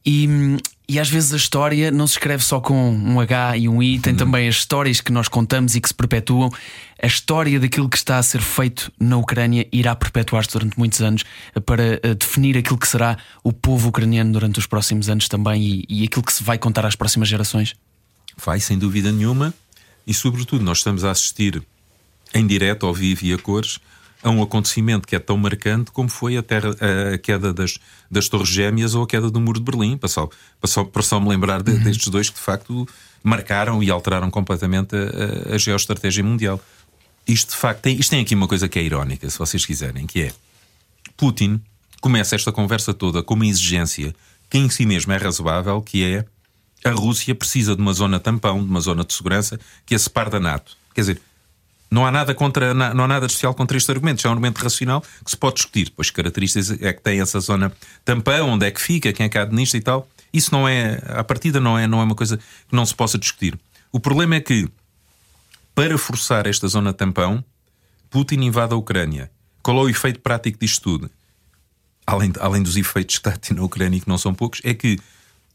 E, 0.06 0.58
E 0.90 0.98
às 1.00 1.10
vezes 1.10 1.34
a 1.34 1.36
história 1.36 1.92
não 1.92 2.08
se 2.08 2.14
escreve 2.14 2.42
só 2.42 2.62
com 2.62 2.92
um 2.92 3.20
H 3.20 3.58
e 3.58 3.68
um 3.68 3.84
I, 3.84 4.00
tem 4.00 4.16
também 4.16 4.48
as 4.48 4.56
histórias 4.56 5.02
que 5.02 5.12
nós 5.12 5.28
contamos 5.28 5.76
e 5.76 5.82
que 5.82 5.88
se 5.90 5.94
perpetuam. 5.94 6.50
A 7.02 7.06
história 7.06 7.60
daquilo 7.60 7.90
que 7.90 7.98
está 7.98 8.18
a 8.18 8.24
ser 8.24 8.40
feito 8.42 8.90
na 8.98 9.18
Ucrânia 9.18 9.68
irá 9.70 9.94
perpetuar-se 9.96 10.50
durante 10.50 10.80
muitos 10.80 11.02
anos 11.02 11.26
eh, 11.54 11.60
para 11.60 12.00
eh, 12.02 12.16
definir 12.16 12.58
aquilo 12.58 12.78
que 12.78 12.88
será 12.88 13.18
o 13.44 13.52
povo 13.52 13.90
ucraniano 13.90 14.32
durante 14.32 14.60
os 14.60 14.66
próximos 14.66 15.10
anos 15.10 15.28
também 15.28 15.62
e, 15.62 15.86
e 15.90 16.04
aquilo 16.06 16.24
que 16.24 16.32
se 16.32 16.42
vai 16.42 16.58
contar 16.58 16.86
às 16.86 16.96
próximas 16.96 17.28
gerações. 17.28 17.76
Vai, 18.38 18.62
sem 18.62 18.78
dúvida 18.80 19.12
nenhuma, 19.12 19.54
e 20.06 20.14
sobretudo 20.14 20.64
nós 20.64 20.78
estamos 20.78 21.04
a 21.04 21.12
assistir 21.12 21.62
em 22.34 22.48
direto, 22.48 22.86
ao 22.86 22.94
vivo 22.94 23.26
e 23.26 23.34
a 23.34 23.38
cores, 23.38 23.80
a 24.24 24.30
um 24.30 24.42
acontecimento 24.42 25.08
que 25.08 25.16
é 25.16 25.20
tão 25.20 25.38
marcante 25.38 25.92
como 25.92 26.10
foi 26.10 26.38
a, 26.38 26.44
terra, 26.44 26.76
a 27.14 27.18
queda 27.18 27.54
das, 27.54 27.78
das 28.10 28.28
Torres 28.28 28.50
Gêmeas 28.50 28.96
ou 28.96 29.04
a 29.04 29.08
queda 29.08 29.30
do 29.30 29.40
Muro 29.40 29.60
de 29.60 29.66
Berlim. 29.66 29.98
Passou, 29.98 30.32
passou, 30.60 30.86
para 30.86 31.04
só 31.04 31.20
me 31.20 31.30
lembrar 31.30 31.62
de, 31.62 31.74
destes 31.80 32.08
dois 32.08 32.30
que 32.30 32.36
de 32.36 32.42
facto 32.42 32.88
marcaram 33.24 33.82
e 33.84 33.92
alteraram 33.92 34.30
completamente 34.30 34.96
a, 34.96 35.56
a 35.56 35.58
geoestratégia 35.58 36.24
mundial. 36.24 36.60
Isto 37.28 37.52
de 37.52 37.58
facto 37.58 37.82
tem, 37.82 38.00
isto 38.00 38.10
tem 38.10 38.22
aqui 38.22 38.34
uma 38.34 38.48
coisa 38.48 38.68
que 38.68 38.80
é 38.80 38.84
irónica, 38.84 39.30
se 39.30 39.38
vocês 39.38 39.66
quiserem, 39.66 40.08
que 40.08 40.24
é 40.24 40.34
Putin 41.16 41.62
começa 42.00 42.36
esta 42.36 42.52
conversa 42.52 42.94
toda 42.94 43.22
com 43.24 43.34
uma 43.34 43.46
exigência 43.46 44.16
que 44.50 44.58
em 44.58 44.70
si 44.70 44.86
mesmo 44.86 45.12
é 45.12 45.18
razoável, 45.18 45.82
que 45.82 46.04
é 46.04 46.26
a 46.86 46.92
Rússia 46.92 47.36
precisa 47.36 47.76
de 47.76 47.82
uma 47.82 47.94
zona 47.94 48.20
tampão, 48.20 48.64
de 48.64 48.70
uma 48.70 48.80
zona 48.80 49.04
de 49.04 49.14
segurança 49.14 49.60
que 49.86 49.96
a 49.96 50.00
separe 50.00 50.30
da 50.30 50.40
NATO. 50.40 50.78
Quer 50.94 51.02
dizer, 51.02 51.22
não 51.90 52.06
há 52.06 52.12
nada 52.12 52.34
contra, 52.36 52.74
não 52.74 53.06
há 53.06 53.08
nada 53.08 53.26
especial 53.26 53.54
contra 53.54 53.78
este 53.78 53.90
argumento, 53.92 54.26
é 54.26 54.30
um 54.30 54.34
argumento 54.34 54.60
racional 54.60 55.02
que 55.24 55.32
se 55.32 55.38
pode 55.38 55.56
discutir. 55.56 55.92
Pois 55.96 56.10
características 56.10 56.72
é 56.82 56.94
que 56.94 57.02
tem 57.02 57.22
essa 57.22 57.40
zona 57.40 57.72
tampão, 58.04 58.50
onde 58.50 58.66
é 58.66 58.72
que 58.72 58.82
fica, 58.82 59.14
quem 59.14 59.26
é 59.26 59.30
que 59.30 59.46
nisto 59.48 59.78
e 59.78 59.82
tal. 59.82 60.08
Isso 60.34 60.52
não 60.52 60.68
é, 60.68 61.02
à 61.08 61.24
partida 61.24 61.60
não 61.60 61.78
é, 61.78 61.88
não 61.88 62.02
é 62.02 62.04
uma 62.04 62.16
coisa 62.16 62.38
que 62.38 62.76
não 62.76 62.86
se 62.86 62.94
possa 62.94 63.18
discutir. 63.18 63.58
O 63.92 64.00
problema 64.00 64.36
é 64.36 64.42
que 64.42 64.70
para 65.74 65.98
forçar 65.98 66.48
esta 66.48 66.68
zona 66.68 66.92
tampão, 66.92 67.44
Putin 68.10 68.42
invade 68.42 68.74
a 68.74 68.78
Ucrânia. 68.78 69.32
Qual 69.62 69.78
é 69.78 69.82
o 69.82 69.90
efeito 69.90 70.20
prático 70.20 70.58
disto 70.60 70.82
tudo? 70.82 71.12
Além, 72.06 72.32
além 72.40 72.64
dos 72.64 72.78
efeitos 72.78 73.20
que 73.20 73.30
está 73.30 73.54
na 73.54 73.64
Ucrânia, 73.64 74.00
que 74.00 74.08
não 74.08 74.18
são 74.18 74.34
poucos, 74.34 74.60
é 74.64 74.74
que 74.74 74.98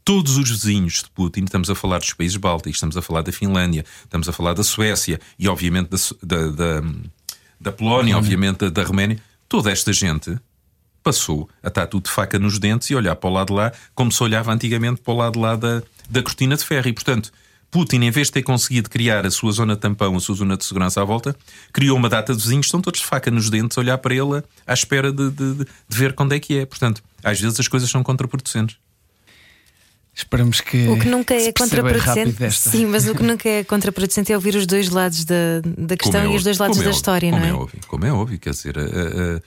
todos 0.05 0.37
os 0.37 0.51
vizinhos 0.51 1.03
de 1.03 1.11
Putin, 1.11 1.45
estamos 1.45 1.71
a 1.71 1.75
falar 1.75 1.99
dos 1.99 2.13
países 2.13 2.37
bálticos, 2.37 2.77
estamos 2.77 2.97
a 2.97 3.03
falar 3.03 3.23
da 3.23 3.33
Finlândia, 3.33 3.85
estamos 4.05 4.29
a 4.29 4.33
falar 4.33 4.55
da 4.55 4.65
Suécia 4.65 5.21
e, 5.39 5.49
obviamente, 5.49 5.91
da, 6.23 6.37
da, 6.37 6.51
da, 6.51 6.89
da 7.61 7.73
Polónia, 7.73 8.17
obviamente, 8.17 8.59
da, 8.59 8.69
da 8.69 8.83
Roménia, 8.83 9.19
toda 9.49 9.71
esta 9.71 9.93
gente 9.93 10.37
passou 11.03 11.49
a 11.63 11.69
estar 11.69 11.87
tudo 11.87 12.05
de 12.05 12.11
faca 12.11 12.39
nos 12.39 12.59
dentes 12.59 12.89
e 12.91 12.95
olhar 12.95 13.17
para 13.17 13.29
o 13.29 13.33
lado 13.33 13.49
de 13.49 13.55
lá 13.55 13.73
como 13.95 14.13
se 14.13 14.23
olhava 14.23 14.53
antigamente 14.53 15.01
para 15.01 15.13
o 15.13 15.17
lado 15.17 15.33
de 15.35 15.39
lá 15.41 15.57
da, 15.57 15.83
da 16.09 16.23
cortina 16.23 16.57
de 16.57 16.65
ferro. 16.65 16.89
E, 16.89 16.93
portanto, 16.93 17.33
Putin, 17.71 18.03
em 18.03 18.11
vez 18.11 18.29
de 18.29 18.35
ter 18.35 18.43
conseguido 18.43 18.91
criar 18.91 19.27
a 19.27 19.31
sua 19.31 19.51
zona 19.51 19.77
tampão, 19.77 20.15
a 20.15 20.21
sua 20.21 20.37
zona 20.37 20.57
de 20.57 20.65
segurança 20.65 21.01
à 21.01 21.05
volta, 21.05 21.35
criou 21.73 21.97
uma 21.97 22.09
data 22.09 22.35
de 22.35 22.41
vizinhos 22.41 22.67
que 22.67 22.69
estão 22.69 22.83
todos 22.83 23.01
de 23.01 23.07
faca 23.07 23.31
nos 23.31 23.51
dentes 23.51 23.79
a 23.79 23.81
olhar 23.81 23.99
para 23.99 24.15
ele 24.15 24.43
à 24.67 24.75
espera 24.75 25.11
de, 25.11 25.31
de, 25.31 25.55
de 25.55 25.67
ver 25.89 26.13
quando 26.13 26.35
é 26.35 26.39
que 26.39 26.59
é. 26.59 26.67
Portanto, 26.67 27.03
às 27.25 27.41
vezes 27.41 27.59
as 27.59 27.67
coisas 27.67 27.91
são 27.91 28.03
contraproducentes. 28.03 28.77
Esperamos 30.15 30.61
que. 30.61 30.89
O 30.89 30.99
que 30.99 31.09
nunca 31.09 31.35
é 31.35 31.51
contraproducente. 31.53 32.51
Sim, 32.53 32.87
mas 32.87 33.09
o 33.09 33.15
que 33.15 33.23
nunca 33.25 33.49
é 33.49 33.65
contraproducente 33.65 34.31
é 34.33 34.35
ouvir 34.37 34.55
os 34.55 34.67
dois 34.67 34.91
lados 34.91 35.25
da, 35.25 35.61
da 35.79 35.97
questão 35.97 36.21
é 36.21 36.27
e 36.33 36.37
os 36.37 36.45
dois 36.45 36.59
lados 36.59 36.79
da 36.79 36.91
história, 36.91 37.31
como 37.31 37.43
não 37.43 37.49
é? 37.49 37.55
óbvio, 37.55 37.81
como 37.89 38.05
é 38.07 38.13
óbvio, 38.13 38.39
quer 38.39 38.51
dizer, 38.51 38.79
a- 38.79 38.83
a- 38.83 39.41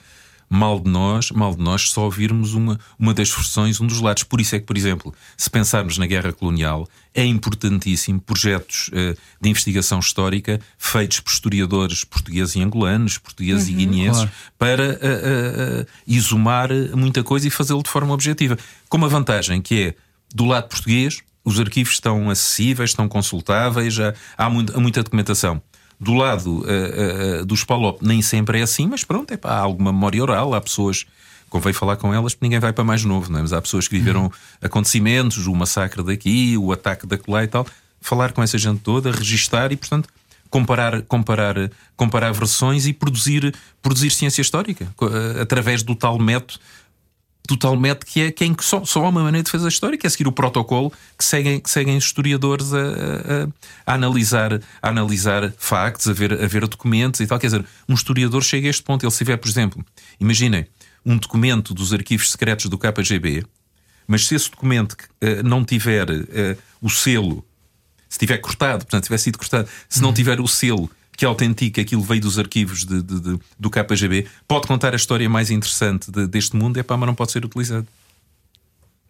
mal 0.48 0.78
de 0.78 0.88
nós, 0.88 1.30
mal 1.32 1.54
de 1.56 1.60
nós 1.62 1.90
só 1.90 2.02
ouvirmos 2.04 2.54
uma, 2.54 2.78
uma 2.98 3.12
das 3.12 3.28
versões, 3.30 3.80
um 3.80 3.86
dos 3.86 4.00
lados. 4.00 4.22
Por 4.22 4.40
isso 4.40 4.54
é 4.54 4.60
que, 4.60 4.64
por 4.64 4.76
exemplo, 4.76 5.12
se 5.36 5.50
pensarmos 5.50 5.98
na 5.98 6.06
guerra 6.06 6.32
colonial, 6.32 6.88
é 7.14 7.24
importantíssimo 7.24 8.20
projetos 8.20 8.88
eh, 8.92 9.16
de 9.40 9.48
investigação 9.48 9.98
histórica 9.98 10.60
feitos 10.78 11.18
por 11.18 11.32
historiadores 11.32 12.04
portugueses 12.04 12.54
e 12.54 12.60
angolanos, 12.62 13.18
portugueses 13.18 13.68
e 13.68 13.72
guineenses, 13.72 14.18
Claro. 14.22 14.30
para 14.58 14.84
eh, 14.84 14.98
eh, 15.02 15.86
exumar 16.06 16.70
muita 16.94 17.24
coisa 17.24 17.46
e 17.48 17.50
fazê-lo 17.50 17.82
de 17.82 17.90
forma 17.90 18.14
objetiva. 18.14 18.56
Com 18.88 18.98
uma 18.98 19.08
vantagem 19.08 19.60
que 19.60 19.82
é, 19.82 19.94
do 20.34 20.44
lado 20.44 20.68
português, 20.68 21.22
os 21.44 21.60
arquivos 21.60 21.92
estão 21.92 22.28
acessíveis, 22.28 22.90
estão 22.90 23.08
consultáveis, 23.08 23.94
já 23.94 24.14
há, 24.36 24.50
muita 24.50 25.02
documentação. 25.02 25.62
Do 25.98 26.12
lado 26.12 26.64
eh, 26.68 27.40
eh, 27.40 27.44
dos 27.44 27.64
PALOP 27.64 28.02
nem 28.02 28.20
sempre 28.20 28.58
é 28.58 28.62
assim, 28.62 28.86
mas 28.86 29.04
pronto, 29.04 29.32
é 29.32 29.36
pá, 29.36 29.50
há 29.50 29.60
alguma 29.60 29.92
memória 29.92 30.20
oral, 30.20 30.54
há 30.54 30.60
pessoas. 30.60 31.06
Convém 31.48 31.72
falar 31.72 31.96
com 31.96 32.12
elas 32.12 32.34
porque 32.34 32.44
ninguém 32.44 32.58
vai 32.58 32.72
para 32.72 32.82
mais 32.82 33.04
novo, 33.04 33.30
não 33.30 33.38
é? 33.38 33.42
mas 33.42 33.52
há 33.52 33.62
pessoas 33.62 33.86
que 33.86 33.96
viveram 33.96 34.30
acontecimentos, 34.60 35.46
o 35.46 35.54
massacre 35.54 36.02
daqui, 36.02 36.58
o 36.58 36.72
ataque 36.72 37.06
da 37.06 37.16
lá 37.28 37.44
e 37.44 37.46
tal. 37.46 37.64
Falar 38.00 38.32
com 38.32 38.42
essa 38.42 38.58
gente 38.58 38.80
toda, 38.80 39.12
registar 39.12 39.70
e, 39.70 39.76
portanto, 39.76 40.08
comparar, 40.50 41.02
comparar, 41.02 41.70
comparar 41.96 42.32
versões 42.32 42.86
e 42.86 42.92
produzir, 42.92 43.54
produzir 43.80 44.10
ciência 44.10 44.42
histórica 44.42 44.92
através 45.40 45.84
do 45.84 45.94
tal 45.94 46.18
método 46.18 46.58
método 47.78 48.06
que 48.06 48.20
é, 48.20 48.30
que 48.32 48.44
é 48.44 48.46
em 48.46 48.54
que 48.54 48.64
só, 48.64 48.84
só 48.84 49.04
há 49.04 49.08
uma 49.08 49.22
maneira 49.22 49.44
de 49.44 49.50
fazer 49.50 49.66
a 49.66 49.68
história, 49.68 49.96
que 49.98 50.06
é 50.06 50.10
seguir 50.10 50.26
o 50.28 50.32
protocolo 50.32 50.92
que 51.18 51.24
seguem, 51.24 51.60
que 51.60 51.70
seguem 51.70 51.96
historiadores 51.96 52.72
a, 52.72 52.78
a- 52.78 53.44
a- 53.86 53.94
analisar, 53.94 54.60
a 54.82 54.88
analisar 54.88 55.52
factos, 55.58 56.08
a 56.08 56.12
ver, 56.12 56.32
a 56.32 56.46
ver 56.46 56.66
documentos 56.66 57.20
e 57.20 57.26
tal. 57.26 57.38
Quer 57.38 57.46
dizer, 57.48 57.64
um 57.88 57.94
historiador 57.94 58.42
chega 58.42 58.66
a 58.66 58.70
este 58.70 58.82
ponto. 58.82 59.04
Ele 59.04 59.10
se 59.12 59.18
tiver, 59.18 59.36
por 59.36 59.48
exemplo, 59.48 59.84
imaginem 60.18 60.66
um 61.04 61.16
documento 61.16 61.72
dos 61.72 61.92
arquivos 61.92 62.30
secretos 62.30 62.66
do 62.66 62.76
KGB, 62.78 63.44
mas 64.08 64.26
se 64.26 64.34
esse 64.34 64.50
documento 64.50 64.96
eh, 65.20 65.42
não 65.42 65.64
tiver 65.64 66.06
eh, 66.10 66.56
o 66.80 66.90
selo, 66.90 67.44
se 68.08 68.18
tiver 68.18 68.38
cortado, 68.38 68.84
portanto, 68.84 69.04
tiver 69.04 69.18
sido 69.18 69.38
cortado, 69.38 69.68
se 69.88 70.00
não 70.00 70.12
tiver 70.12 70.40
o 70.40 70.46
selo 70.48 70.90
que 71.16 71.24
autentica 71.24 71.80
aquilo 71.80 72.02
veio 72.02 72.20
dos 72.20 72.38
arquivos 72.38 72.84
de- 72.84 73.02
de- 73.02 73.20
de- 73.20 73.38
do 73.58 73.70
KGB, 73.70 74.26
pode 74.46 74.66
contar 74.66 74.92
a 74.92 74.96
história 74.96 75.28
mais 75.28 75.50
interessante 75.50 76.10
de- 76.10 76.26
deste 76.26 76.54
mundo, 76.56 76.78
é 76.78 76.82
pá, 76.82 76.96
mas 76.96 77.06
não 77.06 77.14
pode 77.14 77.32
ser 77.32 77.44
utilizado. 77.44 77.86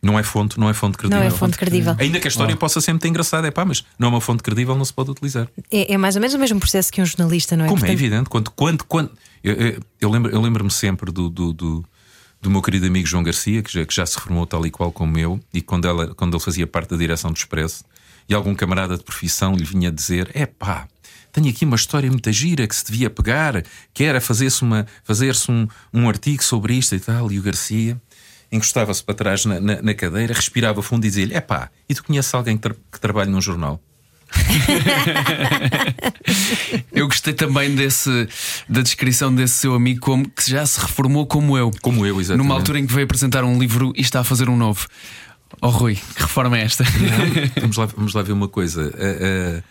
Não 0.02 0.18
é 0.18 0.22
fonte, 0.22 0.60
não 0.60 0.68
é 0.68 0.74
fonte 0.74 0.96
credível. 0.98 1.18
Não 1.20 1.26
é 1.26 1.30
fonte 1.30 1.56
credível. 1.58 1.96
Ainda 1.98 2.20
que 2.20 2.28
a 2.28 2.30
história 2.30 2.54
possa 2.56 2.80
sempre 2.80 3.00
ter 3.00 3.08
engraçada, 3.08 3.48
é 3.48 3.50
pá, 3.50 3.64
mas 3.64 3.84
não 3.98 4.06
é 4.08 4.10
uma 4.10 4.20
fonte 4.20 4.42
credível, 4.42 4.76
não 4.76 4.84
se 4.84 4.92
pode 4.92 5.10
utilizar. 5.10 5.48
É, 5.70 5.94
é 5.94 5.98
mais 5.98 6.14
ou 6.14 6.20
menos 6.20 6.34
o 6.34 6.38
mesmo 6.38 6.60
processo 6.60 6.92
que 6.92 7.02
um 7.02 7.06
jornalista, 7.06 7.56
não 7.56 7.64
é? 7.64 7.68
Como 7.68 7.78
é 7.78 7.80
Portanto, 7.80 7.98
evidente, 7.98 8.28
quando, 8.30 8.50
quando, 8.52 8.84
quando 8.84 9.10
eu, 9.42 9.54
eu, 9.54 9.80
eu 10.02 10.10
lembro, 10.10 10.30
eu 10.30 10.40
lembro-me 10.40 10.70
sempre 10.70 11.10
do, 11.10 11.28
do, 11.28 11.52
do, 11.52 11.84
do 12.40 12.50
meu 12.50 12.62
querido 12.62 12.86
amigo 12.86 13.06
João 13.06 13.22
Garcia, 13.24 13.62
que 13.62 13.72
já, 13.72 13.84
que 13.84 13.92
já 13.94 14.06
se 14.06 14.20
formou 14.20 14.46
tal 14.46 14.64
e 14.64 14.70
qual 14.70 14.92
como 14.92 15.18
eu, 15.18 15.40
e 15.52 15.60
quando, 15.60 15.88
ela, 15.88 16.14
quando 16.14 16.36
ele 16.36 16.44
fazia 16.44 16.66
parte 16.68 16.90
da 16.90 16.96
direção 16.96 17.32
do 17.32 17.36
Expresso, 17.36 17.82
e 18.28 18.34
algum 18.34 18.54
camarada 18.54 18.96
de 18.96 19.02
profissão 19.02 19.56
lhe 19.56 19.64
vinha 19.64 19.90
dizer: 19.90 20.30
é 20.34 20.46
pá. 20.46 20.86
Tenho 21.36 21.50
aqui 21.50 21.66
uma 21.66 21.76
história 21.76 22.10
muito 22.10 22.32
gira 22.32 22.66
que 22.66 22.74
se 22.74 22.82
devia 22.86 23.10
pegar, 23.10 23.62
que 23.92 24.04
era 24.04 24.22
fazer-se 24.22 24.64
fazer 25.04 25.36
um, 25.50 25.68
um 25.92 26.08
artigo 26.08 26.42
sobre 26.42 26.72
isto 26.72 26.94
e 26.94 26.98
tal. 26.98 27.30
E 27.30 27.38
o 27.38 27.42
Garcia 27.42 28.00
encostava-se 28.50 29.04
para 29.04 29.14
trás 29.14 29.44
na, 29.44 29.60
na, 29.60 29.82
na 29.82 29.92
cadeira, 29.92 30.32
respirava 30.32 30.82
fundo 30.82 31.04
e 31.04 31.10
dizia-lhe: 31.10 31.38
pá, 31.42 31.68
e 31.86 31.94
tu 31.94 32.02
conheces 32.04 32.32
alguém 32.32 32.56
que, 32.56 32.62
tra 32.62 32.74
que 32.90 32.98
trabalha 32.98 33.30
num 33.30 33.42
jornal? 33.42 33.78
Eu 36.90 37.06
gostei 37.06 37.34
também 37.34 37.74
desse, 37.74 38.28
da 38.66 38.80
descrição 38.80 39.32
desse 39.34 39.54
seu 39.54 39.74
amigo 39.74 40.00
como 40.00 40.26
que 40.28 40.50
já 40.50 40.64
se 40.64 40.80
reformou 40.80 41.26
como 41.26 41.56
eu. 41.58 41.70
Como 41.82 42.06
eu, 42.06 42.18
exatamente. 42.20 42.46
Numa 42.46 42.58
altura 42.58 42.78
em 42.78 42.86
que 42.86 42.92
veio 42.94 43.04
apresentar 43.04 43.44
um 43.44 43.58
livro 43.58 43.92
e 43.94 44.00
está 44.00 44.20
a 44.20 44.24
fazer 44.24 44.48
um 44.48 44.56
novo. 44.56 44.86
Oh 45.60 45.68
Rui, 45.68 45.96
que 45.96 46.22
reforma 46.22 46.58
é 46.58 46.62
esta? 46.62 46.82
vamos, 47.60 47.76
lá, 47.76 47.84
vamos 47.86 48.14
lá 48.14 48.22
ver 48.22 48.32
uma 48.32 48.48
coisa. 48.48 48.90
A, 48.96 49.58
a- 49.58 49.62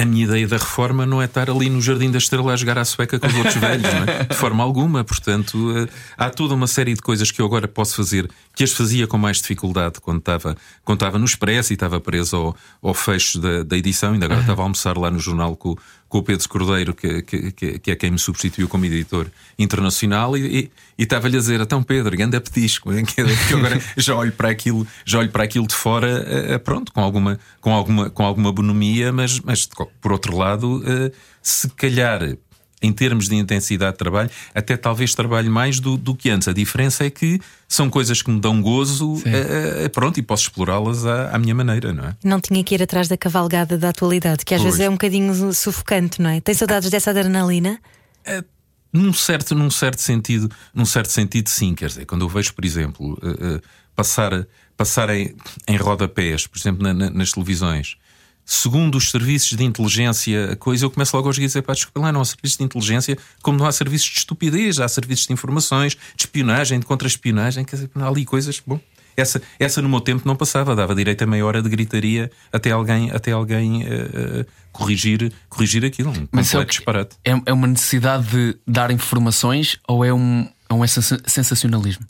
a 0.00 0.04
minha 0.04 0.24
ideia 0.24 0.48
da 0.48 0.56
reforma 0.56 1.04
não 1.04 1.20
é 1.20 1.26
estar 1.26 1.50
ali 1.50 1.68
no 1.68 1.80
Jardim 1.80 2.10
da 2.10 2.18
Estrela 2.18 2.52
a 2.52 2.56
jogar 2.56 2.78
à 2.78 2.84
sueca 2.84 3.18
com 3.18 3.26
os 3.26 3.34
outros 3.34 3.54
velhos, 3.60 3.86
é? 3.86 4.24
de 4.24 4.34
forma 4.34 4.62
alguma. 4.62 5.04
Portanto, 5.04 5.76
eh, 5.76 5.88
há 6.16 6.30
toda 6.30 6.54
uma 6.54 6.66
série 6.66 6.94
de 6.94 7.02
coisas 7.02 7.30
que 7.30 7.40
eu 7.40 7.46
agora 7.46 7.68
posso 7.68 7.96
fazer 7.96 8.30
que 8.54 8.64
as 8.64 8.72
fazia 8.72 9.06
com 9.06 9.18
mais 9.18 9.38
dificuldade 9.38 10.00
quando 10.00 10.18
estava, 10.18 10.56
quando 10.84 10.96
estava 10.96 11.18
no 11.18 11.24
Expresso 11.24 11.72
e 11.72 11.74
estava 11.74 12.00
preso 12.00 12.36
ao, 12.36 12.56
ao 12.82 12.94
fecho 12.94 13.38
da, 13.38 13.62
da 13.62 13.76
edição. 13.76 14.12
Ainda 14.12 14.26
agora 14.26 14.40
estava 14.40 14.62
a 14.62 14.64
almoçar 14.64 14.96
lá 14.96 15.10
no 15.10 15.18
jornal 15.18 15.54
com, 15.56 15.76
com 16.10 16.18
o 16.18 16.22
Pedro 16.24 16.46
Cordeiro, 16.48 16.92
que, 16.92 17.22
que, 17.22 17.52
que- 17.78 17.90
é 17.90 17.94
quem 17.96 18.10
me 18.10 18.18
substituiu 18.18 18.68
como 18.68 18.84
editor 18.84 19.28
internacional, 19.58 20.36
e, 20.36 20.70
estava-lhe 20.98 21.36
a 21.36 21.40
dizer: 21.40 21.60
então, 21.60 21.82
Pedro, 21.82 22.14
grande 22.16 22.38
petisco, 22.40 22.90
que 23.06 23.20
agora 23.54 23.80
já 23.96 24.14
olho 24.16 24.32
para 24.32 24.50
aquilo, 24.50 24.86
já 25.06 25.20
olho 25.20 25.30
para 25.30 25.44
aquilo 25.44 25.66
de 25.66 25.74
fora, 25.74 26.24
eh, 26.26 26.54
eh, 26.54 26.58
pronto, 26.58 26.92
com 26.92 27.00
alguma, 27.00 27.38
com 27.60 27.72
alguma, 27.72 28.10
com 28.10 28.24
alguma 28.24 28.52
bonomia, 28.52 29.12
mas, 29.12 29.38
mas 29.40 29.66
por 30.00 30.12
outro 30.12 30.36
lado, 30.36 30.82
eh, 30.84 31.12
se 31.40 31.70
calhar. 31.70 32.36
Em 32.82 32.92
termos 32.92 33.28
de 33.28 33.34
intensidade 33.34 33.92
de 33.92 33.98
trabalho, 33.98 34.30
até 34.54 34.76
talvez 34.76 35.14
trabalhe 35.14 35.50
mais 35.50 35.78
do, 35.78 35.98
do 35.98 36.14
que 36.14 36.30
antes. 36.30 36.48
A 36.48 36.52
diferença 36.52 37.04
é 37.04 37.10
que 37.10 37.38
são 37.68 37.90
coisas 37.90 38.22
que 38.22 38.30
me 38.30 38.40
dão 38.40 38.62
gozo, 38.62 39.22
eh, 39.26 39.84
eh, 39.84 39.88
pronto, 39.90 40.18
e 40.18 40.22
posso 40.22 40.44
explorá-las 40.44 41.04
à, 41.04 41.30
à 41.30 41.38
minha 41.38 41.54
maneira, 41.54 41.92
não 41.92 42.04
é? 42.04 42.16
Não 42.24 42.40
tinha 42.40 42.64
que 42.64 42.74
ir 42.74 42.82
atrás 42.82 43.06
da 43.06 43.18
cavalgada 43.18 43.76
da 43.76 43.90
atualidade, 43.90 44.44
que 44.46 44.54
às 44.54 44.62
Pois. 44.62 44.72
vezes 44.74 44.86
é 44.86 44.88
um 44.88 44.94
bocadinho 44.94 45.52
sufocante, 45.52 46.22
não 46.22 46.30
é? 46.30 46.40
Tem 46.40 46.54
saudades 46.54 46.88
dessa 46.88 47.10
adrenalina? 47.10 47.78
Num 48.92 49.12
certo, 49.12 49.54
num 49.54 49.70
certo 49.70 50.00
sentido, 50.02 50.50
num 50.74 50.84
certo 50.84 51.12
sentido, 51.12 51.48
sim. 51.48 51.74
Quer 51.74 51.88
dizer, 51.88 52.06
quando 52.06 52.22
eu 52.22 52.28
vejo, 52.28 52.52
por 52.52 52.64
exemplo, 52.64 53.16
eh, 53.22 53.56
eh, 53.56 53.60
passar, 53.94 54.46
passarem 54.76 55.36
em 55.68 55.76
rodapés, 55.76 56.46
por 56.46 56.58
exemplo, 56.58 56.82
na, 56.82 56.92
na, 56.92 57.10
nas 57.10 57.30
televisões. 57.30 57.96
Segundo 58.52 58.98
os 58.98 59.12
serviços 59.12 59.56
de 59.56 59.62
inteligência, 59.62 60.50
a 60.52 60.56
coisa, 60.56 60.84
eu 60.84 60.90
começo 60.90 61.16
logo 61.16 61.28
aos 61.28 61.36
dias 61.36 61.52
a 61.52 61.60
dizer: 61.60 61.62
pá, 61.62 61.72
desculpa 61.72 62.00
lá, 62.00 62.10
não 62.10 62.20
há 62.20 62.24
serviços 62.24 62.58
de 62.58 62.64
inteligência, 62.64 63.16
como 63.42 63.56
não 63.56 63.64
há 63.64 63.70
serviços 63.70 64.08
de 64.10 64.18
estupidez, 64.18 64.80
há 64.80 64.88
serviços 64.88 65.28
de 65.28 65.32
informações, 65.32 65.92
de 66.16 66.24
espionagem, 66.24 66.80
de 66.80 66.84
contra-espionagem, 66.84 67.64
quer 67.64 67.76
dizer, 67.76 67.90
há 67.94 68.08
ali 68.08 68.24
coisas. 68.24 68.60
Bom, 68.66 68.80
essa, 69.16 69.40
essa 69.56 69.80
no 69.80 69.88
meu 69.88 70.00
tempo 70.00 70.26
não 70.26 70.34
passava, 70.34 70.74
dava 70.74 70.96
direito 70.96 71.22
a 71.22 71.28
meia 71.28 71.46
hora 71.46 71.62
de 71.62 71.68
gritaria 71.68 72.28
até 72.52 72.72
alguém, 72.72 73.12
até 73.12 73.30
alguém 73.30 73.84
uh, 73.84 74.40
uh, 74.40 74.46
corrigir, 74.72 75.32
corrigir 75.48 75.84
aquilo. 75.84 76.10
Um 76.10 76.26
Mas 76.32 76.52
é, 76.52 76.64
disparate. 76.64 77.16
é, 77.24 77.30
é 77.46 77.52
uma 77.52 77.68
necessidade 77.68 78.26
de 78.26 78.56
dar 78.66 78.90
informações 78.90 79.78
ou 79.86 80.04
é 80.04 80.12
um, 80.12 80.48
é 80.68 80.74
um 80.74 80.84
sensa- 80.88 81.22
sensacionalismo? 81.24 82.04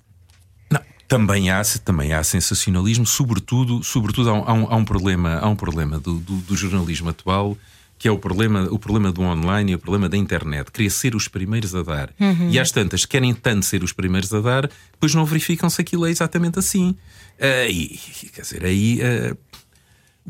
Também 1.11 1.50
há, 1.50 1.61
também 1.84 2.12
há 2.12 2.22
sensacionalismo, 2.22 3.04
sobretudo, 3.04 3.82
sobretudo 3.82 4.30
há, 4.30 4.32
um, 4.32 4.44
há 4.46 4.52
um- 4.54 4.66
há 4.72 4.76
um 4.76 4.84
problema, 4.84 5.38
há 5.42 5.48
um 5.48 5.56
problema 5.56 5.98
do, 5.98 6.20
do- 6.20 6.36
do 6.36 6.56
jornalismo 6.56 7.08
atual, 7.11 7.58
que 7.98 8.06
é 8.06 8.12
o 8.12 8.16
problema, 8.16 8.68
o 8.70 8.78
problema 8.78 9.11
do 9.11 9.20
online 9.22 9.72
e 9.72 9.74
o 9.74 9.78
problema 9.78 10.08
da 10.08 10.16
internet. 10.16 10.70
Queria 10.70 10.88
ser 10.88 11.16
os 11.16 11.26
primeiros 11.26 11.74
a 11.74 11.82
dar. 11.82 12.11
E 12.48 12.58
às 12.61 12.70
tantas, 12.70 13.04
querem 13.04 13.34
tanto 13.34 13.66
ser 13.66 13.82
os 13.82 13.92
primeiros 13.92 14.32
a 14.32 14.40
dar, 14.40 14.70
depois 14.92 15.12
não 15.12 15.24
verificam 15.26 15.68
se 15.68 15.80
aquilo 15.80 16.06
é 16.06 16.11
exatamente 16.11 16.61
assim. 16.61 16.96
Ah, 17.40 17.66
e, 17.68 17.98
quer 18.32 18.42
dizer, 18.42 18.64
aí. 18.64 19.00
ah, 19.02 19.36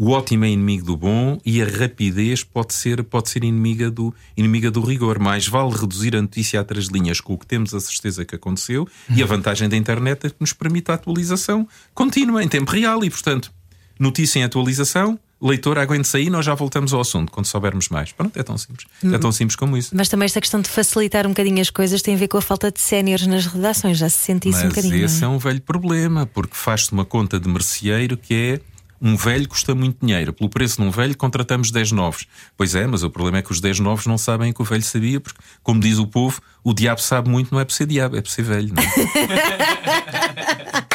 o 0.02 0.12
ótimo 0.12 0.46
é 0.46 0.48
inimigo 0.48 0.86
do 0.86 0.96
bom 0.96 1.38
e 1.44 1.60
a 1.60 1.66
rapidez 1.66 2.42
pode 2.42 2.72
ser, 2.72 3.04
pode 3.04 3.28
ser 3.28 3.44
inimiga, 3.44 3.90
do, 3.90 4.14
inimiga 4.34 4.70
do 4.70 4.80
rigor. 4.80 5.18
Mais 5.18 5.46
vale 5.46 5.76
reduzir 5.76 6.16
a 6.16 6.22
notícia 6.22 6.58
a 6.58 6.64
três 6.64 6.86
linhas 6.86 7.20
com 7.20 7.34
o 7.34 7.38
que 7.38 7.46
temos 7.46 7.74
a 7.74 7.80
certeza 7.80 8.24
que 8.24 8.34
aconteceu 8.34 8.88
e 9.14 9.22
a 9.22 9.26
vantagem 9.26 9.68
da 9.68 9.76
internet 9.76 10.26
é 10.26 10.30
que 10.30 10.36
nos 10.40 10.54
permite 10.54 10.90
a 10.90 10.94
atualização 10.94 11.68
contínua, 11.92 12.42
em 12.42 12.48
tempo 12.48 12.70
real 12.70 13.04
e, 13.04 13.10
portanto, 13.10 13.52
notícia 13.98 14.38
em 14.38 14.44
atualização, 14.44 15.18
leitor, 15.38 15.78
aguente-se 15.78 16.16
aí, 16.16 16.30
nós 16.30 16.46
já 16.46 16.54
voltamos 16.54 16.94
ao 16.94 17.02
assunto 17.02 17.30
quando 17.30 17.44
soubermos 17.44 17.90
mais. 17.90 18.10
Pronto, 18.10 18.34
é 18.38 18.42
tão 18.42 18.56
simples. 18.56 18.86
É 19.04 19.18
tão 19.18 19.30
simples 19.30 19.54
como 19.54 19.76
isso. 19.76 19.94
Mas 19.94 20.08
também 20.08 20.24
esta 20.24 20.40
questão 20.40 20.62
de 20.62 20.70
facilitar 20.70 21.26
um 21.26 21.30
bocadinho 21.30 21.60
as 21.60 21.68
coisas 21.68 22.00
tem 22.00 22.14
a 22.14 22.16
ver 22.16 22.28
com 22.28 22.38
a 22.38 22.42
falta 22.42 22.72
de 22.72 22.80
séniores 22.80 23.26
nas 23.26 23.44
redações. 23.44 23.98
Já 23.98 24.08
se 24.08 24.16
sente 24.16 24.48
isso 24.48 24.60
um 24.60 24.64
Mas 24.64 24.74
bocadinho. 24.76 25.04
esse 25.04 25.22
é 25.22 25.26
é? 25.26 25.28
um 25.28 25.36
velho 25.36 25.60
problema, 25.60 26.24
porque 26.24 26.56
faz-se 26.56 26.90
uma 26.90 27.04
conta 27.04 27.38
de 27.38 27.46
merceeiro 27.50 28.16
que 28.16 28.32
é 28.32 28.60
um 29.00 29.16
velho 29.16 29.48
custa 29.48 29.74
muito 29.74 30.04
dinheiro. 30.04 30.32
Pelo 30.32 30.50
preço 30.50 30.76
de 30.76 30.82
um 30.82 30.90
velho, 30.90 31.16
contratamos 31.16 31.70
10 31.70 31.92
novos. 31.92 32.26
Pois 32.56 32.74
é, 32.74 32.86
mas 32.86 33.02
o 33.02 33.10
problema 33.10 33.38
é 33.38 33.42
que 33.42 33.50
os 33.50 33.60
10 33.60 33.80
novos 33.80 34.06
não 34.06 34.18
sabem 34.18 34.50
o 34.50 34.54
que 34.54 34.62
o 34.62 34.64
velho 34.64 34.82
sabia, 34.82 35.20
porque, 35.20 35.38
como 35.62 35.80
diz 35.80 35.98
o 35.98 36.06
povo, 36.06 36.40
o 36.62 36.74
diabo 36.74 37.00
sabe 37.00 37.30
muito, 37.30 37.52
não 37.52 37.60
é 37.60 37.64
por 37.64 37.72
ser 37.72 37.86
diabo, 37.86 38.16
é 38.16 38.20
por 38.20 38.30
ser 38.30 38.42
velho. 38.42 38.74
Não 38.74 38.82
é? 38.82 38.86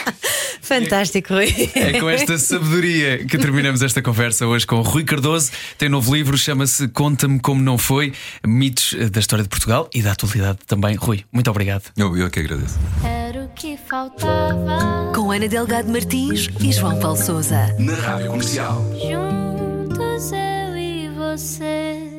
Fantástico, 0.65 1.33
Rui. 1.33 1.53
É 1.75 1.99
com 1.99 2.09
esta 2.09 2.37
sabedoria 2.39 3.25
que 3.25 3.37
terminamos 3.37 3.81
esta 3.81 4.01
conversa 4.01 4.45
hoje 4.47 4.65
com 4.65 4.77
o 4.77 4.81
Rui 4.81 5.03
Cardoso. 5.03 5.51
Tem 5.77 5.87
novo 5.89 6.13
livro, 6.15 6.37
chama-se 6.37 6.87
Conta-me 6.89 7.39
Como 7.39 7.61
Não 7.61 7.77
Foi 7.77 8.13
Mitos 8.45 8.95
da 9.11 9.19
História 9.19 9.43
de 9.43 9.49
Portugal 9.49 9.89
e 9.93 10.01
da 10.01 10.11
atualidade 10.11 10.59
também. 10.67 10.95
Rui, 10.95 11.23
muito 11.31 11.49
obrigado. 11.49 11.83
eu, 11.95 12.15
eu 12.17 12.29
que 12.29 12.39
agradeço. 12.39 12.79
Era 13.03 13.43
o 13.43 13.49
que 13.49 13.77
faltava. 13.77 15.11
Com 15.13 15.31
Ana 15.31 15.47
Delgado 15.47 15.89
Martins 15.91 16.49
e 16.59 16.71
João 16.71 16.99
Paulo 16.99 17.17
Souza. 17.17 17.75
Na 17.79 17.93
Rádio 17.95 18.27
Comercial. 18.31 18.83
Juntos 18.93 20.31
eu 20.31 20.77
e 20.77 21.09
você. 21.09 22.14